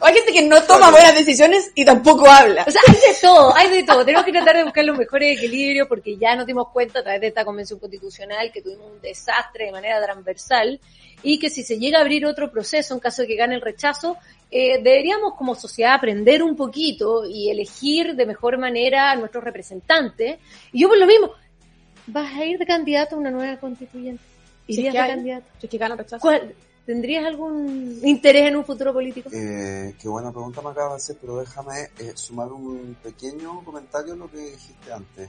o 0.00 0.04
hay 0.04 0.14
gente 0.14 0.32
que 0.32 0.42
no 0.42 0.62
toma 0.62 0.90
buenas 0.90 1.14
decisiones 1.14 1.72
y 1.74 1.84
tampoco 1.84 2.28
habla. 2.28 2.64
O 2.66 2.70
sea, 2.70 2.80
hay 2.86 2.94
de 2.94 3.18
todo, 3.20 3.56
hay 3.56 3.70
de 3.70 3.82
todo. 3.82 4.04
Tenemos 4.04 4.24
que 4.24 4.32
tratar 4.32 4.56
de 4.56 4.64
buscar 4.64 4.84
los 4.84 4.96
mejores 4.96 5.36
equilibrios 5.38 5.88
porque 5.88 6.16
ya 6.16 6.36
nos 6.36 6.46
dimos 6.46 6.68
cuenta 6.72 7.00
a 7.00 7.02
través 7.02 7.20
de 7.20 7.26
esta 7.28 7.44
convención 7.44 7.78
constitucional 7.78 8.52
que 8.52 8.62
tuvimos 8.62 8.90
un 8.92 9.00
desastre 9.00 9.66
de 9.66 9.72
manera 9.72 10.02
transversal 10.02 10.80
y 11.22 11.38
que 11.38 11.50
si 11.50 11.64
se 11.64 11.78
llega 11.78 11.98
a 11.98 12.02
abrir 12.02 12.24
otro 12.26 12.52
proceso 12.52 12.94
en 12.94 13.00
caso 13.00 13.22
de 13.22 13.28
que 13.28 13.36
gane 13.36 13.56
el 13.56 13.62
rechazo, 13.62 14.16
eh, 14.50 14.80
deberíamos 14.80 15.34
como 15.34 15.54
sociedad 15.54 15.94
aprender 15.94 16.42
un 16.42 16.54
poquito 16.54 17.24
y 17.28 17.50
elegir 17.50 18.14
de 18.14 18.26
mejor 18.26 18.58
manera 18.58 19.10
a 19.10 19.16
nuestros 19.16 19.42
representantes. 19.42 20.38
Y 20.72 20.82
yo 20.82 20.88
por 20.88 20.98
lo 20.98 21.06
mismo, 21.06 21.32
¿vas 22.06 22.32
a 22.34 22.44
ir 22.44 22.58
de 22.58 22.66
candidato 22.66 23.16
a 23.16 23.18
una 23.18 23.30
nueva 23.30 23.56
constituyente? 23.58 24.22
Si 24.66 24.72
es 24.72 24.78
¿Irías 24.78 24.92
que 24.92 24.98
de 24.98 25.04
hay- 25.04 25.10
candidato? 25.10 25.46
si 25.60 25.66
es 25.66 25.70
que 25.70 25.78
rechazo. 25.88 26.20
¿Cuál- 26.20 26.54
¿Tendrías 26.86 27.24
algún 27.26 27.98
interés 28.04 28.44
en 28.46 28.54
un 28.56 28.64
futuro 28.64 28.92
político? 28.92 29.28
Eh, 29.32 29.96
qué 30.00 30.08
buena 30.08 30.30
pregunta 30.30 30.62
me 30.62 30.70
acabas 30.70 30.92
de 30.92 30.96
hacer, 30.98 31.16
pero 31.20 31.38
déjame 31.38 31.88
eh, 31.98 32.12
sumar 32.14 32.52
un 32.52 32.96
pequeño 33.02 33.64
comentario 33.64 34.12
a 34.12 34.16
lo 34.16 34.30
que 34.30 34.38
dijiste 34.38 34.92
antes. 34.92 35.28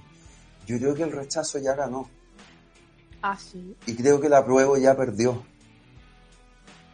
Yo 0.67 0.77
creo 0.77 0.93
que 0.93 1.01
el 1.01 1.11
rechazo 1.11 1.57
ya 1.57 1.73
ganó 1.73 2.07
Ah, 3.23 3.35
sí. 3.39 3.75
y 3.87 3.95
creo 3.95 4.21
que 4.21 4.27
el 4.27 4.33
apruebo 4.35 4.77
ya 4.77 4.95
perdió. 4.95 5.43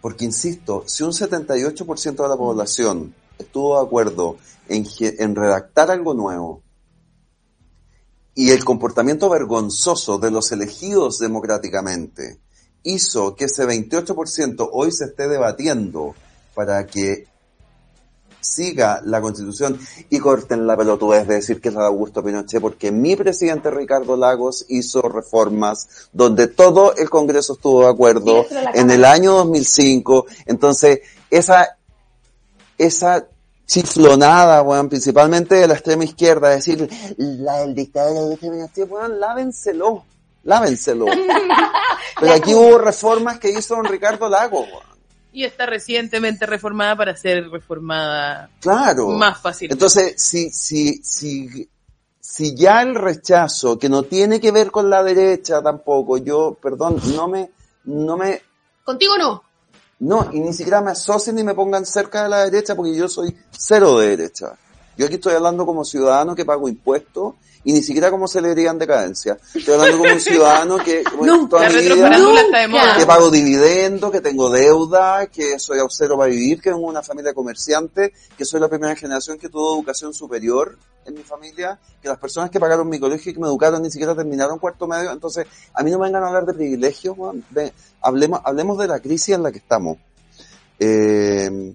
Porque, 0.01 0.23
insisto, 0.25 0.83
si 0.87 1.03
un 1.03 1.11
78% 1.11 2.23
de 2.23 2.29
la 2.29 2.37
población 2.37 3.13
estuvo 3.37 3.77
de 3.79 3.85
acuerdo 3.85 4.37
en, 4.69 4.85
en 4.99 5.35
redactar 5.35 5.91
algo 5.91 6.13
nuevo 6.13 6.61
y 8.35 8.51
el 8.51 8.65
comportamiento 8.65 9.29
vergonzoso 9.29 10.17
de 10.17 10.31
los 10.31 10.51
elegidos 10.51 11.19
democráticamente 11.19 12.39
hizo 12.83 13.35
que 13.35 13.45
ese 13.45 13.65
28% 13.65 14.69
hoy 14.71 14.91
se 14.91 15.05
esté 15.05 15.27
debatiendo 15.27 16.15
para 16.53 16.85
que 16.85 17.27
siga 18.41 19.01
la 19.05 19.21
constitución 19.21 19.79
y 20.09 20.19
corten 20.19 20.67
la 20.67 20.75
pelotudez 20.75 21.27
de 21.27 21.35
decir 21.35 21.61
que 21.61 21.69
es 21.69 21.75
la 21.75 21.81
de 21.81 21.87
Augusto 21.87 22.23
Pinochet 22.23 22.59
porque 22.59 22.91
mi 22.91 23.15
presidente 23.15 23.71
Ricardo 23.71 24.17
Lagos 24.17 24.65
hizo 24.67 25.01
reformas 25.01 26.09
donde 26.11 26.47
todo 26.47 26.93
el 26.95 27.09
Congreso 27.09 27.53
estuvo 27.53 27.83
de 27.83 27.89
acuerdo 27.89 28.45
en 28.73 28.91
el 28.91 29.05
año 29.05 29.33
2005 29.33 30.25
entonces 30.45 30.99
esa 31.29 31.77
esa 32.77 33.27
chiflonada, 33.65 34.61
weón, 34.61 34.89
principalmente 34.89 35.55
de 35.55 35.67
la 35.67 35.73
extrema 35.73 36.03
izquierda, 36.03 36.49
decir 36.49 36.89
la 37.17 37.59
del 37.61 37.73
dictador 37.75 38.13
de 38.13 38.19
Augusto 38.19 38.49
Pinochet, 38.51 38.89
weón, 38.91 39.19
lávenselo, 39.19 40.03
lávenselo. 40.43 41.05
Pero 42.19 42.33
aquí 42.33 42.53
hubo 42.53 42.77
reformas 42.77 43.39
que 43.39 43.49
hizo 43.51 43.75
don 43.75 43.85
Ricardo 43.85 44.29
Lagos, 44.29 44.67
weón. 44.67 44.93
Y 45.35 45.45
está 45.45 45.65
recientemente 45.65 46.45
reformada 46.45 46.95
para 46.95 47.15
ser 47.15 47.49
reformada 47.49 48.49
Claro. 48.59 49.07
más 49.09 49.41
fácil. 49.41 49.71
Entonces, 49.71 50.13
si, 50.17 50.51
si, 50.51 51.01
si, 51.03 51.67
si 52.19 52.55
ya 52.55 52.83
el 52.83 52.93
rechazo, 52.93 53.79
que 53.79 53.89
no 53.89 54.03
tiene 54.03 54.39
que 54.39 54.51
ver 54.51 54.69
con 54.69 54.91
la 54.91 55.01
derecha 55.03 55.59
tampoco, 55.63 56.17
yo, 56.17 56.55
perdón, 56.61 57.01
no 57.15 57.27
me, 57.27 57.49
no 57.85 58.15
me, 58.15 58.43
Contigo 58.83 59.17
no. 59.17 59.41
No, 59.99 60.29
y 60.33 60.39
ni 60.39 60.53
siquiera 60.53 60.81
me 60.81 60.91
asocien 60.91 61.35
ni 61.35 61.43
me 61.43 61.53
pongan 61.53 61.85
cerca 61.85 62.23
de 62.23 62.29
la 62.29 62.43
derecha 62.45 62.75
porque 62.75 62.95
yo 62.95 63.07
soy 63.07 63.35
cero 63.51 63.99
de 63.99 64.09
derecha. 64.09 64.57
Yo 64.97 65.05
aquí 65.05 65.15
estoy 65.15 65.33
hablando 65.33 65.65
como 65.65 65.83
ciudadano 65.83 66.35
que 66.35 66.45
pago 66.45 66.69
impuestos 66.69 67.35
y 67.63 67.73
ni 67.73 67.81
siquiera 67.81 68.11
como 68.11 68.27
celebridad 68.27 68.73
en 68.73 68.79
decadencia. 68.79 69.37
Estoy 69.53 69.73
hablando 69.75 69.97
como 69.99 70.13
un 70.13 70.19
ciudadano 70.19 70.77
que 70.77 71.03
bueno, 71.17 71.47
toda 71.47 71.69
mi 71.69 71.81
vida, 71.81 72.97
que 72.97 73.05
pago 73.05 73.31
dividendo, 73.31 74.11
que 74.11 74.21
tengo 74.21 74.49
deuda, 74.49 75.27
que 75.27 75.57
soy 75.59 75.79
ausero 75.79 76.17
para 76.17 76.29
vivir, 76.29 76.61
que 76.61 76.69
tengo 76.71 76.85
una 76.85 77.01
familia 77.01 77.33
comerciante, 77.33 78.13
que 78.37 78.45
soy 78.45 78.59
la 78.59 78.67
primera 78.67 78.95
generación 78.95 79.37
que 79.37 79.49
tuvo 79.49 79.75
educación 79.75 80.13
superior 80.13 80.77
en 81.05 81.15
mi 81.15 81.23
familia, 81.23 81.79
que 82.01 82.07
las 82.07 82.17
personas 82.17 82.49
que 82.49 82.59
pagaron 82.59 82.87
mi 82.87 82.99
colegio 82.99 83.31
y 83.31 83.33
que 83.33 83.39
me 83.39 83.47
educaron 83.47 83.81
ni 83.81 83.91
siquiera 83.91 84.15
terminaron 84.15 84.59
cuarto 84.59 84.87
medio. 84.87 85.11
Entonces, 85.11 85.47
a 85.73 85.83
mí 85.83 85.91
no 85.91 85.99
me 85.99 86.05
vengan 86.05 86.23
a 86.23 86.27
hablar 86.27 86.45
de 86.45 86.53
privilegios, 86.53 87.17
hablemos, 88.01 88.41
hablemos 88.43 88.77
de 88.77 88.87
la 88.87 88.99
crisis 88.99 89.35
en 89.35 89.43
la 89.43 89.51
que 89.51 89.57
estamos. 89.57 89.97
Eh, 90.79 91.73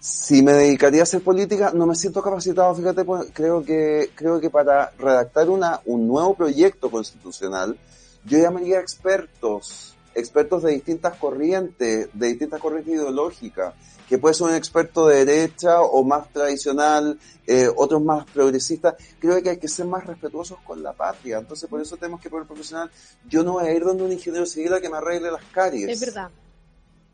si 0.00 0.42
me 0.42 0.52
dedicaría 0.52 1.00
a 1.00 1.02
hacer 1.02 1.22
política, 1.22 1.72
no 1.74 1.86
me 1.86 1.94
siento 1.94 2.22
capacitado, 2.22 2.74
fíjate, 2.74 3.04
pues, 3.04 3.30
creo 3.32 3.64
que, 3.64 4.10
creo 4.14 4.40
que 4.40 4.48
para 4.48 4.92
redactar 4.98 5.50
una, 5.50 5.80
un 5.86 6.06
nuevo 6.06 6.34
proyecto 6.34 6.90
constitucional, 6.90 7.76
yo 8.24 8.38
llamaría 8.38 8.78
expertos, 8.78 9.96
expertos 10.14 10.62
de 10.62 10.72
distintas 10.72 11.16
corrientes, 11.16 12.08
de 12.12 12.26
distintas 12.28 12.60
corrientes 12.60 12.94
ideológicas, 12.94 13.74
que 14.08 14.18
puede 14.18 14.34
ser 14.34 14.46
un 14.46 14.54
experto 14.54 15.06
de 15.06 15.24
derecha 15.24 15.82
o 15.82 16.02
más 16.04 16.32
tradicional, 16.32 17.18
eh, 17.46 17.68
otros 17.76 18.02
más 18.02 18.24
progresistas. 18.30 18.94
Creo 19.18 19.42
que 19.42 19.50
hay 19.50 19.58
que 19.58 19.68
ser 19.68 19.84
más 19.84 20.06
respetuosos 20.06 20.58
con 20.64 20.82
la 20.82 20.94
patria. 20.94 21.38
Entonces, 21.38 21.68
por 21.68 21.80
eso 21.82 21.96
tenemos 21.98 22.20
que 22.20 22.30
poner 22.30 22.46
profesional. 22.46 22.90
Yo 23.28 23.42
no 23.42 23.54
voy 23.54 23.66
a 23.66 23.74
ir 23.74 23.84
donde 23.84 24.04
un 24.04 24.12
ingeniero 24.12 24.46
civil 24.46 24.72
a 24.72 24.80
que 24.80 24.88
me 24.88 24.96
arregle 24.96 25.30
las 25.30 25.44
caries. 25.52 25.90
Es 25.90 26.00
verdad 26.00 26.30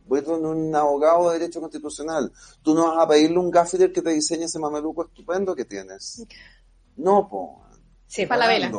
voy 0.04 0.22
con 0.22 0.44
un 0.44 0.74
abogado 0.74 1.30
de 1.30 1.38
derecho 1.38 1.60
constitucional. 1.60 2.30
Tú 2.62 2.74
no 2.74 2.88
vas 2.88 3.04
a 3.04 3.08
pedirle 3.08 3.38
un 3.38 3.50
gaffiter 3.50 3.92
que 3.92 4.02
te 4.02 4.10
diseñe 4.10 4.44
ese 4.44 4.58
mameluco 4.58 5.04
estupendo 5.04 5.54
que 5.54 5.64
tienes. 5.64 6.26
No, 6.96 7.28
po. 7.28 7.62
Sí, 8.06 8.26
para 8.26 8.42
la 8.42 8.48
vela. 8.48 8.72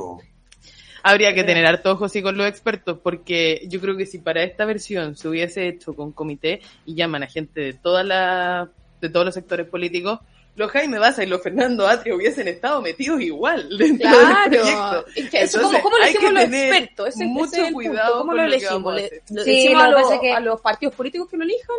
Habría 1.04 1.36
que 1.36 1.44
tener 1.44 1.66
harto 1.68 1.92
ojos 1.92 2.12
sí 2.12 2.24
con 2.24 2.36
los 2.36 2.48
expertos, 2.48 2.98
porque 3.04 3.68
yo 3.68 3.80
creo 3.80 3.96
que 3.96 4.08
si 4.08 4.18
para 4.18 4.44
esta 4.44 4.66
versión 4.66 5.16
se 5.16 5.28
hubiese 5.28 5.68
hecho 5.68 5.94
con 5.94 6.12
comité 6.12 6.62
y 6.86 6.96
llaman 6.96 7.22
a 7.24 7.28
gente 7.28 7.62
de 7.62 7.74
toda 7.74 8.04
la, 8.04 8.72
de 9.02 9.10
todos 9.10 9.26
los 9.26 9.36
sectores 9.36 9.68
políticos, 9.68 10.20
los 10.56 10.72
Jaime 10.72 11.00
Baza 11.00 11.24
y 11.24 11.28
los 11.28 11.42
Fernando 11.42 11.86
Atria 11.88 12.16
hubiesen 12.16 12.48
estado 12.48 12.82
metidos 12.82 13.22
igual 13.22 13.68
dentro 13.78 14.10
claro. 14.10 14.50
del 14.52 14.62
proyecto. 14.62 15.38
Eso, 15.38 15.62
¿cómo, 15.62 15.82
¿Cómo 15.82 15.98
elegimos 15.98 16.34
los 16.34 16.44
expertos? 16.44 17.08
Ese, 17.10 17.26
mucho 17.26 17.46
ese 17.52 17.62
es 17.62 17.68
el 17.68 17.74
cuidado 17.74 17.96
punto. 17.96 18.18
¿Cómo 18.20 18.26
con 18.28 18.38
lo 18.38 18.44
lo 18.44 18.50
que 18.50 18.56
elegimos? 18.56 18.84
vamos 18.84 18.94
a 18.94 18.96
Le, 18.96 19.06
hacer. 19.06 19.22
le 19.30 19.44
Sí, 19.44 19.52
decimos 19.52 19.74
lo 19.74 19.80
a, 19.80 19.86
que 19.86 19.92
los, 19.92 20.02
pasa 20.04 20.16
es 20.16 20.22
que- 20.22 20.32
a 20.34 20.40
los 20.40 20.62
partidos 20.62 20.96
políticos 20.96 21.30
que 21.30 21.38
lo 21.38 21.44
elijan, 21.44 21.76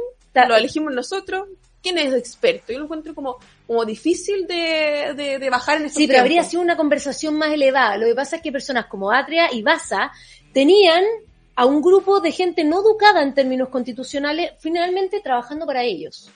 lo 0.49 0.57
elegimos 0.57 0.93
nosotros. 0.93 1.49
¿Quién 1.83 1.99
es 1.99 2.13
experto? 2.15 2.73
Yo 2.73 2.79
lo 2.81 2.85
encuentro 2.87 3.15
como, 3.15 3.37
como 3.67 3.85
difícil 3.85 4.47
de, 4.49 5.13
de, 5.17 5.39
de 5.39 5.51
bajar 5.51 5.77
en 5.79 5.87
estos 5.87 5.99
Sí, 5.99 6.09
pero 6.09 6.19
habría 6.19 6.37
tiempos. 6.41 6.51
sido 6.51 6.63
una 6.63 6.77
conversación 6.77 7.39
más 7.39 7.53
elevada. 7.53 7.97
Lo 7.97 8.07
que 8.07 8.15
pasa 8.15 8.37
es 8.37 8.43
que 8.43 8.51
personas 8.51 8.87
como 8.87 9.13
Atria 9.13 9.53
y 9.53 9.63
Baza 9.63 10.11
tenían 10.53 11.05
a 11.55 11.65
un 11.65 11.81
grupo 11.81 12.21
de 12.21 12.33
gente 12.33 12.65
no 12.65 12.81
educada 12.81 13.23
en 13.23 13.35
términos 13.35 13.69
constitucionales 13.69 14.51
finalmente 14.59 15.21
trabajando 15.21 15.65
para 15.65 15.85
ellos. 15.85 16.29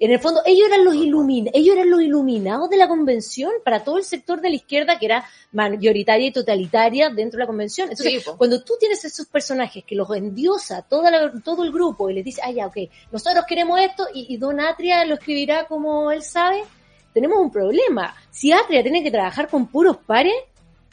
En 0.00 0.12
el 0.12 0.20
fondo, 0.20 0.40
ellos 0.46 0.68
eran 0.68 0.84
los 0.84 0.94
ilumin 0.94 1.50
ellos 1.52 1.74
eran 1.74 1.90
los 1.90 2.00
iluminados 2.02 2.70
de 2.70 2.76
la 2.76 2.86
convención 2.86 3.50
para 3.64 3.82
todo 3.82 3.98
el 3.98 4.04
sector 4.04 4.40
de 4.40 4.50
la 4.50 4.54
izquierda 4.56 4.96
que 4.96 5.06
era 5.06 5.24
mayoritaria 5.52 6.28
y 6.28 6.30
totalitaria 6.32 7.10
dentro 7.10 7.38
de 7.38 7.42
la 7.42 7.46
convención. 7.48 7.90
Entonces, 7.90 8.22
Sí, 8.22 8.30
cuando 8.38 8.62
tú 8.62 8.74
tienes 8.78 9.04
esos 9.04 9.26
personajes 9.26 9.82
que 9.84 9.96
los 9.96 10.08
endiosa 10.14 10.82
toda 10.82 11.10
la- 11.10 11.32
todo 11.42 11.64
el 11.64 11.72
grupo 11.72 12.08
y 12.10 12.14
les 12.14 12.24
dice, 12.24 12.40
ah, 12.44 12.52
ya, 12.52 12.66
ok, 12.68 12.76
nosotros 13.10 13.44
queremos 13.48 13.80
esto 13.80 14.06
y, 14.14 14.32
y 14.32 14.36
Don 14.36 14.60
Atria 14.60 15.04
lo 15.04 15.14
escribirá 15.14 15.66
como 15.66 16.12
él 16.12 16.22
sabe, 16.22 16.62
tenemos 17.12 17.38
un 17.40 17.50
problema. 17.50 18.14
Si 18.30 18.52
Atria 18.52 18.82
tiene 18.82 19.02
que 19.02 19.10
trabajar 19.10 19.48
con 19.48 19.66
puros 19.66 19.96
pares, 20.06 20.34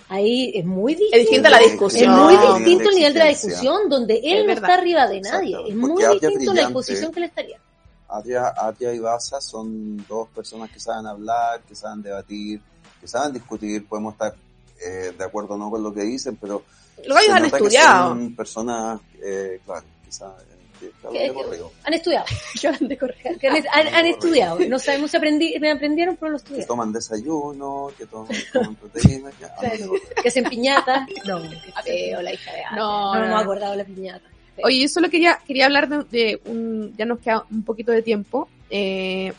ahí 0.09 0.51
es 0.55 0.65
muy 0.65 0.95
difícil. 0.95 1.13
Es 1.19 1.21
distinta 1.27 1.49
la 1.51 1.59
discusión. 1.59 2.11
Es 2.11 2.17
muy 2.17 2.33
No, 2.35 2.55
distinto 2.55 2.89
el 2.89 2.95
nivel 2.95 3.13
de 3.13 3.19
la 3.19 3.25
discusión, 3.27 3.87
donde 3.89 4.15
él 4.23 4.37
Es 4.37 4.41
no 4.41 4.47
verdad. 4.47 4.69
está 4.69 4.73
arriba 4.81 5.07
de 5.07 5.21
nadie. 5.21 5.49
Exacto, 5.49 5.67
Es 5.69 5.75
muy 5.75 6.03
distinto 6.19 6.53
la 6.53 6.61
disposición 6.61 7.11
que 7.11 7.19
él 7.19 7.25
estaría. 7.25 7.59
Atia, 8.07 8.53
Atia 8.55 8.93
y 8.93 8.99
Baza 8.99 9.41
son 9.41 9.97
dos 10.07 10.27
personas 10.29 10.69
que 10.71 10.79
saben 10.79 11.07
hablar, 11.07 11.61
que 11.61 11.75
saben 11.75 12.01
debatir, 12.01 12.61
que 13.01 13.07
saben 13.07 13.33
discutir, 13.33 13.87
podemos 13.87 14.13
estar 14.13 14.35
eh, 14.85 15.13
de 15.17 15.23
acuerdo 15.23 15.55
o 15.55 15.57
no 15.57 15.69
con 15.69 15.81
lo 15.81 15.93
que 15.93 16.01
dicen, 16.03 16.37
pero 16.37 16.63
Los 17.05 17.15
gallos 17.17 17.33
han 17.35 17.41
que 17.49 17.57
estudiado. 17.57 18.09
son 18.09 18.35
personas, 18.35 18.99
eh, 19.23 19.59
claro, 19.65 19.85
que 20.05 20.11
saben, 20.11 20.45
que, 20.79 20.89
que 20.91 21.07
hablan 21.07 21.13
Que- 21.23 21.27
de 21.29 21.33
corrido, 21.33 21.71
Han 21.85 21.93
estudiado. 21.93 22.25
Que 22.61 22.85
de 22.85 22.97
correr. 22.97 23.37
Que 23.39 23.47
han, 23.47 23.55
han- 23.71 23.93
han 23.95 24.05
estudiado. 24.05 24.59
No 24.67 24.77
sabemos 24.77 25.11
si 25.11 25.17
aprendi- 25.17 25.59
me 25.59 25.71
aprendieron, 25.71 26.15
pero 26.17 26.31
lo 26.33 26.37
que 26.37 26.43
estudiaron. 26.43 26.67
toman 26.67 26.91
desayuno, 26.93 27.87
que 27.97 28.05
toman, 28.05 28.35
toman 28.53 28.75
proteínas, 28.81 29.33
que. 29.35 30.21
Que 30.21 30.27
hacen 30.27 30.43
piñata. 30.45 31.07
No, 31.25 31.39
la 31.39 31.45
hija 31.55 31.81
de 31.83 32.13
Atria. 32.65 32.71
No, 32.75 33.15
no, 33.15 33.21
no, 33.21 33.27
me 33.27 33.33
he 33.33 33.43
acordado 33.43 33.71
de 33.71 33.77
la 33.77 33.83
piñata. 33.85 34.27
Oye, 34.63 34.81
yo 34.81 34.87
solo 34.87 35.09
quería, 35.09 35.39
quería 35.45 35.65
hablar 35.65 35.87
de, 35.89 36.03
de 36.05 36.41
un, 36.45 36.95
ya 36.97 37.05
nos 37.05 37.19
queda 37.19 37.45
un 37.51 37.63
poquito 37.63 37.91
de 37.91 38.01
tiempo. 38.01 38.47
Eh, 38.69 39.31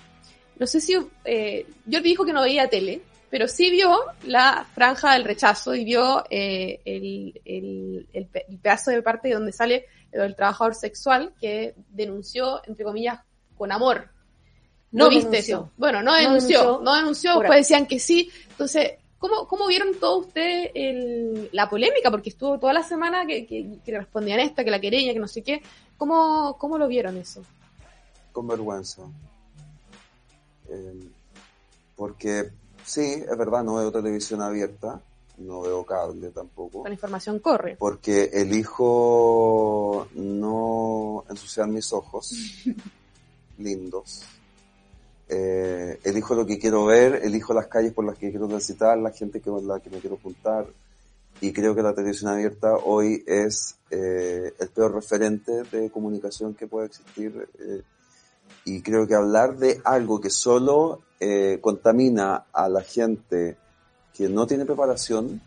no 0.58 0.66
sé 0.66 0.80
si, 0.80 0.94
eh, 1.24 1.66
yo 1.86 2.00
dijo 2.00 2.24
que 2.24 2.32
no 2.32 2.42
veía 2.42 2.68
tele, 2.68 3.00
pero 3.30 3.48
sí 3.48 3.70
vio 3.70 3.98
la 4.24 4.66
franja 4.74 5.14
del 5.14 5.24
rechazo 5.24 5.74
y 5.74 5.84
vio 5.84 6.24
eh, 6.30 6.80
el, 6.84 7.40
el, 7.44 8.06
el 8.12 8.26
pe- 8.26 8.44
el 8.48 8.58
pedazo 8.58 8.90
de 8.90 9.02
parte 9.02 9.30
donde 9.32 9.52
sale 9.52 9.86
el 10.12 10.34
trabajador 10.36 10.74
sexual 10.74 11.32
que 11.40 11.74
denunció, 11.90 12.62
entre 12.66 12.84
comillas, 12.84 13.20
con 13.56 13.72
amor. 13.72 14.08
¿No, 14.92 15.04
No 15.04 15.10
viste 15.10 15.28
denunció. 15.30 15.56
eso? 15.56 15.70
Bueno, 15.76 16.02
no 16.02 16.12
No 16.12 16.16
denunció, 16.16 16.60
denunció. 16.60 16.84
no 16.84 16.94
denunció, 16.96 17.38
después 17.38 17.58
decían 17.58 17.86
que 17.86 17.98
sí. 17.98 18.30
Entonces, 18.50 18.92
¿cómo, 19.18 19.46
cómo 19.48 19.66
vieron 19.66 19.94
todos 19.98 20.26
ustedes 20.26 20.70
el- 20.74 21.48
la 21.52 21.68
polémica? 21.68 22.10
Porque 22.10 22.30
estuvo 22.30 22.58
toda 22.58 22.72
la 22.72 22.82
semana 22.82 23.26
que, 23.26 23.46
que, 23.46 23.78
que 23.84 23.98
respondían 23.98 24.40
esta, 24.40 24.64
que 24.64 24.70
la 24.70 24.80
quereña, 24.80 25.12
que 25.12 25.18
no 25.18 25.28
sé 25.28 25.42
qué. 25.42 25.62
¿Cómo, 25.96 26.56
cómo 26.58 26.78
lo 26.78 26.88
vieron 26.88 27.16
eso? 27.16 27.42
con 28.32 28.46
vergüenza. 28.46 29.02
Eh, 30.68 31.08
porque 31.96 32.50
sí, 32.84 33.00
es 33.00 33.38
verdad, 33.38 33.64
no 33.64 33.76
veo 33.76 33.90
televisión 33.90 34.42
abierta, 34.42 35.00
no 35.38 35.62
veo 35.62 35.84
cable 35.86 36.28
tampoco, 36.30 36.82
La 36.86 36.92
información 36.92 37.38
corre. 37.38 37.76
porque 37.78 38.24
elijo 38.34 40.06
no 40.14 41.24
ensuciar 41.30 41.66
mis 41.68 41.90
ojos 41.94 42.34
lindos. 43.58 44.22
Eh, 45.28 45.98
elijo 46.04 46.34
lo 46.34 46.46
que 46.46 46.58
quiero 46.58 46.84
ver, 46.86 47.20
elijo 47.24 47.52
las 47.52 47.66
calles 47.66 47.92
por 47.92 48.04
las 48.04 48.16
que 48.16 48.30
quiero 48.30 48.46
transitar, 48.46 48.96
la 48.98 49.10
gente 49.10 49.40
que, 49.40 49.50
con 49.50 49.66
la 49.66 49.80
que 49.80 49.90
me 49.90 49.98
quiero 49.98 50.18
juntar. 50.22 50.66
Y 51.40 51.52
creo 51.52 51.74
que 51.74 51.82
la 51.82 51.94
televisión 51.94 52.30
abierta 52.30 52.76
hoy 52.76 53.22
es 53.26 53.76
eh, 53.90 54.54
el 54.58 54.68
peor 54.68 54.94
referente 54.94 55.64
de 55.64 55.90
comunicación 55.90 56.54
que 56.54 56.66
puede 56.66 56.86
existir. 56.86 57.48
eh, 57.58 57.82
y 58.64 58.82
creo 58.82 59.06
que 59.06 59.14
hablar 59.14 59.56
de 59.56 59.80
algo 59.84 60.20
que 60.20 60.28
solo 60.28 61.00
eh, 61.20 61.58
contamina 61.60 62.46
a 62.52 62.68
la 62.68 62.82
gente 62.82 63.56
que 64.12 64.28
no 64.28 64.46
tiene 64.46 64.64
preparación, 64.64 65.40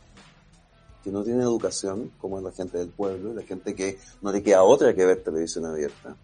que 1.03 1.11
no 1.11 1.23
tiene 1.23 1.43
educación, 1.43 2.11
como 2.19 2.37
es 2.37 2.43
la 2.45 2.51
gente 2.51 2.77
del 2.77 2.89
pueblo, 2.89 3.33
la 3.33 3.43
gente 3.43 3.75
que 3.75 3.99
no 4.21 4.31
le 4.31 4.41
queda 4.41 4.63
otra 4.63 4.95
que 4.95 5.05
ver 5.05 5.21
televisión 5.21 5.65
abierta. 5.65 6.15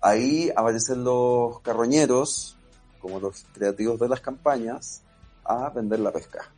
Ahí 0.00 0.50
aparecen 0.54 1.04
los 1.04 1.60
carroñeros, 1.60 2.56
como 3.00 3.18
los 3.18 3.44
creativos 3.52 3.98
de 3.98 4.08
las 4.08 4.20
campañas, 4.20 5.02
a 5.44 5.70
vender 5.70 6.00
la 6.00 6.12
pesca. 6.12 6.50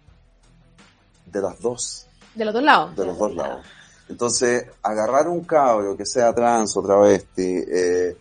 De 1.26 1.40
las 1.40 1.60
dos 1.60 2.06
De 2.34 2.44
los 2.44 2.52
dos 2.52 2.62
lados. 2.62 2.96
de 2.96 3.06
los 3.06 3.18
dos 3.18 3.34
lados. 3.34 3.64
Entonces, 4.08 4.66
agarrar 4.82 5.28
un 5.28 5.44
cabro 5.44 5.96
que 5.96 6.04
sea 6.04 6.34
trans 6.34 6.76
o 6.76 6.82
travesti, 6.82 7.64
eh, 7.66 8.16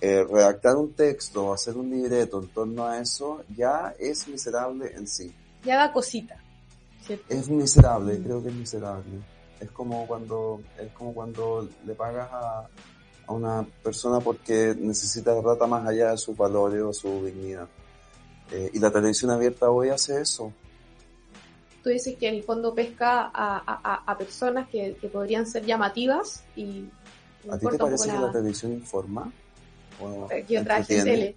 eh, 0.00 0.24
redactar 0.24 0.76
un 0.76 0.92
texto, 0.92 1.52
hacer 1.52 1.76
un 1.76 1.88
libreto 1.88 2.40
en 2.40 2.48
torno 2.48 2.84
a 2.86 2.98
eso, 2.98 3.42
ya 3.56 3.94
es 3.98 4.26
miserable 4.28 4.92
en 4.94 5.06
sí. 5.06 5.34
Ya 5.64 5.78
da 5.78 5.92
cosita. 5.92 6.36
¿cierto? 7.00 7.24
Es 7.28 7.48
miserable, 7.48 8.20
creo 8.22 8.42
que 8.42 8.48
es 8.48 8.54
miserable. 8.54 9.20
Es 9.60 9.70
como 9.70 10.06
cuando, 10.06 10.60
es 10.76 10.90
como 10.92 11.14
cuando 11.14 11.68
le 11.86 11.94
pagas 11.94 12.28
a, 12.32 12.68
a 13.26 13.32
una 13.32 13.66
persona 13.82 14.20
porque 14.20 14.74
necesita 14.78 15.40
plata 15.40 15.66
más 15.66 15.86
allá 15.86 16.10
de 16.10 16.18
sus 16.18 16.36
valores 16.36 16.82
o 16.82 16.92
su 16.92 17.24
dignidad. 17.24 17.68
Eh, 18.50 18.70
y 18.74 18.78
la 18.78 18.90
televisión 18.90 19.30
abierta 19.30 19.70
hoy 19.70 19.88
hace 19.88 20.20
eso. 20.20 20.52
Tú 21.82 21.90
dices 21.90 22.16
que 22.16 22.28
en 22.28 22.34
el 22.36 22.42
fondo 22.44 22.74
pesca 22.74 23.30
a, 23.34 24.02
a, 24.06 24.18
personas 24.18 24.68
que, 24.68 24.96
que 25.00 25.08
podrían 25.08 25.46
ser 25.46 25.64
llamativas 25.64 26.44
y... 26.54 26.84
¿A 27.50 27.58
ti 27.58 27.66
te 27.68 27.78
parece 27.78 28.04
que 28.08 28.12
la- 28.14 28.20
la 28.20 28.32
televisión 28.32 28.72
informa? 28.72 29.32
¿O 30.00 30.28
que 30.28 30.44
yo 30.48 30.60
entretiene? 30.60 31.04
tele. 31.04 31.36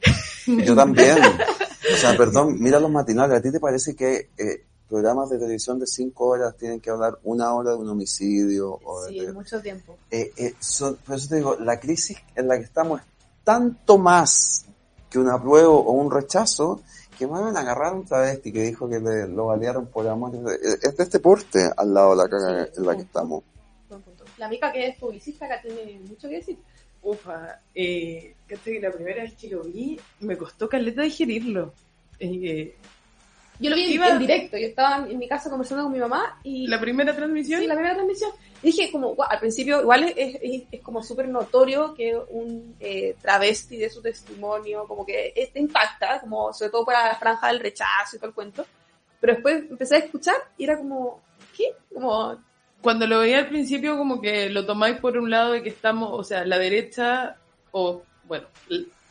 Yo 0.65 0.75
también. 0.75 1.17
O 1.19 1.97
sea, 1.97 2.15
perdón, 2.15 2.57
mira 2.59 2.79
los 2.79 2.91
matinales. 2.91 3.39
¿A 3.39 3.41
ti 3.41 3.51
te 3.51 3.59
parece 3.59 3.95
que 3.95 4.29
eh, 4.37 4.65
programas 4.87 5.29
de 5.29 5.37
televisión 5.39 5.79
de 5.79 5.87
cinco 5.87 6.25
horas 6.27 6.55
tienen 6.57 6.79
que 6.79 6.89
hablar 6.89 7.17
una 7.23 7.53
hora 7.53 7.71
de 7.71 7.77
un 7.77 7.89
homicidio? 7.89 8.79
O 8.83 9.03
de- 9.03 9.11
Sí, 9.11 9.27
mucho 9.33 9.61
tiempo. 9.61 9.97
eh, 10.11 10.31
eh, 10.37 10.53
son- 10.59 10.97
por 10.97 11.15
eso 11.15 11.27
te 11.29 11.35
digo, 11.35 11.55
la 11.59 11.79
crisis 11.79 12.17
en 12.35 12.47
la 12.47 12.57
que 12.57 12.63
estamos 12.65 13.01
es 13.01 13.07
tanto 13.43 13.97
más 13.97 14.65
que 15.09 15.19
un 15.19 15.29
apruebo 15.29 15.79
o 15.79 15.91
un 15.93 16.11
rechazo, 16.11 16.81
que 17.17 17.25
me 17.25 17.39
van 17.39 17.55
a 17.55 17.61
agarrar 17.61 17.93
un 17.93 18.03
travesti 18.05 18.51
que 18.51 18.63
dijo 18.63 18.89
que 18.89 18.99
le, 18.99 19.27
lo 19.27 19.45
balearon 19.45 19.87
por 19.87 20.05
amor. 20.07 20.31
Es 20.61 20.83
es 20.83 20.97
de 20.97 21.03
este 21.03 21.19
porte 21.19 21.69
al 21.77 21.93
lado 21.93 22.09
de 22.11 22.15
la 22.17 22.27
caga 22.27 22.67
en 22.75 22.85
la 22.85 22.95
que 22.95 23.03
estamos. 23.03 23.43
Buen 23.87 24.01
punto. 24.01 24.25
La 24.37 24.49
mica 24.49 24.71
que 24.73 24.87
es 24.87 24.97
publicista 24.97 25.45
acá 25.45 25.61
tiene 25.61 25.99
mucho 26.01 26.27
que 26.27 26.35
decir. 26.35 26.57
Ufa, 27.01 27.61
eh, 27.73 28.35
que 28.47 28.79
la 28.81 28.91
primera 28.91 29.23
vez 29.23 29.33
que 29.35 29.47
lo 29.47 29.63
vi 29.63 29.97
me 30.21 30.35
costó 30.37 30.67
caleta 30.67 31.03
digerirlo. 31.03 31.71
Eh, 32.19 32.75
Yo 33.59 33.69
lo 33.69 33.75
vi 33.77 33.95
en- 33.95 34.03
en 34.03 34.19
directo, 34.19 34.57
yo 34.57 34.67
estaba 34.67 35.07
en 35.09 35.17
mi 35.17 35.27
casa 35.27 35.49
conversando 35.49 35.83
con 35.85 35.93
mi 35.93 35.99
mamá 35.99 36.39
y 36.43 36.67
la 36.67 36.79
primera 36.79 37.15
transmisión, 37.15 37.61
Sí, 37.61 37.67
la 37.67 37.75
primera 37.75 37.95
transmisión. 37.95 38.31
Dije, 38.61 38.91
como, 38.91 39.13
guau, 39.15 39.29
al 39.31 39.39
principio, 39.39 39.81
igual 39.81 40.03
es, 40.03 40.37
es, 40.41 40.63
es 40.71 40.81
como 40.81 41.01
súper 41.03 41.27
notorio 41.29 41.93
que 41.93 42.15
un 42.29 42.75
eh, 42.79 43.15
travesti 43.21 43.77
de 43.77 43.89
su 43.89 44.01
testimonio, 44.01 44.85
como 44.87 45.05
que 45.05 45.31
es- 45.35 45.53
te 45.53 45.59
impacta, 45.59 46.19
como 46.19 46.51
sobre 46.53 46.71
todo 46.71 46.85
para 46.85 47.07
la 47.07 47.15
franja 47.15 47.47
del 47.47 47.59
rechazo 47.59 48.15
y 48.15 48.19
todo 48.19 48.29
el 48.29 48.35
cuento. 48.35 48.65
Pero 49.21 49.33
después 49.33 49.63
empecé 49.69 49.95
a 49.95 49.99
escuchar 49.99 50.35
y 50.57 50.63
era 50.65 50.77
como, 50.77 51.21
¿qué? 51.55 51.73
Como, 51.93 52.37
cuando 52.81 53.07
lo 53.07 53.19
veía 53.19 53.39
al 53.39 53.47
principio 53.47 53.97
como 53.97 54.19
que 54.21 54.49
lo 54.49 54.65
tomáis 54.65 54.97
por 54.97 55.17
un 55.17 55.29
lado 55.29 55.53
de 55.53 55.63
que 55.63 55.69
estamos, 55.69 56.09
o 56.11 56.23
sea, 56.23 56.43
la 56.45 56.57
derecha 56.59 57.37
o, 57.71 58.01
bueno, 58.25 58.47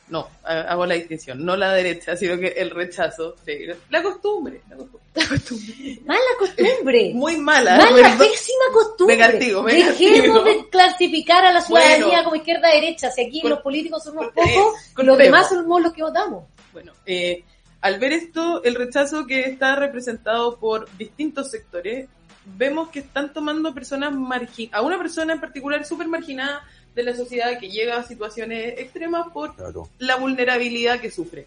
no, 0.08 0.28
ha- 0.44 0.60
hago 0.62 0.84
la 0.86 0.94
distinción, 0.94 1.44
no 1.44 1.56
la 1.56 1.72
derecha, 1.72 2.16
sino 2.16 2.38
que 2.38 2.48
el 2.48 2.70
rechazo, 2.70 3.36
de, 3.46 3.76
la 3.90 4.02
costumbre, 4.02 4.60
la 4.68 4.76
costumbre. 4.76 5.98
Mala 6.04 6.20
costumbre. 6.38 7.12
Muy 7.14 7.36
mala, 7.38 7.76
Mala, 7.76 8.16
pésima 8.18 8.64
costumbre. 8.72 9.16
Me 9.16 9.22
castigo, 9.22 9.62
me 9.62 9.72
Dejemos 9.74 9.96
castigo. 9.98 10.42
de 10.44 10.68
clasificar 10.68 11.44
a 11.44 11.52
la 11.52 11.60
ciudadanía 11.60 12.06
Bueno. 12.06 12.24
como 12.24 12.36
izquierda-derecha. 12.36 13.10
Si 13.10 13.22
aquí 13.24 13.40
Con- 13.40 13.50
los 13.50 13.60
políticos 13.60 14.02
somos 14.04 14.30
con- 14.32 14.46
eh, 14.48 14.52
pocos, 14.54 14.74
con 14.94 15.06
los 15.06 15.16
demás 15.18 15.48
somos 15.48 15.80
los 15.82 15.92
que 15.92 16.02
votamos. 16.02 16.44
Bueno, 16.72 16.92
eh, 17.06 17.44
al 17.80 17.98
ver 17.98 18.12
esto, 18.12 18.62
el 18.64 18.74
rechazo 18.74 19.26
que 19.26 19.40
está 19.42 19.76
representado 19.76 20.58
por 20.58 20.88
distintos 20.96 21.50
sectores, 21.50 22.08
vemos 22.44 22.88
que 22.90 22.98
están 22.98 23.32
tomando 23.32 23.72
personas 23.72 24.12
margin 24.12 24.68
a 24.72 24.82
una 24.82 24.98
persona 24.98 25.32
en 25.34 25.40
particular 25.40 25.84
súper 25.86 26.08
marginada 26.08 26.62
de 26.94 27.02
la 27.02 27.14
sociedad 27.14 27.58
que 27.58 27.70
llega 27.70 27.96
a 27.98 28.04
situaciones 28.04 28.78
extremas 28.78 29.28
por 29.32 29.54
Claro. 29.56 29.88
la 29.98 30.16
vulnerabilidad 30.16 31.00
que 31.00 31.10
sufre. 31.10 31.46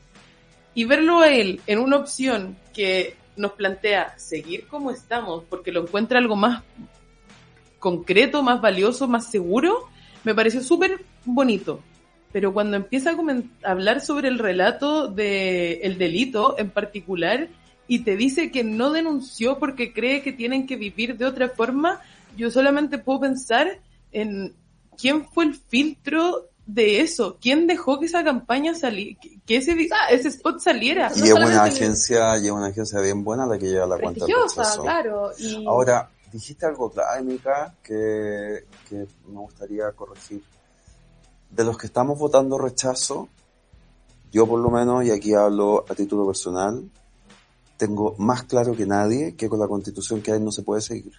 Y 0.73 0.85
verlo 0.85 1.19
a 1.19 1.29
él 1.29 1.61
en 1.67 1.79
una 1.79 1.97
opción 1.97 2.57
que 2.73 3.15
nos 3.35 3.53
plantea 3.53 4.17
seguir 4.17 4.67
como 4.67 4.91
estamos, 4.91 5.43
porque 5.49 5.71
lo 5.71 5.81
encuentra 5.83 6.19
algo 6.19 6.35
más 6.35 6.63
concreto, 7.79 8.43
más 8.43 8.61
valioso, 8.61 9.07
más 9.07 9.29
seguro, 9.29 9.87
me 10.23 10.35
pareció 10.35 10.61
súper 10.61 11.03
bonito. 11.25 11.81
Pero 12.31 12.53
cuando 12.53 12.75
empieza 12.77 13.11
a 13.11 13.71
hablar 13.71 14.01
sobre 14.01 14.27
el 14.27 14.39
relato 14.39 15.07
del 15.07 15.79
el 15.81 15.97
delito 15.97 16.55
en 16.59 16.69
particular 16.69 17.47
y 17.87 17.99
te 17.99 18.17
dice 18.17 18.51
que 18.51 18.63
no 18.63 18.91
denunció 18.91 19.59
porque 19.59 19.93
cree 19.93 20.21
que 20.21 20.33
tienen 20.33 20.67
que 20.67 20.75
vivir 20.75 21.17
de 21.17 21.25
otra 21.25 21.47
forma, 21.49 22.01
yo 22.35 22.51
solamente 22.51 22.97
puedo 22.97 23.21
pensar 23.21 23.79
en 24.11 24.53
quién 24.99 25.25
fue 25.29 25.45
el 25.45 25.55
filtro 25.55 26.47
de 26.65 26.99
eso, 27.01 27.37
quién 27.39 27.65
dejó 27.67 27.99
que 27.99 28.07
esa 28.07 28.23
campaña 28.23 28.75
saliera, 28.75 29.17
que 29.45 29.55
ese, 29.55 29.73
vi- 29.73 29.87
ese 30.09 30.27
spot 30.27 30.59
saliera. 30.59 31.09
Y 31.15 31.19
No 31.19 31.25
es 31.25 31.31
una 31.33 31.63
agencia, 31.63 32.37
y 32.37 32.45
es 32.47 32.51
una 32.51 32.67
agencia 32.67 32.99
bien 32.99 33.23
buena 33.23 33.45
la 33.45 33.57
que 33.57 33.67
lleva 33.67 33.87
la 33.87 33.97
cuenta 33.97 34.25
claro. 34.83 35.31
Y, 35.37 35.65
Ahora, 35.65 36.09
dijiste 36.31 36.65
algo 36.65 36.89
clave, 36.91 37.23
Mica, 37.23 37.73
que, 37.81 38.65
que 38.89 39.07
me 39.27 39.39
gustaría 39.39 39.91
corregir. 39.93 40.43
De 41.49 41.63
los 41.63 41.77
que 41.77 41.87
estamos 41.87 42.19
votando 42.19 42.57
rechazo, 42.57 43.29
yo 44.33 44.45
por 44.45 44.59
lo 44.59 44.69
menos, 44.69 45.05
y 45.05 45.11
aquí 45.11 45.33
hablo 45.33 45.85
a 45.89 45.95
título 45.95 46.25
personal, 46.27 46.83
tengo 47.77 48.15
más 48.17 48.43
claro 48.43 48.75
que 48.75 48.85
nadie 48.85 49.35
que 49.35 49.47
con 49.47 49.59
la 49.59 49.67
constitución 49.69 50.21
que 50.21 50.33
hay 50.33 50.41
no 50.41 50.51
se 50.51 50.63
puede 50.63 50.81
seguir. 50.81 51.13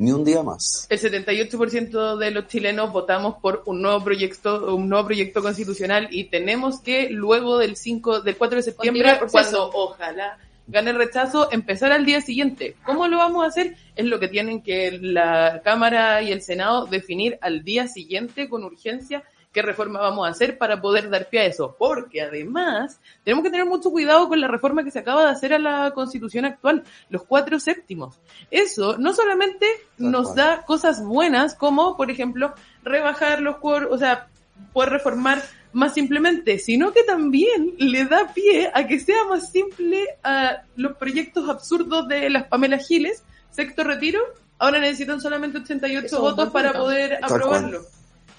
Ni 0.00 0.12
un 0.12 0.24
día 0.24 0.42
más. 0.42 0.86
El 0.88 0.98
78% 0.98 2.16
de 2.16 2.30
los 2.30 2.46
chilenos 2.46 2.90
votamos 2.90 3.34
por 3.34 3.62
un 3.66 3.82
nuevo 3.82 4.02
proyecto, 4.02 4.74
un 4.74 4.88
nuevo 4.88 5.04
proyecto 5.04 5.42
constitucional 5.42 6.08
y 6.10 6.24
tenemos 6.24 6.80
que 6.80 7.10
luego 7.10 7.58
del 7.58 7.76
5, 7.76 8.22
del 8.22 8.34
4 8.38 8.56
de 8.56 8.62
septiembre, 8.62 9.20
cuando 9.30 9.70
ojalá 9.74 10.38
gane 10.66 10.92
el 10.92 10.96
rechazo, 10.96 11.52
empezar 11.52 11.92
al 11.92 12.06
día 12.06 12.22
siguiente. 12.22 12.76
¿Cómo 12.86 13.08
lo 13.08 13.18
vamos 13.18 13.44
a 13.44 13.48
hacer? 13.48 13.76
Es 13.94 14.06
lo 14.06 14.18
que 14.18 14.28
tienen 14.28 14.62
que 14.62 14.98
la 15.02 15.60
Cámara 15.62 16.22
y 16.22 16.32
el 16.32 16.40
Senado 16.40 16.86
definir 16.86 17.36
al 17.42 17.62
día 17.62 17.86
siguiente 17.86 18.48
con 18.48 18.64
urgencia 18.64 19.22
qué 19.52 19.62
reforma 19.62 20.00
vamos 20.00 20.26
a 20.26 20.30
hacer 20.30 20.58
para 20.58 20.80
poder 20.80 21.10
dar 21.10 21.28
pie 21.28 21.40
a 21.40 21.46
eso. 21.46 21.74
Porque 21.78 22.22
además 22.22 23.00
tenemos 23.24 23.44
que 23.44 23.50
tener 23.50 23.66
mucho 23.66 23.90
cuidado 23.90 24.28
con 24.28 24.40
la 24.40 24.48
reforma 24.48 24.84
que 24.84 24.90
se 24.90 25.00
acaba 25.00 25.24
de 25.24 25.30
hacer 25.30 25.52
a 25.52 25.58
la 25.58 25.90
constitución 25.92 26.44
actual, 26.44 26.84
los 27.08 27.24
cuatro 27.24 27.58
séptimos. 27.58 28.18
Eso 28.50 28.96
no 28.98 29.12
solamente 29.12 29.66
nos 29.98 30.34
da 30.34 30.64
cosas 30.64 31.04
buenas 31.04 31.54
como, 31.54 31.96
por 31.96 32.10
ejemplo, 32.10 32.54
rebajar 32.82 33.40
los 33.40 33.56
quórum, 33.58 33.92
o 33.92 33.98
sea, 33.98 34.28
poder 34.72 34.90
reformar 34.90 35.42
más 35.72 35.94
simplemente, 35.94 36.58
sino 36.58 36.92
que 36.92 37.02
también 37.02 37.74
le 37.78 38.04
da 38.04 38.32
pie 38.32 38.70
a 38.74 38.86
que 38.86 38.98
sea 38.98 39.24
más 39.24 39.50
simple 39.50 40.04
a 40.22 40.62
los 40.76 40.96
proyectos 40.96 41.48
absurdos 41.48 42.08
de 42.08 42.28
las 42.30 42.46
Pamela 42.46 42.78
Giles, 42.78 43.22
sexto 43.50 43.84
retiro, 43.84 44.20
ahora 44.58 44.80
necesitan 44.80 45.20
solamente 45.20 45.58
88 45.58 46.06
Eso 46.06 46.06
es 46.06 46.12
un 46.12 46.20
buen 46.20 46.36
votos 46.36 46.52
para 46.52 46.72
poder 46.72 47.18
aprobarlo. 47.22 47.82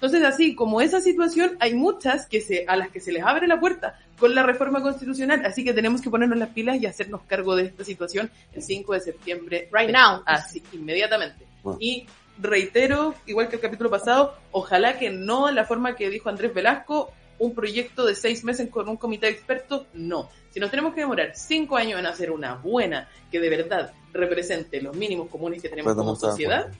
Entonces, 0.01 0.23
así 0.23 0.55
como 0.55 0.81
esa 0.81 0.99
situación, 0.99 1.57
hay 1.59 1.75
muchas 1.75 2.25
que 2.25 2.41
se, 2.41 2.65
a 2.67 2.75
las 2.75 2.89
que 2.89 2.99
se 2.99 3.11
les 3.11 3.21
abre 3.21 3.47
la 3.47 3.59
puerta 3.59 3.99
con 4.17 4.33
la 4.33 4.41
reforma 4.41 4.81
constitucional, 4.81 5.45
así 5.45 5.63
que 5.63 5.75
tenemos 5.75 6.01
que 6.01 6.09
ponernos 6.09 6.39
las 6.39 6.49
pilas 6.49 6.81
y 6.81 6.87
hacernos 6.87 7.21
cargo 7.27 7.55
de 7.55 7.65
esta 7.65 7.83
situación 7.83 8.31
el 8.51 8.63
5 8.63 8.93
de 8.93 8.99
septiembre. 8.99 9.69
Right 9.71 9.91
now. 9.91 10.23
Así, 10.25 10.63
inmediatamente. 10.73 11.45
Bueno. 11.61 11.77
Y 11.79 12.07
reitero, 12.39 13.13
igual 13.27 13.47
que 13.47 13.57
el 13.57 13.61
capítulo 13.61 13.91
pasado, 13.91 14.33
ojalá 14.51 14.97
que 14.97 15.11
no 15.11 15.51
la 15.51 15.65
forma 15.65 15.95
que 15.95 16.09
dijo 16.09 16.29
Andrés 16.29 16.51
Velasco, 16.51 17.13
un 17.37 17.53
proyecto 17.53 18.03
de 18.03 18.15
seis 18.15 18.43
meses 18.43 18.71
con 18.71 18.89
un 18.89 18.97
comité 18.97 19.27
de 19.27 19.33
expertos, 19.33 19.85
no. 19.93 20.29
Si 20.49 20.59
nos 20.59 20.71
tenemos 20.71 20.95
que 20.95 21.01
demorar 21.01 21.33
cinco 21.35 21.77
años 21.77 21.99
en 21.99 22.07
hacer 22.07 22.31
una 22.31 22.55
buena 22.55 23.07
que 23.31 23.39
de 23.39 23.49
verdad 23.51 23.93
represente 24.13 24.81
los 24.81 24.95
mínimos 24.95 25.29
comunes 25.29 25.61
que 25.61 25.69
tenemos 25.69 25.93
como 25.93 26.15
Completamente 26.15 26.25
de 26.25 26.49
sociedad, 26.49 26.71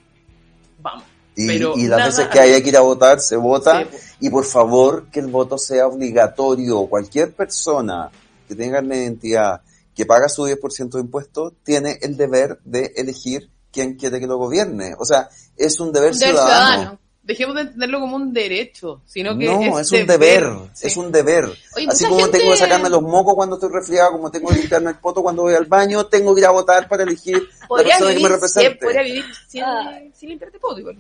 vamos. 0.80 1.04
Y, 1.36 1.48
Pero 1.48 1.74
y 1.78 1.88
las 1.88 1.98
nada- 2.00 2.06
veces 2.08 2.28
que 2.28 2.40
haya 2.40 2.62
que 2.62 2.70
ir 2.70 2.78
a 2.78 2.82
votar, 2.82 3.20
se 3.22 3.36
vota. 3.38 3.80
Sí, 3.80 3.86
pues. 3.90 4.04
Y 4.20 4.30
por 4.30 4.44
favor, 4.46 5.08
que 5.12 5.20
el 5.22 5.28
voto 5.28 5.58
sea 5.58 5.88
obligatorio. 5.88 6.88
Cualquier 6.88 7.32
persona 7.34 8.10
que 8.48 8.56
tenga 8.56 8.80
una 8.80 8.96
identidad 8.98 9.62
que 9.96 10.06
paga 10.06 10.28
su 10.30 10.44
10% 10.46 10.98
de 10.98 11.00
impuestos 11.02 11.54
tiene 11.64 11.98
el 12.02 12.18
deber 12.18 12.60
de 12.66 12.94
elegir 12.96 13.50
quién 13.72 13.96
quiere 13.96 14.20
que 14.20 14.28
lo 14.28 14.38
gobierne. 14.38 14.94
O 15.00 15.06
sea, 15.06 15.30
es 15.56 15.80
un 15.80 15.92
deber 15.94 16.12
Un 16.14 16.20
deber 16.20 16.34
ciudadano. 16.36 16.74
ciudadano. 16.82 17.00
Dejemos 17.32 17.56
de 17.56 17.62
entenderlo 17.62 18.00
como 18.02 18.16
un 18.18 18.34
derecho, 18.34 19.02
sino 19.06 19.38
que 19.38 19.46
No, 19.46 19.80
es, 19.80 19.92
es, 19.94 20.02
un 20.02 20.08
deber, 20.08 20.50
sí. 20.74 20.88
es 20.88 20.98
un 20.98 21.12
deber. 21.12 21.46
Oye, 21.76 21.88
Así 21.90 22.04
como 22.06 22.20
gente- 22.20 22.40
tengo 22.40 22.52
que 22.52 22.58
sacarme 22.58 22.90
los 22.90 23.02
mocos 23.02 23.36
cuando 23.36 23.56
estoy 23.56 23.70
resfriado, 23.72 24.12
como 24.12 24.30
tengo 24.30 24.50
que 24.50 24.56
limpiarme 24.60 24.90
el 24.92 24.98
poto 24.98 25.22
cuando 25.24 25.44
voy 25.44 25.54
al 25.56 25.66
baño, 25.66 26.06
tengo 26.08 26.34
que 26.36 26.42
ir 26.42 26.46
a 26.48 26.52
votar 26.52 26.88
para 26.90 27.04
elegir 27.04 27.36
la 27.70 27.84
persona 27.84 28.14
que 28.14 28.20
me 28.20 28.30
represente. 28.30 28.70
sí, 28.72 28.78
podría 28.84 29.02
vivir 29.04 29.26
sin, 29.48 29.64
Ay. 29.64 30.12
sin 30.14 30.30
limpiarte 30.30 30.60
poto, 30.60 30.80
igual. 30.80 30.98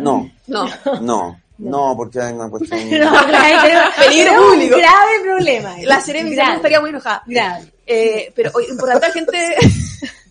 No, 0.00 0.30
No. 0.46 0.66
no, 1.02 1.40
no, 1.58 1.94
porque 1.96 2.20
hay 2.20 2.32
una 2.32 2.48
cuestión... 2.50 2.80
No, 2.90 3.10
claro, 3.26 3.62
tenemos- 3.62 3.94
Peligro 3.96 4.24
tenemos 4.30 4.52
público. 4.54 4.74
Un 4.76 4.80
grave 4.80 5.20
problema. 5.22 5.76
La 5.82 6.02
Grave, 6.04 6.54
estaría 6.56 6.80
muy 6.80 6.90
enojada. 6.90 7.22
Grave. 7.26 7.72
Eh, 7.86 8.32
pero 8.34 8.50
oye, 8.54 8.68
importante 8.70 9.06
la 9.08 9.12
gente... 9.12 9.56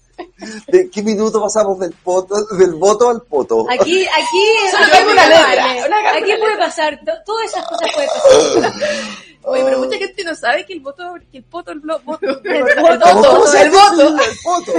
¿De 0.67 0.89
qué 0.89 1.03
minuto 1.03 1.41
pasamos 1.41 1.80
del, 1.80 1.91
poto, 1.93 2.36
del 2.58 2.73
voto 2.75 3.10
al 3.10 3.21
poto? 3.23 3.65
Aquí, 3.69 4.06
aquí, 4.06 4.43
Solo 4.71 4.84
una 4.86 5.03
puede 5.03 5.27
letra, 5.30 5.65
una 5.88 6.12
aquí 6.13 6.32
puede 6.39 6.58
pasar, 6.58 6.99
to- 7.06 7.12
todas 7.25 7.45
esas 7.51 7.67
cosas 7.67 7.89
pueden 7.93 8.10
pasar. 8.10 8.73
Oye, 9.43 9.63
pero 9.63 9.80
mucha 9.80 9.97
gente 9.97 10.23
no 10.25 10.36
sabe 10.36 10.65
que 10.65 10.73
el 10.73 10.82
voto, 10.82 11.03
que 11.32 11.38
el 11.38 11.43
voto, 11.49 11.71
el 11.71 11.80
voto, 11.80 12.17
el 12.21 12.30
El 12.45 12.63
voto, 12.63 12.82
voto, 12.82 12.99
¿Cómo- 13.13 13.23
cómo 13.27 13.47
se 13.47 13.62
el 13.62 13.69
voto. 13.71 14.01
el 14.01 14.38
voto? 14.43 14.71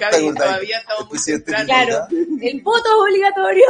Javi, 0.00 0.28
¿Te 0.28 0.34
todavía 0.34 0.78
estamos 0.78 1.02
El 1.04 1.08
muy. 1.08 1.66
Claro, 1.66 2.06
el 2.40 2.60
voto 2.62 2.88
es 2.88 2.94
obligatorio. 3.10 3.64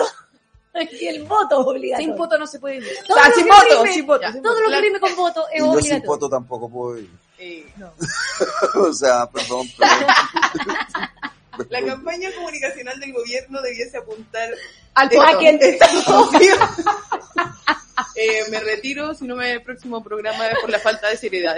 Aquí 0.74 1.06
el 1.06 1.22
voto 1.24 1.60
es 1.60 1.66
obligatorio. 1.66 2.08
Sin 2.08 2.16
voto 2.16 2.38
no 2.38 2.46
se 2.46 2.58
puede 2.58 2.78
vivir. 2.80 2.92
Todo 3.06 3.16
O 3.16 3.20
sea, 3.20 3.28
lo 3.28 3.34
sin 3.36 3.44
que 3.44 3.50
voto, 3.50 3.92
sin 3.92 4.06
voto. 4.06 4.20
Todo 4.42 4.42
voto. 4.42 4.60
lo 4.62 4.70
que 4.70 4.80
rime 4.80 5.00
con 5.00 5.16
voto 5.16 5.44
Y 5.52 5.56
es 5.56 5.60
yo 5.60 5.66
sin 5.66 5.76
obligatorio. 5.78 6.06
voto 6.08 6.28
tampoco 6.30 6.68
puedo 6.70 6.98
ir. 6.98 7.10
Eh, 7.38 7.66
o 8.76 8.92
sea, 8.92 9.26
perdón, 9.30 9.66
perdón. 9.76 10.08
La 11.68 11.84
campaña 11.84 12.30
comunicacional 12.34 12.98
del 13.00 13.12
gobierno 13.12 13.60
debiese 13.62 13.98
apuntar 13.98 14.50
Al 14.94 15.08
obvio. 16.06 16.54
eh, 18.16 18.44
me 18.50 18.60
retiro 18.60 19.14
si 19.14 19.24
no 19.24 19.36
me 19.36 19.52
el 19.52 19.62
próximo 19.62 20.02
programa 20.02 20.48
es 20.48 20.58
por 20.60 20.70
la 20.70 20.78
falta 20.78 21.08
de 21.08 21.16
seriedad. 21.16 21.56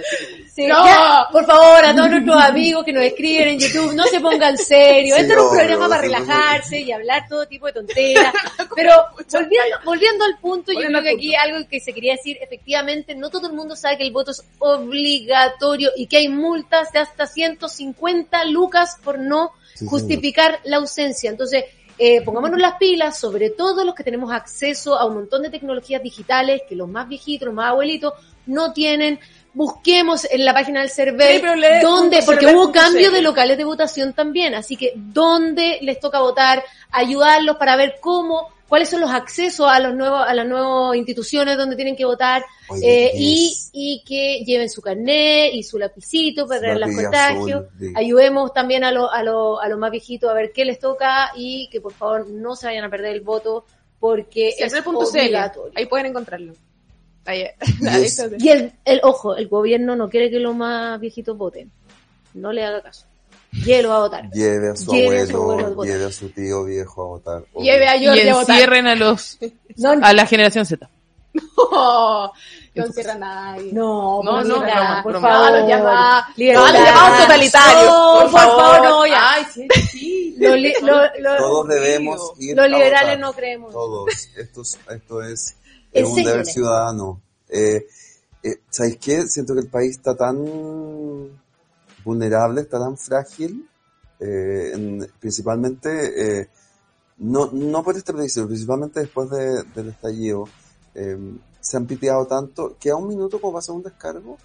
Sí, 0.55 0.67
¡No! 0.67 0.87
ya, 0.87 1.29
por 1.31 1.45
favor, 1.45 1.85
a 1.85 1.95
todos 1.95 2.11
nuestros 2.11 2.43
amigos 2.43 2.85
que 2.85 2.93
nos 2.93 3.05
escriben 3.05 3.49
en 3.49 3.59
YouTube, 3.59 3.95
no 3.95 4.05
se 4.05 4.21
pongan 4.21 4.57
serios. 4.57 5.17
Sí, 5.17 5.23
este 5.23 5.35
es 5.35 5.41
un 5.41 5.51
programa 5.57 5.89
para 5.89 6.03
relajarse 6.03 6.81
y 6.81 6.93
hablar 6.93 7.27
todo 7.29 7.47
tipo 7.47 7.67
de 7.67 7.73
tonteras. 7.75 8.33
Pero 8.75 8.93
volviendo, 9.31 9.77
volviendo 9.85 10.25
al 10.25 10.39
punto, 10.39 10.73
yo 10.73 10.81
creo 10.81 11.03
que 11.03 11.11
aquí 11.11 11.35
algo 11.35 11.67
que 11.69 11.81
se 11.81 11.93
quería 11.93 12.13
decir, 12.13 12.39
efectivamente, 12.41 13.15
no 13.15 13.31
todo 13.31 13.49
el 13.49 13.53
mundo 13.55 13.77
sabe 13.77 13.99
que 13.99 14.05
el 14.05 14.13
voto 14.13 14.31
es 14.31 14.43
obligatorio 14.59 15.91
y 15.97 16.07
que 16.07 16.19
hay 16.19 16.29
multas 16.29 16.93
de 16.93 17.01
hasta 17.01 17.27
150 17.27 18.45
lucas 18.47 18.97
por 19.03 19.19
no 19.19 19.53
Sí, 19.77 19.81
señor. 19.81 19.91
justificar 19.91 20.61
la 20.65 20.79
ausencia. 20.79 21.31
Entonces, 21.31 21.65
eh, 21.99 22.21
pongámonos 22.23 22.61
las 22.61 22.77
pilas, 22.77 23.19
sobre 23.19 23.51
todo 23.51 23.85
los 23.85 23.95
que 23.95 24.05
tenemos 24.05 24.31
acceso 24.31 24.99
a 24.99 25.07
un 25.07 25.15
montón 25.15 25.43
de 25.43 25.51
tecnologías 25.51 26.03
digitales 26.03 26.63
que 26.69 26.77
los 26.77 26.89
más 26.89 27.09
viejitos, 27.09 27.47
los 27.47 27.55
más 27.55 27.71
abuelitos, 27.71 28.13
no 28.47 28.73
tienen. 28.73 29.19
Busquemos 29.55 30.27
en 30.31 30.45
la 30.45 30.53
página 30.53 30.81
del 30.81 30.91
CERVEL 30.91 31.41
www.cervel.cl. 31.41 31.83
dónde, 31.83 32.23
porque 32.25 32.47
hubo 32.55 32.71
cambio 32.71 33.11
de 33.11 33.23
locales 33.23 33.57
de 33.57 33.65
votación 33.65 34.13
también, 34.13 34.55
así 34.55 34.77
que 34.77 34.93
dónde 34.95 35.79
les 35.81 35.99
toca 35.99 36.21
votar, 36.21 36.63
ayudarlos 36.91 37.57
para 37.57 37.77
ver 37.77 37.95
cómo, 38.01 38.49
cuáles 38.69 38.89
son 38.89 39.01
los 39.01 39.11
accesos 39.11 39.67
a 39.71 39.79
los 39.81 39.95
nuevos, 39.95 40.23
a 40.27 40.35
las 40.35 40.47
nuevas 40.47 40.97
instituciones 40.97 41.57
donde 41.57 41.77
tienen 41.77 41.95
que 41.97 42.05
votar, 42.05 42.45
Oye, 42.69 43.07
eh, 43.07 43.13
y, 43.15 43.49
yes. 43.51 43.71
y 43.73 44.03
que 44.07 44.45
lleven 44.45 44.69
su 44.69 44.83
carnet 44.83 45.53
y 45.55 45.63
su 45.63 45.79
lapicito 45.79 46.47
para 46.47 46.75
los 46.77 46.95
contagios. 46.95 47.67
sí. 47.79 47.93
Ayudemos 47.95 48.53
también 48.53 48.83
a, 48.85 48.91
los 48.93 49.09
a, 49.13 49.23
los 49.23 49.61
a 49.63 49.69
los 49.69 49.79
más 49.79 49.91
viejitos 49.91 50.29
a 50.31 50.35
ver 50.35 50.53
qué 50.53 50.65
les 50.65 50.79
toca 50.79 51.31
y 51.37 51.69
que 51.71 51.81
por 51.81 51.93
favor 51.93 52.27
no 52.29 52.57
se 52.57 52.67
vayan 52.67 52.85
a 52.85 52.91
perder 52.91 53.15
el 53.15 53.21
voto 53.21 53.65
porque 54.01 54.51
es 54.59 54.75
obligatorio. 54.87 55.73
ahí 55.75 55.87
pueden 55.87 56.07
encontrarlo. 56.07 56.53
Ahí, 57.25 57.45
Y 57.81 57.87
ahí 57.89 58.03
es- 58.05 58.19
está. 58.19 58.37
Y 58.39 58.49
el, 58.51 58.73
el 58.85 59.01
ojo, 59.03 59.35
el 59.37 59.49
gobierno 59.49 59.97
no 59.97 60.09
quiere 60.11 60.31
que 60.31 60.39
los 60.39 60.55
más 60.55 61.01
viejitos 61.01 61.37
voten. 61.37 61.71
No 62.35 62.53
le 62.53 62.65
haga 62.65 62.83
caso. 62.83 63.07
Llévelo 63.53 63.93
a 63.95 64.01
votar. 64.01 64.31
Lleve 64.31 64.71
a 64.71 64.77
su 64.77 64.93
Lleve 64.93 65.21
a 65.23 65.27
su 65.27 65.37
abuelo, 65.37 65.53
abuelo 65.53 65.67
a 65.67 65.75
votar. 65.75 65.93
lleve 65.93 66.05
a 66.05 66.13
su 66.13 66.29
tío 66.31 66.65
viejo 66.65 67.03
a 67.03 67.07
votar. 67.07 67.45
Lleve 67.59 67.89
a 67.89 67.97
Y 67.97 68.07
Jordi 68.07 68.29
a 68.29 68.35
votar. 68.35 68.51
encierren 68.57 68.87
a 68.87 68.95
los, 68.95 69.39
No, 69.77 69.91
a 70.03 70.13
la 70.13 70.27
generación 70.27 70.67
Z. 70.67 70.89
No, 71.57 72.33
no 72.75 72.85
encierra 72.85 73.13
a 73.13 73.19
nadie. 73.19 73.73
no, 73.73 74.23
No, 74.23 74.31
por 74.33 74.47
no, 74.47 74.55
por 75.03 75.13
broma. 75.13 75.29
favor. 75.29 76.25
Libertad. 76.37 76.73
no, 76.73 77.11
los 77.13 77.21
totalitarios. 77.21 77.85
No, 77.87 78.19
por 78.23 78.31
favor, 78.31 78.83
no, 78.85 79.07
ya. 79.07 79.33
Ay, 79.33 79.47
sí, 79.53 79.69
sí. 79.91 80.37
Lo 80.39 80.55
li- 80.57 80.75
lo- 80.83 81.03
lo- 81.21 81.37
Todos 81.39 81.69
debemos 81.69 82.33
ir 82.39 82.57
los 82.57 82.65
a 82.65 82.69
liberales 82.69 83.01
votar. 83.03 83.19
no 83.21 83.33
creemos. 83.33 83.73
Todos. 83.73 84.11
Esto 84.37 84.63
es, 84.63 84.79
esto 84.91 85.23
es, 85.23 85.57
es 85.93 86.05
un 86.07 86.23
deber 86.23 86.45
ciudadano. 86.47 87.21
Eh, 87.49 87.87
eh, 88.43 88.57
¿Sabéis 88.71 88.99
qué? 88.99 89.23
Siento 89.27 89.55
que 89.55 89.61
el 89.61 89.69
país 89.69 89.93
está 89.93 90.15
tan 90.17 90.37
vulnerable, 92.07 92.61
está 92.63 92.79
tan 92.79 92.97
frágil, 92.97 93.69
eh, 94.21 94.71
en- 94.75 95.07
principalmente, 95.19 96.41
eh, 96.41 96.49
no, 97.19 97.51
no 97.53 97.83
por 97.83 97.97
este 97.97 98.13
plebiscito, 98.13 98.47
principalmente 98.47 99.01
después 99.01 99.29
de- 99.31 99.65
del 99.75 99.89
estallido, 99.89 100.45
eh, 100.95 101.19
se 101.61 101.77
han 101.77 101.87
piteado 101.87 102.25
tanto 102.27 102.77
que 102.79 102.91
a 102.91 102.97
un 102.97 103.09
minuto 103.09 103.41
como 103.41 103.55
pasa 103.55 103.73
un 103.73 103.83
descargo, 103.83 104.39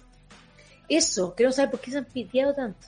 Eso, 0.88 1.32
quiero 1.34 1.52
saber 1.52 1.70
por 1.70 1.80
qué 1.80 1.90
se 1.92 1.98
han 1.98 2.04
piteado 2.04 2.52
tanto. 2.52 2.86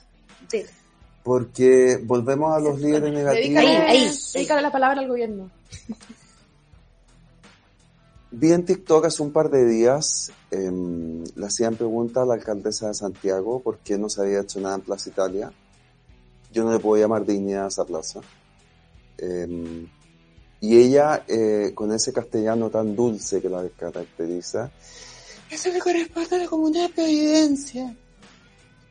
Porque 1.23 1.99
volvemos 2.03 2.53
a 2.55 2.59
los 2.59 2.79
líderes 2.79 3.11
negativos. 3.11 3.57
Ahí, 3.57 3.67
ahí. 3.67 4.11
Dedícale 4.33 4.61
la 4.61 4.71
palabra 4.71 4.99
al 5.01 5.07
gobierno. 5.07 5.49
Vi 8.37 8.51
en 8.51 8.65
TikTok 8.65 9.05
hace 9.05 9.23
un 9.23 9.31
par 9.31 9.49
de 9.49 9.65
días, 9.65 10.29
em, 10.51 11.23
le 11.23 11.45
hacían 11.45 11.77
pregunta 11.77 12.21
a 12.21 12.25
la 12.25 12.33
alcaldesa 12.33 12.89
de 12.89 12.93
Santiago 12.93 13.61
por 13.61 13.77
qué 13.77 13.97
no 13.97 14.09
se 14.09 14.21
había 14.21 14.41
hecho 14.41 14.59
nada 14.59 14.75
en 14.75 14.81
Plaza 14.81 15.09
Italia. 15.09 15.53
Yo 16.51 16.65
no 16.65 16.73
le 16.73 16.79
puedo 16.79 17.01
llamar 17.01 17.25
dignidad 17.25 17.63
a 17.63 17.67
esa 17.69 17.85
plaza. 17.85 18.19
Em, 19.17 19.87
y 20.59 20.77
ella, 20.77 21.23
eh, 21.29 21.71
con 21.73 21.93
ese 21.93 22.11
castellano 22.11 22.69
tan 22.69 22.93
dulce 22.93 23.41
que 23.41 23.47
la 23.47 23.69
caracteriza, 23.69 24.69
eso 25.49 25.69
le 25.69 25.79
corresponde 25.79 26.35
a 26.35 26.39
la 26.39 26.47
comunidad 26.47 26.89
de 26.89 26.93
Providencia. 26.93 27.95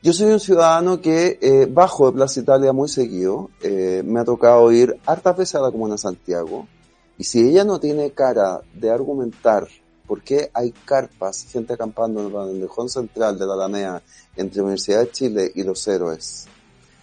Yo 0.01 0.11
soy 0.11 0.31
un 0.31 0.39
ciudadano 0.39 0.99
que 1.01 1.37
eh, 1.39 1.67
bajo 1.69 2.07
de 2.07 2.13
Plaza 2.13 2.39
Italia 2.39 2.73
muy 2.73 2.89
seguido. 2.89 3.51
eh, 3.61 4.01
me 4.03 4.21
ha 4.21 4.23
tocado 4.23 4.71
ir 4.71 4.99
hartas 5.05 5.37
veces 5.37 5.55
a 5.55 5.61
la 5.61 5.71
Comuna 5.71 5.93
de 5.93 5.99
Santiago. 5.99 6.67
Y 7.17 7.23
si 7.23 7.41
ella 7.41 7.63
no 7.63 7.79
tiene 7.79 8.11
cara 8.11 8.61
de 8.73 8.89
argumentar 8.89 9.67
por 10.05 10.21
qué 10.21 10.49
hay 10.53 10.71
carpas, 10.71 11.45
gente 11.49 11.73
acampando 11.73 12.19
en 12.19 12.27
el 12.27 12.33
bandejón 12.33 12.89
central 12.89 13.39
de 13.39 13.45
la 13.45 13.53
Alameda 13.53 14.03
entre 14.35 14.61
Universidad 14.61 14.99
de 14.99 15.11
Chile 15.11 15.51
y 15.55 15.63
los 15.63 15.87
héroes, 15.87 16.47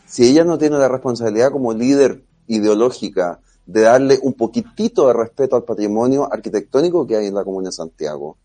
si 0.06 0.24
ella 0.24 0.44
no 0.44 0.58
tiene 0.58 0.78
la 0.78 0.88
responsabilidad 0.88 1.50
como 1.50 1.72
líder 1.72 2.22
ideológica 2.46 3.40
de 3.64 3.80
darle 3.82 4.18
un 4.22 4.34
poquitito 4.34 5.06
de 5.06 5.14
respeto 5.14 5.56
al 5.56 5.64
patrimonio 5.64 6.30
arquitectónico 6.30 7.06
que 7.06 7.16
hay 7.16 7.26
en 7.26 7.34
la 7.34 7.44
Comuna 7.44 7.68
de 7.68 7.72
Santiago, 7.72 8.36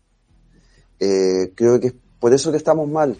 eh, 0.98 1.52
creo 1.54 1.78
que 1.78 1.88
es 1.88 1.94
por 2.18 2.32
eso 2.32 2.50
que 2.50 2.56
estamos 2.56 2.88
mal, 2.88 3.16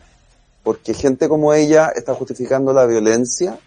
porque 0.62 0.94
gente 0.94 1.28
como 1.28 1.52
ella 1.52 1.92
está 1.94 2.14
justificando 2.14 2.72
la 2.72 2.87
violencia 2.87 3.58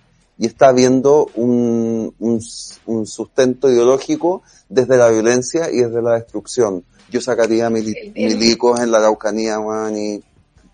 y 0.42 0.48
está 0.48 0.72
viendo 0.72 1.30
un, 1.36 2.16
un, 2.18 2.42
un 2.88 3.06
sustento 3.06 3.70
ideológico 3.70 4.42
desde 4.70 4.98
la 4.98 5.08
violencia 5.10 5.70
y 5.72 5.82
desde 5.82 6.02
la 6.02 6.16
destrucción. 6.16 6.84
Yo 7.12 7.22
sacaría 7.22 7.70
mili- 7.70 8.12
milicos 8.16 8.80
en 8.80 8.90
la 8.90 8.98
Araucanía, 8.98 9.60
weón, 9.60 9.96
y 9.96 10.24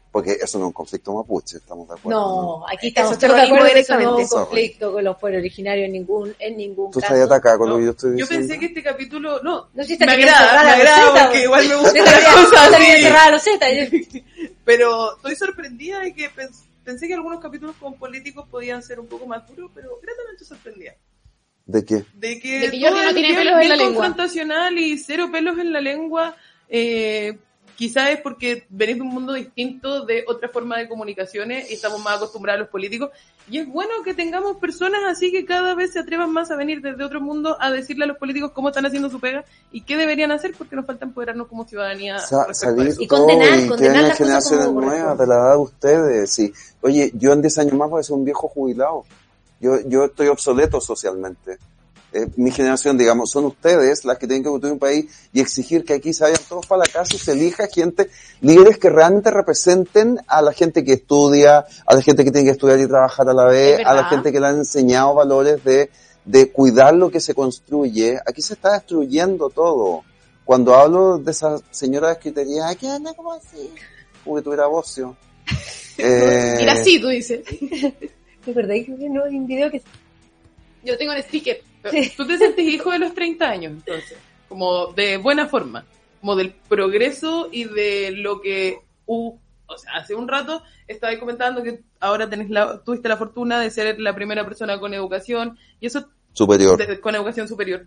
porque 0.09 0.37
eso 0.41 0.57
no 0.57 0.65
es 0.65 0.67
un 0.67 0.73
conflicto 0.73 1.13
mapuche, 1.13 1.57
estamos 1.57 1.85
de 1.89 1.95
acuerdo. 1.95 2.17
No, 2.19 2.65
aquí 2.67 2.87
estamos 2.87 3.11
es 3.11 3.19
todos 3.19 3.35
de 3.35 3.41
acuerdo 3.41 3.65
eso 3.65 3.93
no 3.95 3.99
es 3.99 4.05
un 4.07 4.15
directamente. 4.15 4.29
conflicto 4.29 4.93
con 4.93 5.03
los 5.03 5.17
pueblos 5.17 5.39
originarios 5.41 5.85
en 5.87 5.91
ningún, 5.91 6.33
en 6.39 6.57
ningún 6.57 6.91
Tú 6.91 7.01
caso. 7.01 7.13
estás 7.13 7.25
atacada 7.29 7.57
con 7.57 7.67
lo 7.69 7.73
No, 7.75 7.79
que 7.79 7.85
yo 7.85 7.91
estoy 7.91 8.09
Yo 8.11 8.15
diciendo. 8.25 8.47
pensé 8.47 8.59
que 8.59 8.65
este 8.67 8.83
capítulo, 8.83 9.43
no, 9.43 9.67
No 9.73 9.83
sé 9.83 9.97
si 9.97 10.05
me 10.05 10.11
agrada, 10.13 10.63
me 10.63 10.69
agrada 10.71 11.23
porque 11.25 11.43
igual 11.43 11.63
me 11.65 11.69
Yo 11.71 11.79
gustan 11.81 11.93
te 12.05 12.11
las 12.11 12.33
cosas 12.33 12.69
yo 12.71 13.35
así. 13.35 13.49
la. 13.59 13.85
Yo- 13.85 14.21
Pero 14.63 15.15
estoy 15.17 15.35
sorprendida 15.35 15.99
de 15.99 16.13
que 16.13 16.29
pensé 16.87 17.05
que 17.05 17.15
algunos 17.15 17.41
capítulos 17.41 17.75
con 17.75 17.95
políticos 17.95 18.47
podían 18.49 18.81
ser 18.81 18.97
un 18.97 19.07
poco 19.07 19.27
más 19.27 19.45
duros, 19.45 19.69
pero 19.75 19.99
gratamente 20.01 20.45
sorprendida. 20.45 20.95
¿De 21.65 21.83
qué? 21.83 22.05
De 22.13 22.39
que, 22.39 22.59
De 22.59 22.71
que 22.71 22.79
todo 22.79 22.91
no 22.91 23.09
es 23.09 23.13
tiene 23.13 23.35
pelos 23.35 23.53
en 23.55 23.59
bien 23.59 23.69
la 23.69 23.75
lengua. 23.75 23.93
confrontacional 24.05 24.77
y 24.77 24.97
cero 24.97 25.27
pelos 25.29 25.57
en 25.59 25.73
la 25.73 25.81
lengua, 25.81 26.37
eh, 26.69 27.37
quizás 27.77 28.09
es 28.09 28.19
porque 28.21 28.65
venís 28.69 28.95
de 28.95 29.01
un 29.03 29.09
mundo 29.09 29.33
distinto, 29.33 30.03
de 30.05 30.25
otra 30.27 30.49
forma 30.49 30.77
de 30.77 30.89
comunicaciones 30.89 31.69
y 31.69 31.75
estamos 31.75 32.03
más 32.03 32.17
acostumbrados 32.17 32.57
a 32.57 32.61
los 32.63 32.69
políticos. 32.69 33.11
Y 33.49 33.59
es 33.59 33.67
bueno 33.67 33.91
que 34.03 34.13
tengamos 34.13 34.57
personas 34.57 35.01
así 35.07 35.31
que 35.31 35.45
cada 35.45 35.75
vez 35.75 35.93
se 35.93 35.99
atrevan 35.99 36.33
más 36.33 36.51
a 36.51 36.55
venir 36.57 36.81
desde 36.81 37.03
otro 37.03 37.21
mundo 37.21 37.55
a 37.61 37.71
decirle 37.71 38.03
a 38.03 38.07
los 38.07 38.17
políticos 38.17 38.51
cómo 38.53 38.69
están 38.69 38.85
haciendo 38.85 39.09
su 39.09 39.19
pega 39.21 39.45
y 39.71 39.81
qué 39.81 39.95
deberían 39.95 40.31
hacer 40.31 40.53
porque 40.57 40.75
nos 40.75 40.85
falta 40.85 41.05
empoderarnos 41.05 41.47
como 41.47 41.65
ciudadanía. 41.65 42.19
Sa- 42.19 42.53
salir. 42.53 42.95
Y 42.99 43.07
todo 43.07 43.25
condenar, 43.27 43.59
y 43.59 43.61
que 43.61 43.67
condenar 43.69 43.93
vengan 43.93 44.09
las 44.09 44.17
generaciones 44.17 44.71
nuevas 44.71 45.17
de 45.17 45.27
la 45.27 45.35
edad 45.35 45.51
de 45.51 45.57
ustedes. 45.59 46.29
Sí. 46.33 46.51
Oye, 46.81 47.11
yo 47.13 47.31
en 47.31 47.41
10 47.41 47.57
años 47.59 47.73
más 47.73 47.89
voy 47.89 47.99
a 47.99 48.03
ser 48.03 48.15
un 48.15 48.25
viejo 48.25 48.47
jubilado. 48.49 49.05
Yo, 49.61 49.79
yo 49.87 50.05
estoy 50.05 50.27
obsoleto 50.27 50.81
socialmente. 50.81 51.57
Eh, 52.17 52.27
mi 52.35 52.49
generación, 52.49 52.97
digamos, 52.97 53.29
son 53.29 53.45
ustedes 53.45 54.03
las 54.03 54.17
que 54.17 54.25
tienen 54.25 54.41
que 54.41 54.49
construir 54.49 54.73
un 54.73 54.79
país 54.79 55.05
y 55.31 55.39
exigir 55.39 55.85
que 55.85 55.93
aquí 55.93 56.13
se 56.13 56.23
vayan 56.23 56.39
todos 56.49 56.65
para 56.65 56.79
la 56.79 56.91
casa 56.91 57.13
y 57.13 57.19
se 57.19 57.33
elija 57.33 57.67
gente, 57.67 58.09
líderes 58.41 58.79
que 58.79 58.89
realmente 58.89 59.29
representen 59.29 60.19
a 60.25 60.41
la 60.41 60.51
gente 60.51 60.83
que 60.83 60.93
estudia, 60.93 61.65
a 61.85 61.95
la 61.95 62.01
gente 62.01 62.23
que 62.23 62.31
tiene 62.31 62.45
que 62.45 62.53
estudiar 62.53 62.79
y 62.79 62.87
trabajar 62.87 63.29
a 63.29 63.33
la 63.33 63.45
vez, 63.45 63.85
a 63.85 63.93
la 63.93 64.05
gente 64.05 64.31
que 64.31 64.39
le 64.39 64.47
han 64.47 64.57
enseñado 64.57 65.13
valores 65.13 65.63
de, 65.63 65.91
de 66.25 66.51
cuidar 66.51 66.95
lo 66.95 67.11
que 67.11 67.19
se 67.19 67.35
construye. 67.35 68.19
Aquí 68.25 68.41
se 68.41 68.55
está 68.55 68.73
destruyendo 68.73 69.51
todo. 69.51 70.03
Cuando 70.43 70.73
hablo 70.73 71.19
de 71.19 71.29
esa 71.29 71.57
señora 71.69 72.07
de 72.07 72.13
escritería, 72.13 72.73
¿qué 72.79 72.87
anda 72.87 73.13
como 73.13 73.33
así? 73.33 73.69
Como 74.23 74.37
que 74.37 74.41
tuviera 74.41 74.65
bocio. 74.67 75.15
Eh, 75.99 76.53
Mira, 76.59 76.75
sí, 76.75 77.01
tú 77.01 77.07
dices. 77.07 77.41
Es 77.49 78.53
verdad 78.53 78.75
que 78.75 79.09
no 79.09 79.23
hay 79.23 79.35
un 79.35 79.47
video 79.47 79.71
que 79.71 79.81
Yo 80.83 80.95
tengo 80.95 81.11
el 81.13 81.23
sticker. 81.23 81.59
Tú 82.15 82.25
te 82.27 82.37
sientes 82.37 82.65
hijo 82.65 82.91
de 82.91 82.99
los 82.99 83.13
30 83.13 83.49
años, 83.49 83.71
entonces, 83.73 84.17
como 84.49 84.87
de 84.93 85.17
buena 85.17 85.47
forma, 85.47 85.85
como 86.21 86.35
del 86.35 86.51
progreso 86.67 87.49
y 87.51 87.65
de 87.65 88.11
lo 88.11 88.41
que, 88.41 88.79
uh, 89.05 89.33
o 89.67 89.77
sea, 89.77 89.93
hace 89.95 90.15
un 90.15 90.27
rato 90.27 90.63
estaba 90.87 91.17
comentando 91.19 91.61
que 91.63 91.81
ahora 91.99 92.29
tenés 92.29 92.49
la, 92.49 92.79
tuviste 92.83 93.07
la 93.09 93.17
fortuna 93.17 93.59
de 93.59 93.69
ser 93.69 93.99
la 93.99 94.13
primera 94.15 94.43
persona 94.45 94.79
con 94.79 94.93
educación, 94.93 95.57
y 95.79 95.87
eso 95.87 96.07
superior. 96.33 96.77
de- 96.77 96.99
con 96.99 97.15
educación 97.15 97.47
superior, 97.47 97.85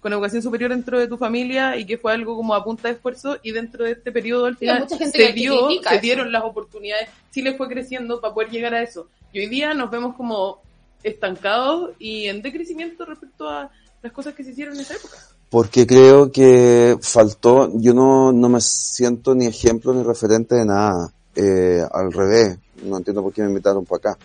con 0.00 0.12
educación 0.12 0.42
superior 0.42 0.70
dentro 0.70 0.98
de 1.00 1.08
tu 1.08 1.16
familia 1.16 1.76
y 1.76 1.84
que 1.84 1.98
fue 1.98 2.12
algo 2.12 2.36
como 2.36 2.54
a 2.54 2.62
punta 2.62 2.88
de 2.88 2.94
esfuerzo 2.94 3.38
y 3.42 3.50
dentro 3.52 3.84
de 3.84 3.92
este 3.92 4.12
periodo 4.12 4.46
al 4.46 4.56
final 4.56 4.80
mucha 4.80 4.98
gente 4.98 5.18
se 5.18 5.32
dio, 5.32 5.68
se 5.90 6.00
dieron 6.00 6.30
las 6.32 6.44
oportunidades, 6.44 7.08
Chile 7.32 7.54
fue 7.54 7.68
creciendo 7.68 8.20
para 8.20 8.32
poder 8.34 8.50
llegar 8.50 8.74
a 8.74 8.82
eso. 8.82 9.08
Y 9.32 9.40
hoy 9.40 9.46
día 9.46 9.74
nos 9.74 9.90
vemos 9.90 10.14
como 10.16 10.62
estancados 11.06 11.92
y 11.98 12.26
en 12.26 12.42
decrecimiento 12.42 13.04
respecto 13.04 13.48
a 13.48 13.70
las 14.02 14.12
cosas 14.12 14.34
que 14.34 14.44
se 14.44 14.50
hicieron 14.50 14.74
en 14.74 14.80
esa 14.80 14.94
época. 14.94 15.16
Porque 15.48 15.86
creo 15.86 16.32
que 16.32 16.98
faltó, 17.00 17.70
yo 17.74 17.94
no, 17.94 18.32
no 18.32 18.48
me 18.48 18.60
siento 18.60 19.34
ni 19.34 19.46
ejemplo 19.46 19.94
ni 19.94 20.02
referente 20.02 20.56
de 20.56 20.64
nada. 20.64 21.12
Eh, 21.36 21.82
al 21.92 22.12
revés, 22.12 22.58
no 22.82 22.96
entiendo 22.96 23.22
por 23.22 23.32
qué 23.32 23.42
me 23.42 23.48
invitaron 23.48 23.84
para 23.84 24.12
acá. 24.12 24.18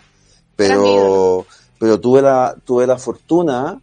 Pero, 0.56 1.46
pero 1.78 2.00
tuve 2.00 2.22
la, 2.22 2.56
tuve 2.66 2.88
la 2.88 2.98
fortuna 2.98 3.80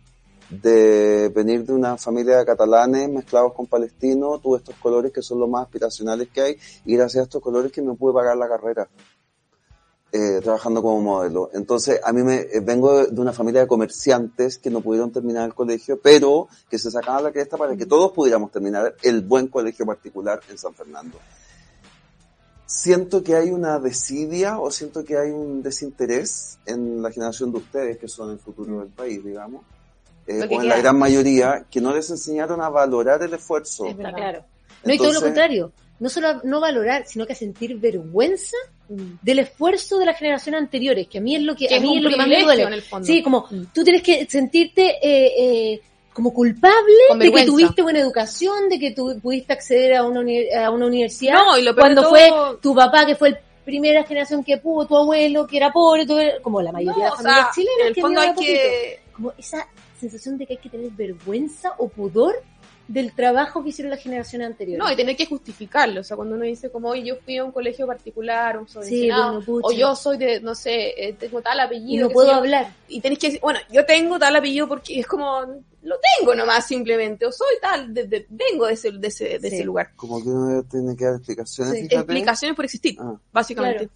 de 0.51 1.30
venir 1.34 1.64
de 1.64 1.74
una 1.74 1.96
familia 1.99 2.38
de 2.38 2.46
catalanes 2.46 3.09
mezclados 3.09 3.53
con 3.53 3.66
palestinos, 3.66 4.40
tuve 4.40 4.59
estos 4.59 4.74
colores 4.76 5.12
que 5.12 5.22
son 5.22 5.38
los 5.38 5.49
más 5.49 5.64
aspiracionales 5.64 6.28
que 6.32 6.40
hay 6.40 6.57
y 6.86 6.96
gracias 6.96 7.20
a 7.20 7.24
estos 7.24 7.42
colores 7.42 7.70
que 7.70 7.82
me 7.82 7.94
pude 7.94 8.14
pagar 8.14 8.36
la 8.36 8.49
carrera. 8.49 8.88
Eh, 10.11 10.40
trabajando 10.42 10.80
como 10.80 11.02
modelo. 11.02 11.50
Entonces, 11.52 12.00
a 12.02 12.14
mí 12.14 12.22
me 12.22 12.36
eh, 12.36 12.61
vengo 12.62 13.04
de 13.04 13.20
una 13.20 13.34
familia 13.34 13.61
de 13.61 13.66
comerciantes 13.66 14.56
que 14.56 14.70
no 14.70 14.80
pudieron 14.80 15.12
terminar 15.12 15.44
el 15.44 15.52
colegio, 15.52 16.00
pero 16.00 16.48
que 16.70 16.78
se 16.78 16.90
sacaban 16.90 17.24
la 17.24 17.30
cresta 17.30 17.59
para 17.59 17.76
que 17.76 17.84
todos 17.84 18.12
pudiéramos 18.12 18.50
terminar 18.50 18.96
el 19.02 19.20
buen 19.20 19.48
colegio 19.48 19.84
particular 19.84 20.40
en 20.48 20.56
San 20.56 20.72
Fernando. 20.72 21.18
Siento 22.64 23.22
que 23.22 23.36
hay 23.36 23.50
una 23.50 23.78
desidia 23.80 24.59
o 24.59 24.70
siento 24.70 25.04
que 25.04 25.18
hay 25.18 25.30
un 25.30 25.62
desinterés 25.62 26.59
en 26.64 27.02
la 27.02 27.11
generación 27.11 27.52
de 27.52 27.59
ustedes, 27.59 27.98
que 27.98 28.09
son 28.09 28.30
el 28.30 28.38
futuro 28.38 28.80
del 28.80 28.88
país, 28.88 29.22
digamos, 29.22 29.62
eh, 30.26 30.48
o 30.50 30.62
en 30.62 30.68
la 30.68 30.78
gran 30.78 30.98
mayoría, 30.98 31.66
que 31.70 31.82
no 31.82 31.94
les 31.94 32.09
enseñaron 32.09 32.62
a 32.62 32.70
valorar 32.70 33.22
el 33.22 33.34
esfuerzo. 33.34 33.84
Es 33.84 33.94
verdad. 33.94 34.14
Claro. 34.14 34.44
No, 34.84 34.94
y 34.94 34.96
todo 34.96 35.12
lo 35.12 35.20
contrario. 35.20 35.70
No 36.01 36.09
solo 36.09 36.40
no 36.44 36.61
valorar, 36.61 37.05
sino 37.07 37.26
que 37.26 37.34
sentir 37.34 37.76
vergüenza 37.76 38.57
del 38.88 39.40
esfuerzo 39.40 39.99
de 39.99 40.07
las 40.07 40.18
generaciones 40.18 40.61
anteriores, 40.61 41.09
que 41.09 41.18
a 41.18 41.20
mí 41.20 41.36
es 41.36 41.42
lo 41.42 41.55
que, 41.55 41.74
a 41.74 41.80
mí 41.80 41.99
es, 41.99 42.03
lo 42.03 42.11
que 42.11 42.16
más 42.16 42.28
me 42.28 42.42
duele. 42.42 42.82
Sí, 43.03 43.22
como 43.22 43.46
mm. 43.51 43.66
tú 43.74 43.84
tienes 43.84 44.03
que 44.03 44.26
sentirte 44.26 44.96
eh, 45.03 45.72
eh, 45.72 45.80
como 46.12 46.32
culpable 46.32 46.94
de 47.18 47.32
que 47.32 47.44
tuviste 47.44 47.82
buena 47.82 47.99
educación, 47.99 48.68
de 48.68 48.78
que 48.78 48.92
tú 48.92 49.18
pudiste 49.20 49.53
acceder 49.53 49.96
a 49.96 50.05
una, 50.05 50.22
a 50.64 50.70
una 50.70 50.86
universidad, 50.86 51.34
no, 51.34 51.59
y 51.59 51.62
lo 51.62 51.74
cuando 51.74 52.09
fue 52.09 52.30
tu 52.62 52.74
papá 52.74 53.05
que 53.05 53.16
fue 53.16 53.28
el 53.28 53.38
primera 53.68 54.03
generación 54.03 54.42
que 54.42 54.57
pudo, 54.57 54.86
tu 54.86 54.96
abuelo 54.96 55.46
que 55.46 55.59
era 55.59 55.70
pobre, 55.70 56.07
como 56.40 56.62
la 56.62 56.72
mayoría 56.72 57.05
de 57.05 57.11
las 57.11 57.16
familias 57.16 57.55
chilenas. 57.55 57.80
En 57.80 57.86
el 57.88 57.94
fondo 58.01 58.20
hay 58.22 58.34
que... 58.34 59.01
Como 59.12 59.32
esa 59.36 59.68
sensación 60.01 60.38
de 60.38 60.46
que 60.46 60.55
hay 60.55 60.59
que 60.59 60.70
tener 60.70 60.90
vergüenza 60.92 61.74
o 61.76 61.86
pudor 61.86 62.42
del 62.89 63.12
trabajo 63.12 63.62
que 63.62 63.68
hicieron 63.68 63.91
las 63.91 64.03
generaciones 64.03 64.49
anteriores. 64.49 64.82
No, 64.82 64.91
y 64.91 64.97
tener 64.97 65.14
que 65.14 65.26
justificarlo. 65.26 66.01
O 66.01 66.05
sea, 66.05 66.16
cuando 66.16 66.34
uno 66.34 66.45
dice 66.45 66.70
como, 66.70 66.89
oye, 66.89 67.05
yo 67.05 67.16
fui 67.16 67.36
a 67.36 67.45
un 67.45 67.53
colegio 67.53 67.86
particular, 67.86 68.59
un 68.59 68.66
sí, 68.66 69.11
o 69.12 69.72
yo 69.72 69.95
soy 69.95 70.16
de, 70.16 70.41
no 70.41 70.55
sé, 70.55 70.95
eh, 70.97 71.12
tengo 71.12 71.43
tal 71.43 71.61
apellido. 71.61 72.07
Y 72.07 72.09
no 72.09 72.11
puedo 72.11 72.32
hablar. 72.32 72.72
Y 72.89 73.01
tenés 73.03 73.18
que 73.18 73.26
decir, 73.26 73.41
bueno, 73.43 73.61
yo 73.70 73.84
tengo 73.84 74.18
tal 74.18 74.34
apellido 74.34 74.66
porque 74.66 74.99
es 74.99 75.07
como, 75.07 75.43
lo 75.82 75.97
tengo 76.18 76.34
nomás 76.34 76.66
simplemente, 76.66 77.26
o 77.26 77.32
soy 77.32 77.57
tal, 77.61 77.93
de, 77.93 78.26
vengo 78.30 78.66
de 78.66 78.72
ese, 78.72 78.93
de 78.93 79.09
ese, 79.09 79.39
de 79.39 79.49
ese 79.49 79.64
lugar. 79.64 79.93
Como 79.95 80.22
que 80.22 80.30
uno 80.30 80.62
tiene 80.64 80.97
que 80.97 81.05
dar 81.05 81.16
explicaciones. 81.16 81.93
Explicaciones 81.93 82.57
por 82.57 82.64
existir, 82.64 82.97
ah. 83.01 83.14
básicamente. 83.30 83.91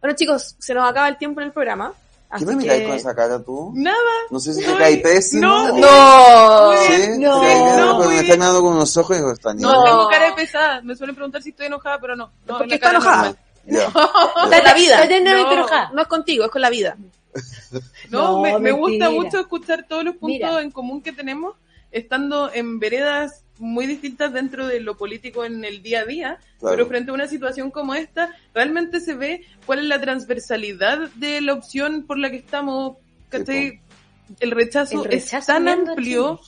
Bueno, 0.00 0.14
chicos, 0.14 0.54
se 0.58 0.74
nos 0.74 0.88
acaba 0.88 1.08
el 1.08 1.16
tiempo 1.16 1.40
en 1.40 1.46
el 1.46 1.52
programa. 1.52 1.94
¿Qué 2.38 2.46
me 2.46 2.56
miras 2.56 2.80
con 2.82 2.92
esa 2.92 3.14
cara 3.14 3.42
tú? 3.42 3.72
Nada. 3.74 3.96
No 4.30 4.40
sé 4.40 4.54
si 4.54 4.64
te 4.64 4.76
cae 4.76 4.98
pésimo. 4.98 5.42
No, 5.42 5.72
no. 5.78 6.72
¿Sí? 6.86 7.18
No. 7.18 7.42
no, 7.42 7.98
no 7.98 8.08
me 8.08 8.20
está 8.20 8.34
mirando 8.34 8.60
con 8.62 8.74
unos 8.74 8.96
ojos 8.96 9.16
y 9.16 9.20
digo, 9.20 9.32
está 9.32 9.54
No, 9.54 9.84
tengo 9.84 10.08
cara 10.08 10.26
de 10.26 10.32
pesada. 10.32 10.80
Me 10.82 10.96
suelen 10.96 11.14
preguntar 11.14 11.42
si 11.42 11.50
estoy 11.50 11.66
enojada, 11.66 12.00
pero 12.00 12.16
no. 12.16 12.32
no 12.46 12.58
¿Por 12.58 12.66
qué 12.66 12.74
está 12.76 12.90
enojada? 12.90 13.36
No. 13.66 13.78
Está 13.80 14.62
la 14.62 14.74
vida. 14.74 15.06
No, 15.22 15.92
no 15.92 16.02
es 16.02 16.08
contigo, 16.08 16.44
es 16.44 16.50
con 16.50 16.62
la 16.62 16.70
vida. 16.70 16.96
No, 18.10 18.40
me, 18.40 18.56
me 18.60 18.70
gusta 18.70 19.10
mucho 19.10 19.40
escuchar 19.40 19.86
todos 19.88 20.04
los 20.04 20.14
puntos 20.16 20.62
en 20.62 20.70
común 20.70 21.02
que 21.02 21.10
tenemos 21.10 21.56
estando 21.90 22.52
en 22.52 22.78
veredas 22.78 23.43
muy 23.58 23.86
distintas 23.86 24.32
dentro 24.32 24.66
de 24.66 24.80
lo 24.80 24.96
político 24.96 25.44
en 25.44 25.64
el 25.64 25.82
día 25.82 26.00
a 26.00 26.04
día, 26.04 26.38
pero 26.60 26.86
frente 26.86 27.10
a 27.10 27.14
una 27.14 27.28
situación 27.28 27.70
como 27.70 27.94
esta, 27.94 28.34
realmente 28.52 29.00
se 29.00 29.14
ve 29.14 29.42
cuál 29.66 29.80
es 29.80 29.84
la 29.86 30.00
transversalidad 30.00 31.10
de 31.14 31.40
la 31.40 31.52
opción 31.52 32.04
por 32.06 32.18
la 32.18 32.30
que 32.30 32.38
estamos, 32.38 32.96
el, 33.30 34.50
rechazo 34.50 35.04
es 35.06 35.28
tan 35.46 35.68
amplio 35.68 36.40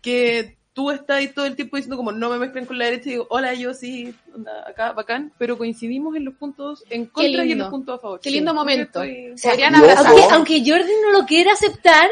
que 0.00 0.56
tú 0.74 0.90
estás 0.90 1.18
ahí 1.18 1.28
todo 1.28 1.46
el 1.46 1.56
tiempo 1.56 1.76
diciendo 1.76 1.96
como 1.96 2.12
no 2.12 2.28
me 2.30 2.38
mezclen 2.38 2.66
con 2.66 2.78
la 2.78 2.86
derecha 2.86 3.08
y 3.08 3.12
digo, 3.12 3.26
hola, 3.30 3.54
yo 3.54 3.72
sí, 3.74 4.14
acá, 4.66 4.92
bacán, 4.92 5.32
pero 5.38 5.56
coincidimos 5.56 6.16
en 6.16 6.24
los 6.24 6.34
puntos 6.34 6.84
en 6.90 7.06
contra 7.06 7.44
y 7.44 7.52
en 7.52 7.58
los 7.58 7.70
puntos 7.70 7.96
a 7.96 7.98
favor. 8.00 8.20
Qué 8.20 8.30
lindo 8.30 8.52
momento. 8.52 9.00
aunque, 9.00 10.24
aunque 10.30 10.58
Jordi 10.66 10.92
no 11.02 11.18
lo 11.18 11.24
quiera 11.26 11.52
aceptar, 11.52 12.08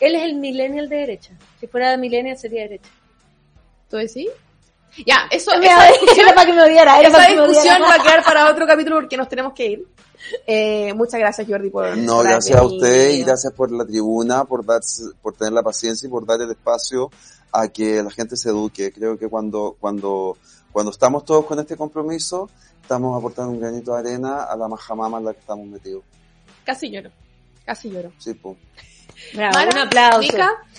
él 0.00 0.14
es 0.14 0.22
el 0.22 0.34
millennial 0.34 0.88
de 0.88 0.96
derecha. 0.96 1.32
Si 1.60 1.66
fuera 1.66 1.96
millennial 1.96 2.36
sería 2.36 2.62
derecha. 2.62 2.90
¿Tú 3.90 3.96
decís? 3.96 4.28
Ya, 5.04 5.28
eso, 5.30 5.52
esa 5.52 5.86
discusión, 5.88 6.28
para 6.34 6.46
que 6.46 6.52
me 6.52 6.62
odiara, 6.62 7.00
esa 7.00 7.26
discusión 7.26 7.82
va 7.82 7.94
a 7.94 8.02
quedar 8.02 8.24
para 8.24 8.50
otro 8.50 8.66
capítulo 8.66 8.96
porque 8.96 9.16
nos 9.16 9.28
tenemos 9.28 9.52
que 9.52 9.66
ir. 9.66 9.86
Eh, 10.46 10.92
muchas 10.94 11.18
gracias 11.18 11.48
Jordi 11.48 11.70
por 11.70 11.96
no 11.96 12.18
gracias 12.18 12.58
a 12.58 12.62
usted 12.62 13.10
y 13.12 13.24
gracias 13.24 13.54
por 13.54 13.72
la 13.72 13.86
tribuna 13.86 14.44
por 14.44 14.66
dar 14.66 14.82
por 15.22 15.34
tener 15.34 15.54
la 15.54 15.62
paciencia 15.62 16.06
y 16.06 16.10
por 16.10 16.26
dar 16.26 16.42
el 16.42 16.50
espacio 16.50 17.10
a 17.50 17.68
que 17.68 18.02
la 18.02 18.10
gente 18.10 18.36
se 18.36 18.50
eduque 18.50 18.92
creo 18.92 19.18
que 19.18 19.28
cuando 19.28 19.78
cuando 19.80 20.36
cuando 20.70 20.92
estamos 20.92 21.24
todos 21.24 21.46
con 21.46 21.58
este 21.58 21.74
compromiso 21.74 22.50
estamos 22.82 23.16
aportando 23.18 23.52
un 23.52 23.60
granito 23.60 23.94
de 23.94 23.98
arena 23.98 24.42
a 24.42 24.54
la 24.56 24.68
majamama 24.68 25.18
en 25.18 25.24
la 25.24 25.32
que 25.32 25.40
estamos 25.40 25.66
metidos 25.66 26.04
casi 26.62 26.90
lloro 26.90 27.10
casi 27.64 27.88
lloro 27.88 28.12
sí 28.18 28.34
pues 28.34 28.58
un 29.34 29.78
aplauso. 29.78 30.36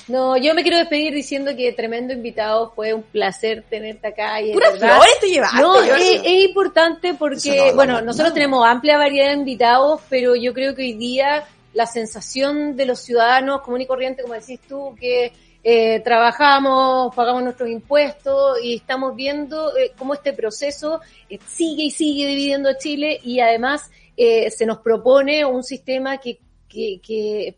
No, 0.08 0.38
yo 0.38 0.54
me 0.54 0.64
quiero 0.64 0.78
despedir 0.78 1.14
diciendo 1.14 1.56
que 1.56 1.72
tremendo 1.74 2.14
invitado, 2.14 2.72
fue 2.76 2.94
un 2.94 3.04
placer 3.04 3.64
tenerte 3.70 4.08
acá. 4.08 4.42
Y 4.42 4.54
Pura 4.54 4.72
flores 4.72 5.20
te 5.20 5.28
llevaste. 5.28 5.62
No, 5.62 5.82
es, 5.82 6.26
importante 6.26 7.14
porque, 7.14 7.72
bueno, 7.76 8.02
nosotros 8.02 8.34
tenemos 8.34 8.66
amplia 8.66 8.98
variedad 8.98 9.30
de 9.30 9.36
invitados, 9.36 10.02
pero 10.10 10.36
yo 10.36 10.54
creo 10.54 10.76
que 10.76 10.82
hoy 10.84 10.94
día 10.94 11.46
la 11.74 11.86
sensación 11.86 12.76
de 12.76 12.86
los 12.86 13.00
ciudadanos 13.00 13.62
común 13.62 13.82
y 13.82 13.86
corriente, 13.86 14.24
como 14.24 14.34
decís 14.34 14.60
tú, 14.68 14.96
que 15.00 15.32
eh, 15.64 16.00
trabajamos, 16.00 17.14
pagamos 17.16 17.44
nuestros 17.44 17.70
impuestos 17.70 18.58
y 18.64 18.78
estamos 18.78 19.16
viendo 19.16 19.78
eh, 19.78 19.92
cómo 19.96 20.16
este 20.16 20.34
proceso 20.34 21.02
eh, 21.30 21.38
sigue 21.46 21.84
y 21.84 21.92
sigue 21.92 22.26
dividiendo 22.26 22.70
a 22.70 22.78
Chile 22.78 23.20
y 23.24 23.40
además 23.40 23.90
se 24.18 24.68
nos 24.68 24.78
propone 24.80 25.44
un 25.46 25.64
sistema 25.64 26.20
que, 26.20 26.38
que, 26.70 27.02
que 27.02 27.56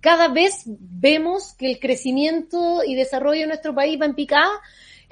cada 0.00 0.28
vez 0.28 0.62
vemos 0.66 1.54
que 1.54 1.70
el 1.70 1.78
crecimiento 1.78 2.82
y 2.84 2.94
desarrollo 2.94 3.42
de 3.42 3.46
nuestro 3.48 3.74
país 3.74 4.00
va 4.00 4.06
en 4.06 4.14
picada. 4.14 4.50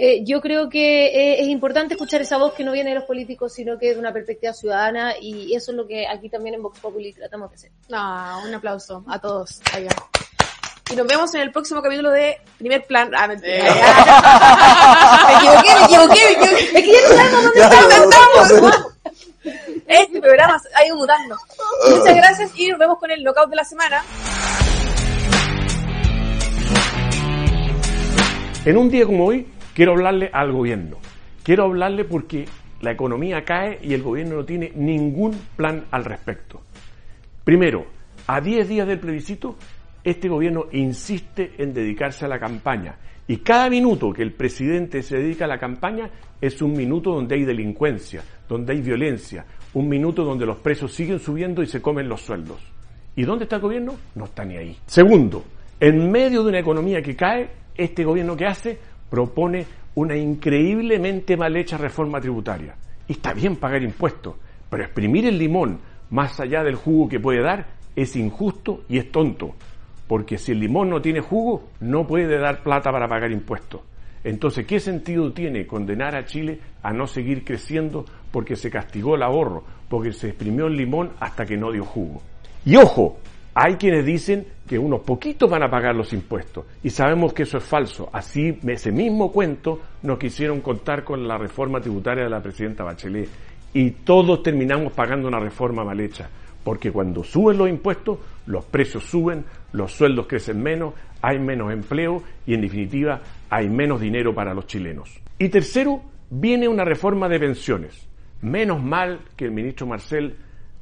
Eh, 0.01 0.24
yo 0.24 0.41
creo 0.41 0.68
que 0.68 1.07
eh, 1.07 1.43
es 1.43 1.49
importante 1.49 1.95
escuchar 1.95 2.20
esa 2.20 2.39
voz 2.39 2.53
que 2.55 2.62
no 2.62 2.70
viene 2.70 2.91
de 2.91 2.97
los 2.97 3.05
políticos, 3.05 3.53
sino 3.53 3.78
que 3.78 3.91
es 3.91 3.95
de 3.97 4.01
una 4.01 4.12
perspectiva 4.12 4.53
ciudadana 4.53 5.14
y 5.20 5.55
eso 5.55 5.72
es 5.72 5.76
lo 5.76 5.89
que 5.89 6.07
aquí 6.07 6.28
también 6.28 6.55
en 6.55 6.62
Vox 6.62 6.78
Populi 6.78 7.12
tratamos 7.12 7.51
de 7.51 7.57
hacer. 7.57 7.70
Ah, 7.93 8.41
un 8.47 8.55
aplauso 8.55 9.05
a 9.09 9.18
todos. 9.18 9.61
Y 10.91 10.97
nos 10.97 11.07
vemos 11.07 11.34
en 11.34 11.43
el 11.43 11.51
próximo 11.51 11.82
capítulo 11.82 12.11
de 12.12 12.41
Primer 12.59 12.86
Plan. 12.86 13.11
Ah, 13.14 13.26
mentira. 13.26 13.57
Eh. 13.57 13.62
me 15.26 15.34
equivoqué, 15.34 15.74
me 15.74 15.84
equivoqué, 15.84 16.20
me 16.72 16.78
equivoqué. 16.78 16.78
Es 16.78 16.84
que 16.84 16.93
ya 16.93 17.01
no 17.03 17.09
sabemos 17.09 17.43
dónde 17.43 17.61
estamos. 18.05 18.95
Este 19.86 20.20
programa 20.20 20.61
ha 20.74 20.86
ido 20.86 20.97
mutando. 20.97 21.36
Muchas 21.89 22.14
gracias 22.14 22.51
y 22.57 22.68
nos 22.68 22.78
vemos 22.78 22.99
con 22.99 23.11
el 23.11 23.22
knockout 23.22 23.51
de 23.51 23.57
la 23.57 23.64
semana. 23.64 24.05
En 28.69 28.77
un 28.77 28.91
día 28.91 29.07
como 29.07 29.25
hoy, 29.25 29.47
quiero 29.73 29.93
hablarle 29.93 30.29
al 30.31 30.53
gobierno. 30.53 30.99
Quiero 31.43 31.64
hablarle 31.64 32.05
porque 32.05 32.45
la 32.83 32.93
economía 32.93 33.43
cae 33.43 33.79
y 33.83 33.95
el 33.95 34.03
gobierno 34.03 34.37
no 34.37 34.45
tiene 34.45 34.73
ningún 34.75 35.35
plan 35.57 35.87
al 35.91 36.05
respecto. 36.05 36.61
Primero, 37.45 37.87
a 38.27 38.43
10 38.43 38.69
días 38.69 38.87
del 38.87 39.01
plebiscito, 39.01 39.57
este 40.05 40.29
gobierno 40.29 40.66
insiste 40.73 41.53
en 41.57 41.73
dedicarse 41.73 42.27
a 42.27 42.29
la 42.29 42.39
campaña. 42.39 42.97
Y 43.27 43.39
cada 43.39 43.71
minuto 43.71 44.12
que 44.12 44.21
el 44.23 44.35
presidente 44.35 45.03
se 45.03 45.16
dedica 45.16 45.47
a 45.47 45.49
la 45.49 45.59
campaña 45.59 46.11
es 46.39 46.61
un 46.61 46.75
minuto 46.75 47.12
donde 47.12 47.37
hay 47.37 47.47
delincuencia, 47.47 48.23
donde 48.47 48.75
hay 48.75 48.83
violencia, 48.83 49.47
un 49.73 49.89
minuto 49.89 50.25
donde 50.25 50.45
los 50.45 50.59
presos 50.59 50.93
siguen 50.93 51.21
subiendo 51.21 51.62
y 51.62 51.66
se 51.69 51.81
comen 51.81 52.07
los 52.07 52.21
sueldos. 52.21 52.61
¿Y 53.16 53.23
dónde 53.23 53.45
está 53.45 53.57
el 53.57 53.62
gobierno? 53.62 53.95
No 54.14 54.27
está 54.27 54.45
ni 54.45 54.59
ahí. 54.59 54.77
Segundo, 54.85 55.43
en 55.81 56.11
medio 56.11 56.43
de 56.43 56.51
una 56.51 56.59
economía 56.59 57.01
que 57.01 57.16
cae, 57.16 57.49
este 57.79 58.05
gobierno 58.05 58.37
que 58.37 58.47
hace 58.47 58.79
propone 59.09 59.64
una 59.95 60.16
increíblemente 60.16 61.37
mal 61.37 61.57
hecha 61.57 61.79
reforma 61.79 62.20
tributaria. 62.20 62.74
Y 63.07 63.12
está 63.12 63.33
bien 63.33 63.57
pagar 63.57 63.83
impuestos, 63.83 64.35
pero 64.68 64.85
exprimir 64.85 65.26
el 65.26 65.39
limón 65.39 65.79
más 66.11 66.39
allá 66.41 66.62
del 66.62 66.74
jugo 66.74 67.09
que 67.09 67.20
puede 67.20 67.43
dar 67.43 67.66
es 67.97 68.14
injusto 68.16 68.83
y 68.89 68.99
es 68.99 69.11
tonto, 69.11 69.55
porque 70.07 70.39
si 70.39 70.53
el 70.53 70.61
limón 70.61 70.91
no 70.91 71.01
tiene 71.01 71.20
jugo, 71.20 71.68
no 71.81 72.07
puede 72.07 72.39
dar 72.39 72.62
plata 72.62 72.93
para 72.93 73.09
pagar 73.09 73.33
impuestos. 73.33 73.81
Entonces, 74.24 74.66
¿qué 74.66 74.81
sentido 74.81 75.33
tiene 75.33 75.66
condenar 75.66 76.16
a 76.16 76.24
Chile 76.24 76.61
a 76.83 76.93
no 76.93 77.07
seguir 77.07 77.45
creciendo 77.45 78.05
porque 78.31 78.57
se 78.57 78.70
castigó 78.70 79.14
el 79.14 79.22
ahorro, 79.22 79.64
porque 79.89 80.12
se 80.12 80.29
exprimió 80.29 80.66
el 80.66 80.76
limón 80.76 81.12
hasta 81.20 81.47
que 81.47 81.57
no 81.57 81.72
dio 81.72 81.85
jugo? 81.85 82.22
Y 82.64 82.76
ojo, 82.76 83.18
Hay 83.61 83.75
quienes 83.75 84.07
dicen 84.07 84.47
que 84.69 84.79
unos 84.79 85.01
poquitos 85.01 85.51
van 85.51 85.65
a 85.65 85.69
pagar 85.69 85.93
los 85.93 86.13
impuestos 86.13 86.65
y 86.81 86.91
sabemos 86.91 87.33
que 87.33 87.43
eso 87.43 87.59
es 87.59 87.65
falso. 87.65 88.09
Así, 88.13 88.57
ese 88.65 88.93
mismo 88.93 89.33
cuento 89.33 89.81
nos 90.05 90.17
quisieron 90.17 90.61
contar 90.61 91.03
con 91.03 91.27
la 91.27 91.37
reforma 91.37 91.81
tributaria 91.81 92.23
de 92.23 92.31
la 92.31 92.41
presidenta 92.41 92.85
Bachelet 92.85 93.29
y 93.75 93.91
todos 93.91 94.45
terminamos 94.45 94.93
pagando 94.93 95.27
una 95.27 95.41
reforma 95.41 95.83
mal 95.83 95.99
hecha, 95.99 96.31
porque 96.63 96.93
cuando 96.93 97.25
suben 97.25 97.59
los 97.59 97.69
impuestos, 97.69 98.21
los 98.47 98.65
precios 98.65 99.03
suben, 99.03 99.45
los 99.73 99.91
sueldos 99.91 100.29
crecen 100.29 100.63
menos, 100.63 100.95
hay 101.21 101.41
menos 101.41 101.73
empleo 101.73 102.23
y 102.47 102.55
en 102.55 102.61
definitiva 102.61 103.21
hay 103.51 103.69
menos 103.69 104.01
dinero 104.01 104.33
para 104.33 104.55
los 104.55 104.69
chilenos. 104.69 105.21
Y 105.37 105.49
tercero, 105.49 106.01
viene 106.31 106.69
una 106.69 106.85
reforma 106.85 107.29
de 107.29 107.41
pensiones. 107.41 108.07
Menos 108.41 108.81
mal 108.81 109.19
que 109.35 109.47
el 109.47 109.51
ministro 109.51 109.85
Marcel 109.85 110.37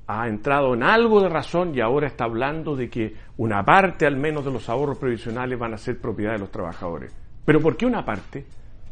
ha 0.07 0.29
entrado 0.29 0.75
en 0.75 0.83
algo 0.83 1.21
de 1.21 1.29
razón 1.29 1.75
y 1.75 1.81
ahora 1.81 2.07
está 2.07 2.25
hablando 2.25 2.77
de 2.77 2.89
que 2.89 3.15
una 3.39 3.65
parte 3.65 4.07
al 4.07 4.17
menos 4.17 4.45
de 4.45 4.53
los 4.53 4.69
ahorros 4.69 4.99
previsionales 4.99 5.59
van 5.59 5.75
a 5.75 5.79
ser 5.79 6.01
propiedad 6.01 6.33
de 6.33 6.39
los 6.39 6.51
trabajadores. 6.51 7.13
Pero 7.45 7.61
¿por 7.61 7.77
qué 7.77 7.87
una 7.87 8.05
parte? 8.05 8.45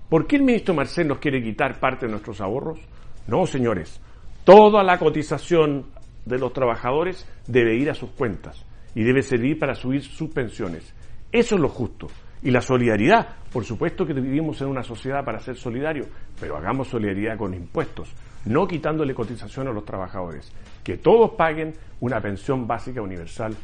¿Por 0.09 0.27
qué 0.27 0.37
el 0.37 0.43
ministro 0.43 0.75
Marcel 0.75 1.09
nos 1.09 1.19
quiere 1.19 1.43
quitar 1.43 1.79
parte 1.79 2.07
de 2.07 2.13
nuestros 2.13 2.41
ahorros? 2.41 2.81
No, 3.27 3.47
señores, 3.47 4.01
toda 4.45 4.83
la 4.83 4.99
cotización 4.99 5.87
de 6.25 6.39
los 6.39 6.53
trabajadores 6.53 7.29
debe 7.47 7.77
ir 7.77 7.91
a 7.91 7.95
sus 7.95 8.11
cuentas 8.11 8.65
y 8.95 9.03
debe 9.03 9.23
servir 9.23 9.59
para 9.59 9.75
subir 9.75 10.03
sus 10.03 10.31
pensiones. 10.31 10.95
Eso 11.31 11.55
es 11.55 11.61
lo 11.61 11.69
justo. 11.69 12.09
Y 12.43 12.51
la 12.51 12.61
solidaridad, 12.61 13.37
por 13.53 13.65
supuesto 13.65 14.05
que 14.05 14.13
vivimos 14.13 14.61
en 14.61 14.69
una 14.69 14.83
sociedad 14.83 15.25
para 15.25 15.41
ser 15.41 15.57
solidarios, 15.57 16.07
pero 16.39 16.57
hagamos 16.57 16.89
solidaridad 16.89 17.39
con 17.39 17.55
impuestos, 17.55 18.13
no 18.47 18.67
quitándole 18.67 19.15
cotización 19.15 19.69
a 19.69 19.73
los 19.73 19.85
trabajadores. 19.85 20.53
Que 20.83 20.99
todos 20.99 21.33
paguen 21.33 21.75
una 22.01 22.21
pensión 22.21 22.67
básica 22.67 23.01
universal 23.01 23.55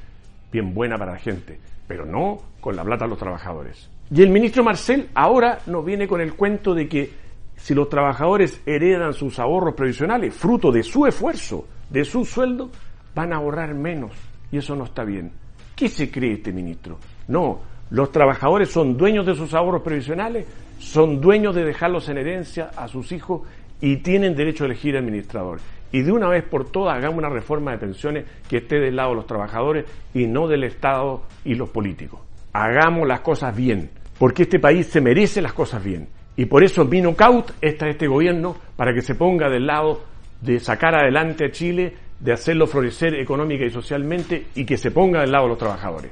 bien 0.50 0.74
buena 0.74 0.96
para 0.96 1.12
la 1.12 1.18
gente, 1.18 1.58
pero 1.86 2.04
no 2.04 2.38
con 2.60 2.76
la 2.76 2.84
plata 2.84 3.04
a 3.04 3.08
los 3.08 3.18
trabajadores. 3.18 3.88
Y 4.12 4.22
el 4.22 4.30
ministro 4.30 4.64
Marcel 4.64 5.08
ahora 5.14 5.60
nos 5.66 5.84
viene 5.84 6.08
con 6.08 6.20
el 6.20 6.34
cuento 6.34 6.74
de 6.74 6.88
que 6.88 7.10
si 7.56 7.74
los 7.74 7.88
trabajadores 7.88 8.60
heredan 8.66 9.12
sus 9.12 9.38
ahorros 9.38 9.74
previsionales, 9.74 10.34
fruto 10.34 10.72
de 10.72 10.82
su 10.82 11.06
esfuerzo, 11.06 11.66
de 11.90 12.04
su 12.04 12.24
sueldo, 12.24 12.70
van 13.14 13.32
a 13.32 13.36
ahorrar 13.36 13.74
menos. 13.74 14.12
Y 14.50 14.58
eso 14.58 14.74
no 14.74 14.84
está 14.84 15.04
bien. 15.04 15.30
¿Qué 15.76 15.88
se 15.88 16.10
cree 16.10 16.34
este 16.34 16.52
ministro? 16.52 16.98
No, 17.28 17.60
los 17.90 18.10
trabajadores 18.10 18.70
son 18.70 18.96
dueños 18.96 19.26
de 19.26 19.34
sus 19.34 19.54
ahorros 19.54 19.82
previsionales, 19.82 20.46
son 20.78 21.20
dueños 21.20 21.54
de 21.54 21.64
dejarlos 21.64 22.08
en 22.08 22.18
herencia 22.18 22.70
a 22.76 22.88
sus 22.88 23.12
hijos 23.12 23.42
y 23.80 23.98
tienen 23.98 24.34
derecho 24.34 24.64
a 24.64 24.66
elegir 24.66 24.96
administrador. 24.96 25.60
Y 25.92 26.02
de 26.02 26.12
una 26.12 26.28
vez 26.28 26.44
por 26.44 26.70
todas 26.70 26.96
hagamos 26.96 27.18
una 27.18 27.28
reforma 27.28 27.72
de 27.72 27.78
pensiones 27.78 28.24
que 28.48 28.58
esté 28.58 28.78
del 28.78 28.96
lado 28.96 29.10
de 29.10 29.16
los 29.16 29.26
trabajadores 29.26 29.86
y 30.14 30.26
no 30.26 30.46
del 30.46 30.64
Estado 30.64 31.22
y 31.44 31.54
los 31.54 31.70
políticos. 31.70 32.20
Hagamos 32.52 33.08
las 33.08 33.20
cosas 33.20 33.54
bien, 33.56 33.90
porque 34.18 34.44
este 34.44 34.60
país 34.60 34.86
se 34.86 35.00
merece 35.00 35.42
las 35.42 35.52
cosas 35.52 35.82
bien. 35.82 36.08
Y 36.36 36.46
por 36.46 36.62
eso 36.62 36.84
mi 36.84 37.00
knockout 37.00 37.52
está 37.60 37.88
este 37.88 38.06
gobierno 38.06 38.56
para 38.76 38.94
que 38.94 39.02
se 39.02 39.14
ponga 39.14 39.48
del 39.48 39.66
lado 39.66 40.02
de 40.40 40.60
sacar 40.60 40.94
adelante 40.94 41.44
a 41.44 41.50
Chile, 41.50 41.94
de 42.18 42.32
hacerlo 42.32 42.66
florecer 42.66 43.14
económica 43.14 43.64
y 43.64 43.70
socialmente 43.70 44.46
y 44.54 44.64
que 44.64 44.76
se 44.78 44.90
ponga 44.90 45.20
del 45.20 45.32
lado 45.32 45.44
de 45.44 45.48
los 45.50 45.58
trabajadores. 45.58 46.10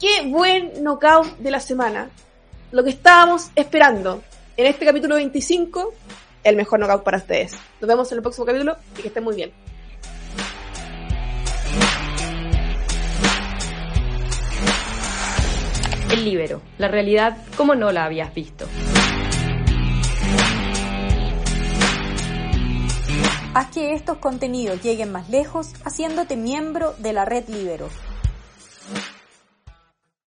Qué 0.00 0.28
buen 0.28 0.82
knockout 0.82 1.38
de 1.38 1.50
la 1.50 1.60
semana. 1.60 2.08
Lo 2.72 2.84
que 2.84 2.90
estábamos 2.90 3.50
esperando 3.54 4.22
en 4.56 4.66
este 4.66 4.84
capítulo 4.84 5.16
25, 5.16 5.92
el 6.44 6.56
mejor 6.56 6.78
knockout 6.78 7.02
para 7.02 7.18
ustedes. 7.18 7.52
Nos 7.80 7.88
vemos 7.88 8.12
en 8.12 8.18
el 8.18 8.22
próximo 8.22 8.46
capítulo 8.46 8.76
y 8.98 9.02
que 9.02 9.08
estén 9.08 9.24
muy 9.24 9.34
bien. 9.34 9.52
El 16.12 16.24
libero, 16.24 16.62
la 16.78 16.88
realidad 16.88 17.36
como 17.56 17.74
no 17.74 17.90
la 17.90 18.04
habías 18.04 18.32
visto. 18.32 18.66
Haz 23.54 23.70
que 23.70 23.92
estos 23.92 24.18
contenidos 24.18 24.82
lleguen 24.82 25.12
más 25.12 25.28
lejos 25.28 25.72
haciéndote 25.84 26.36
miembro 26.36 26.94
de 26.98 27.12
la 27.12 27.24
red 27.24 27.48
Libero. 27.48 27.88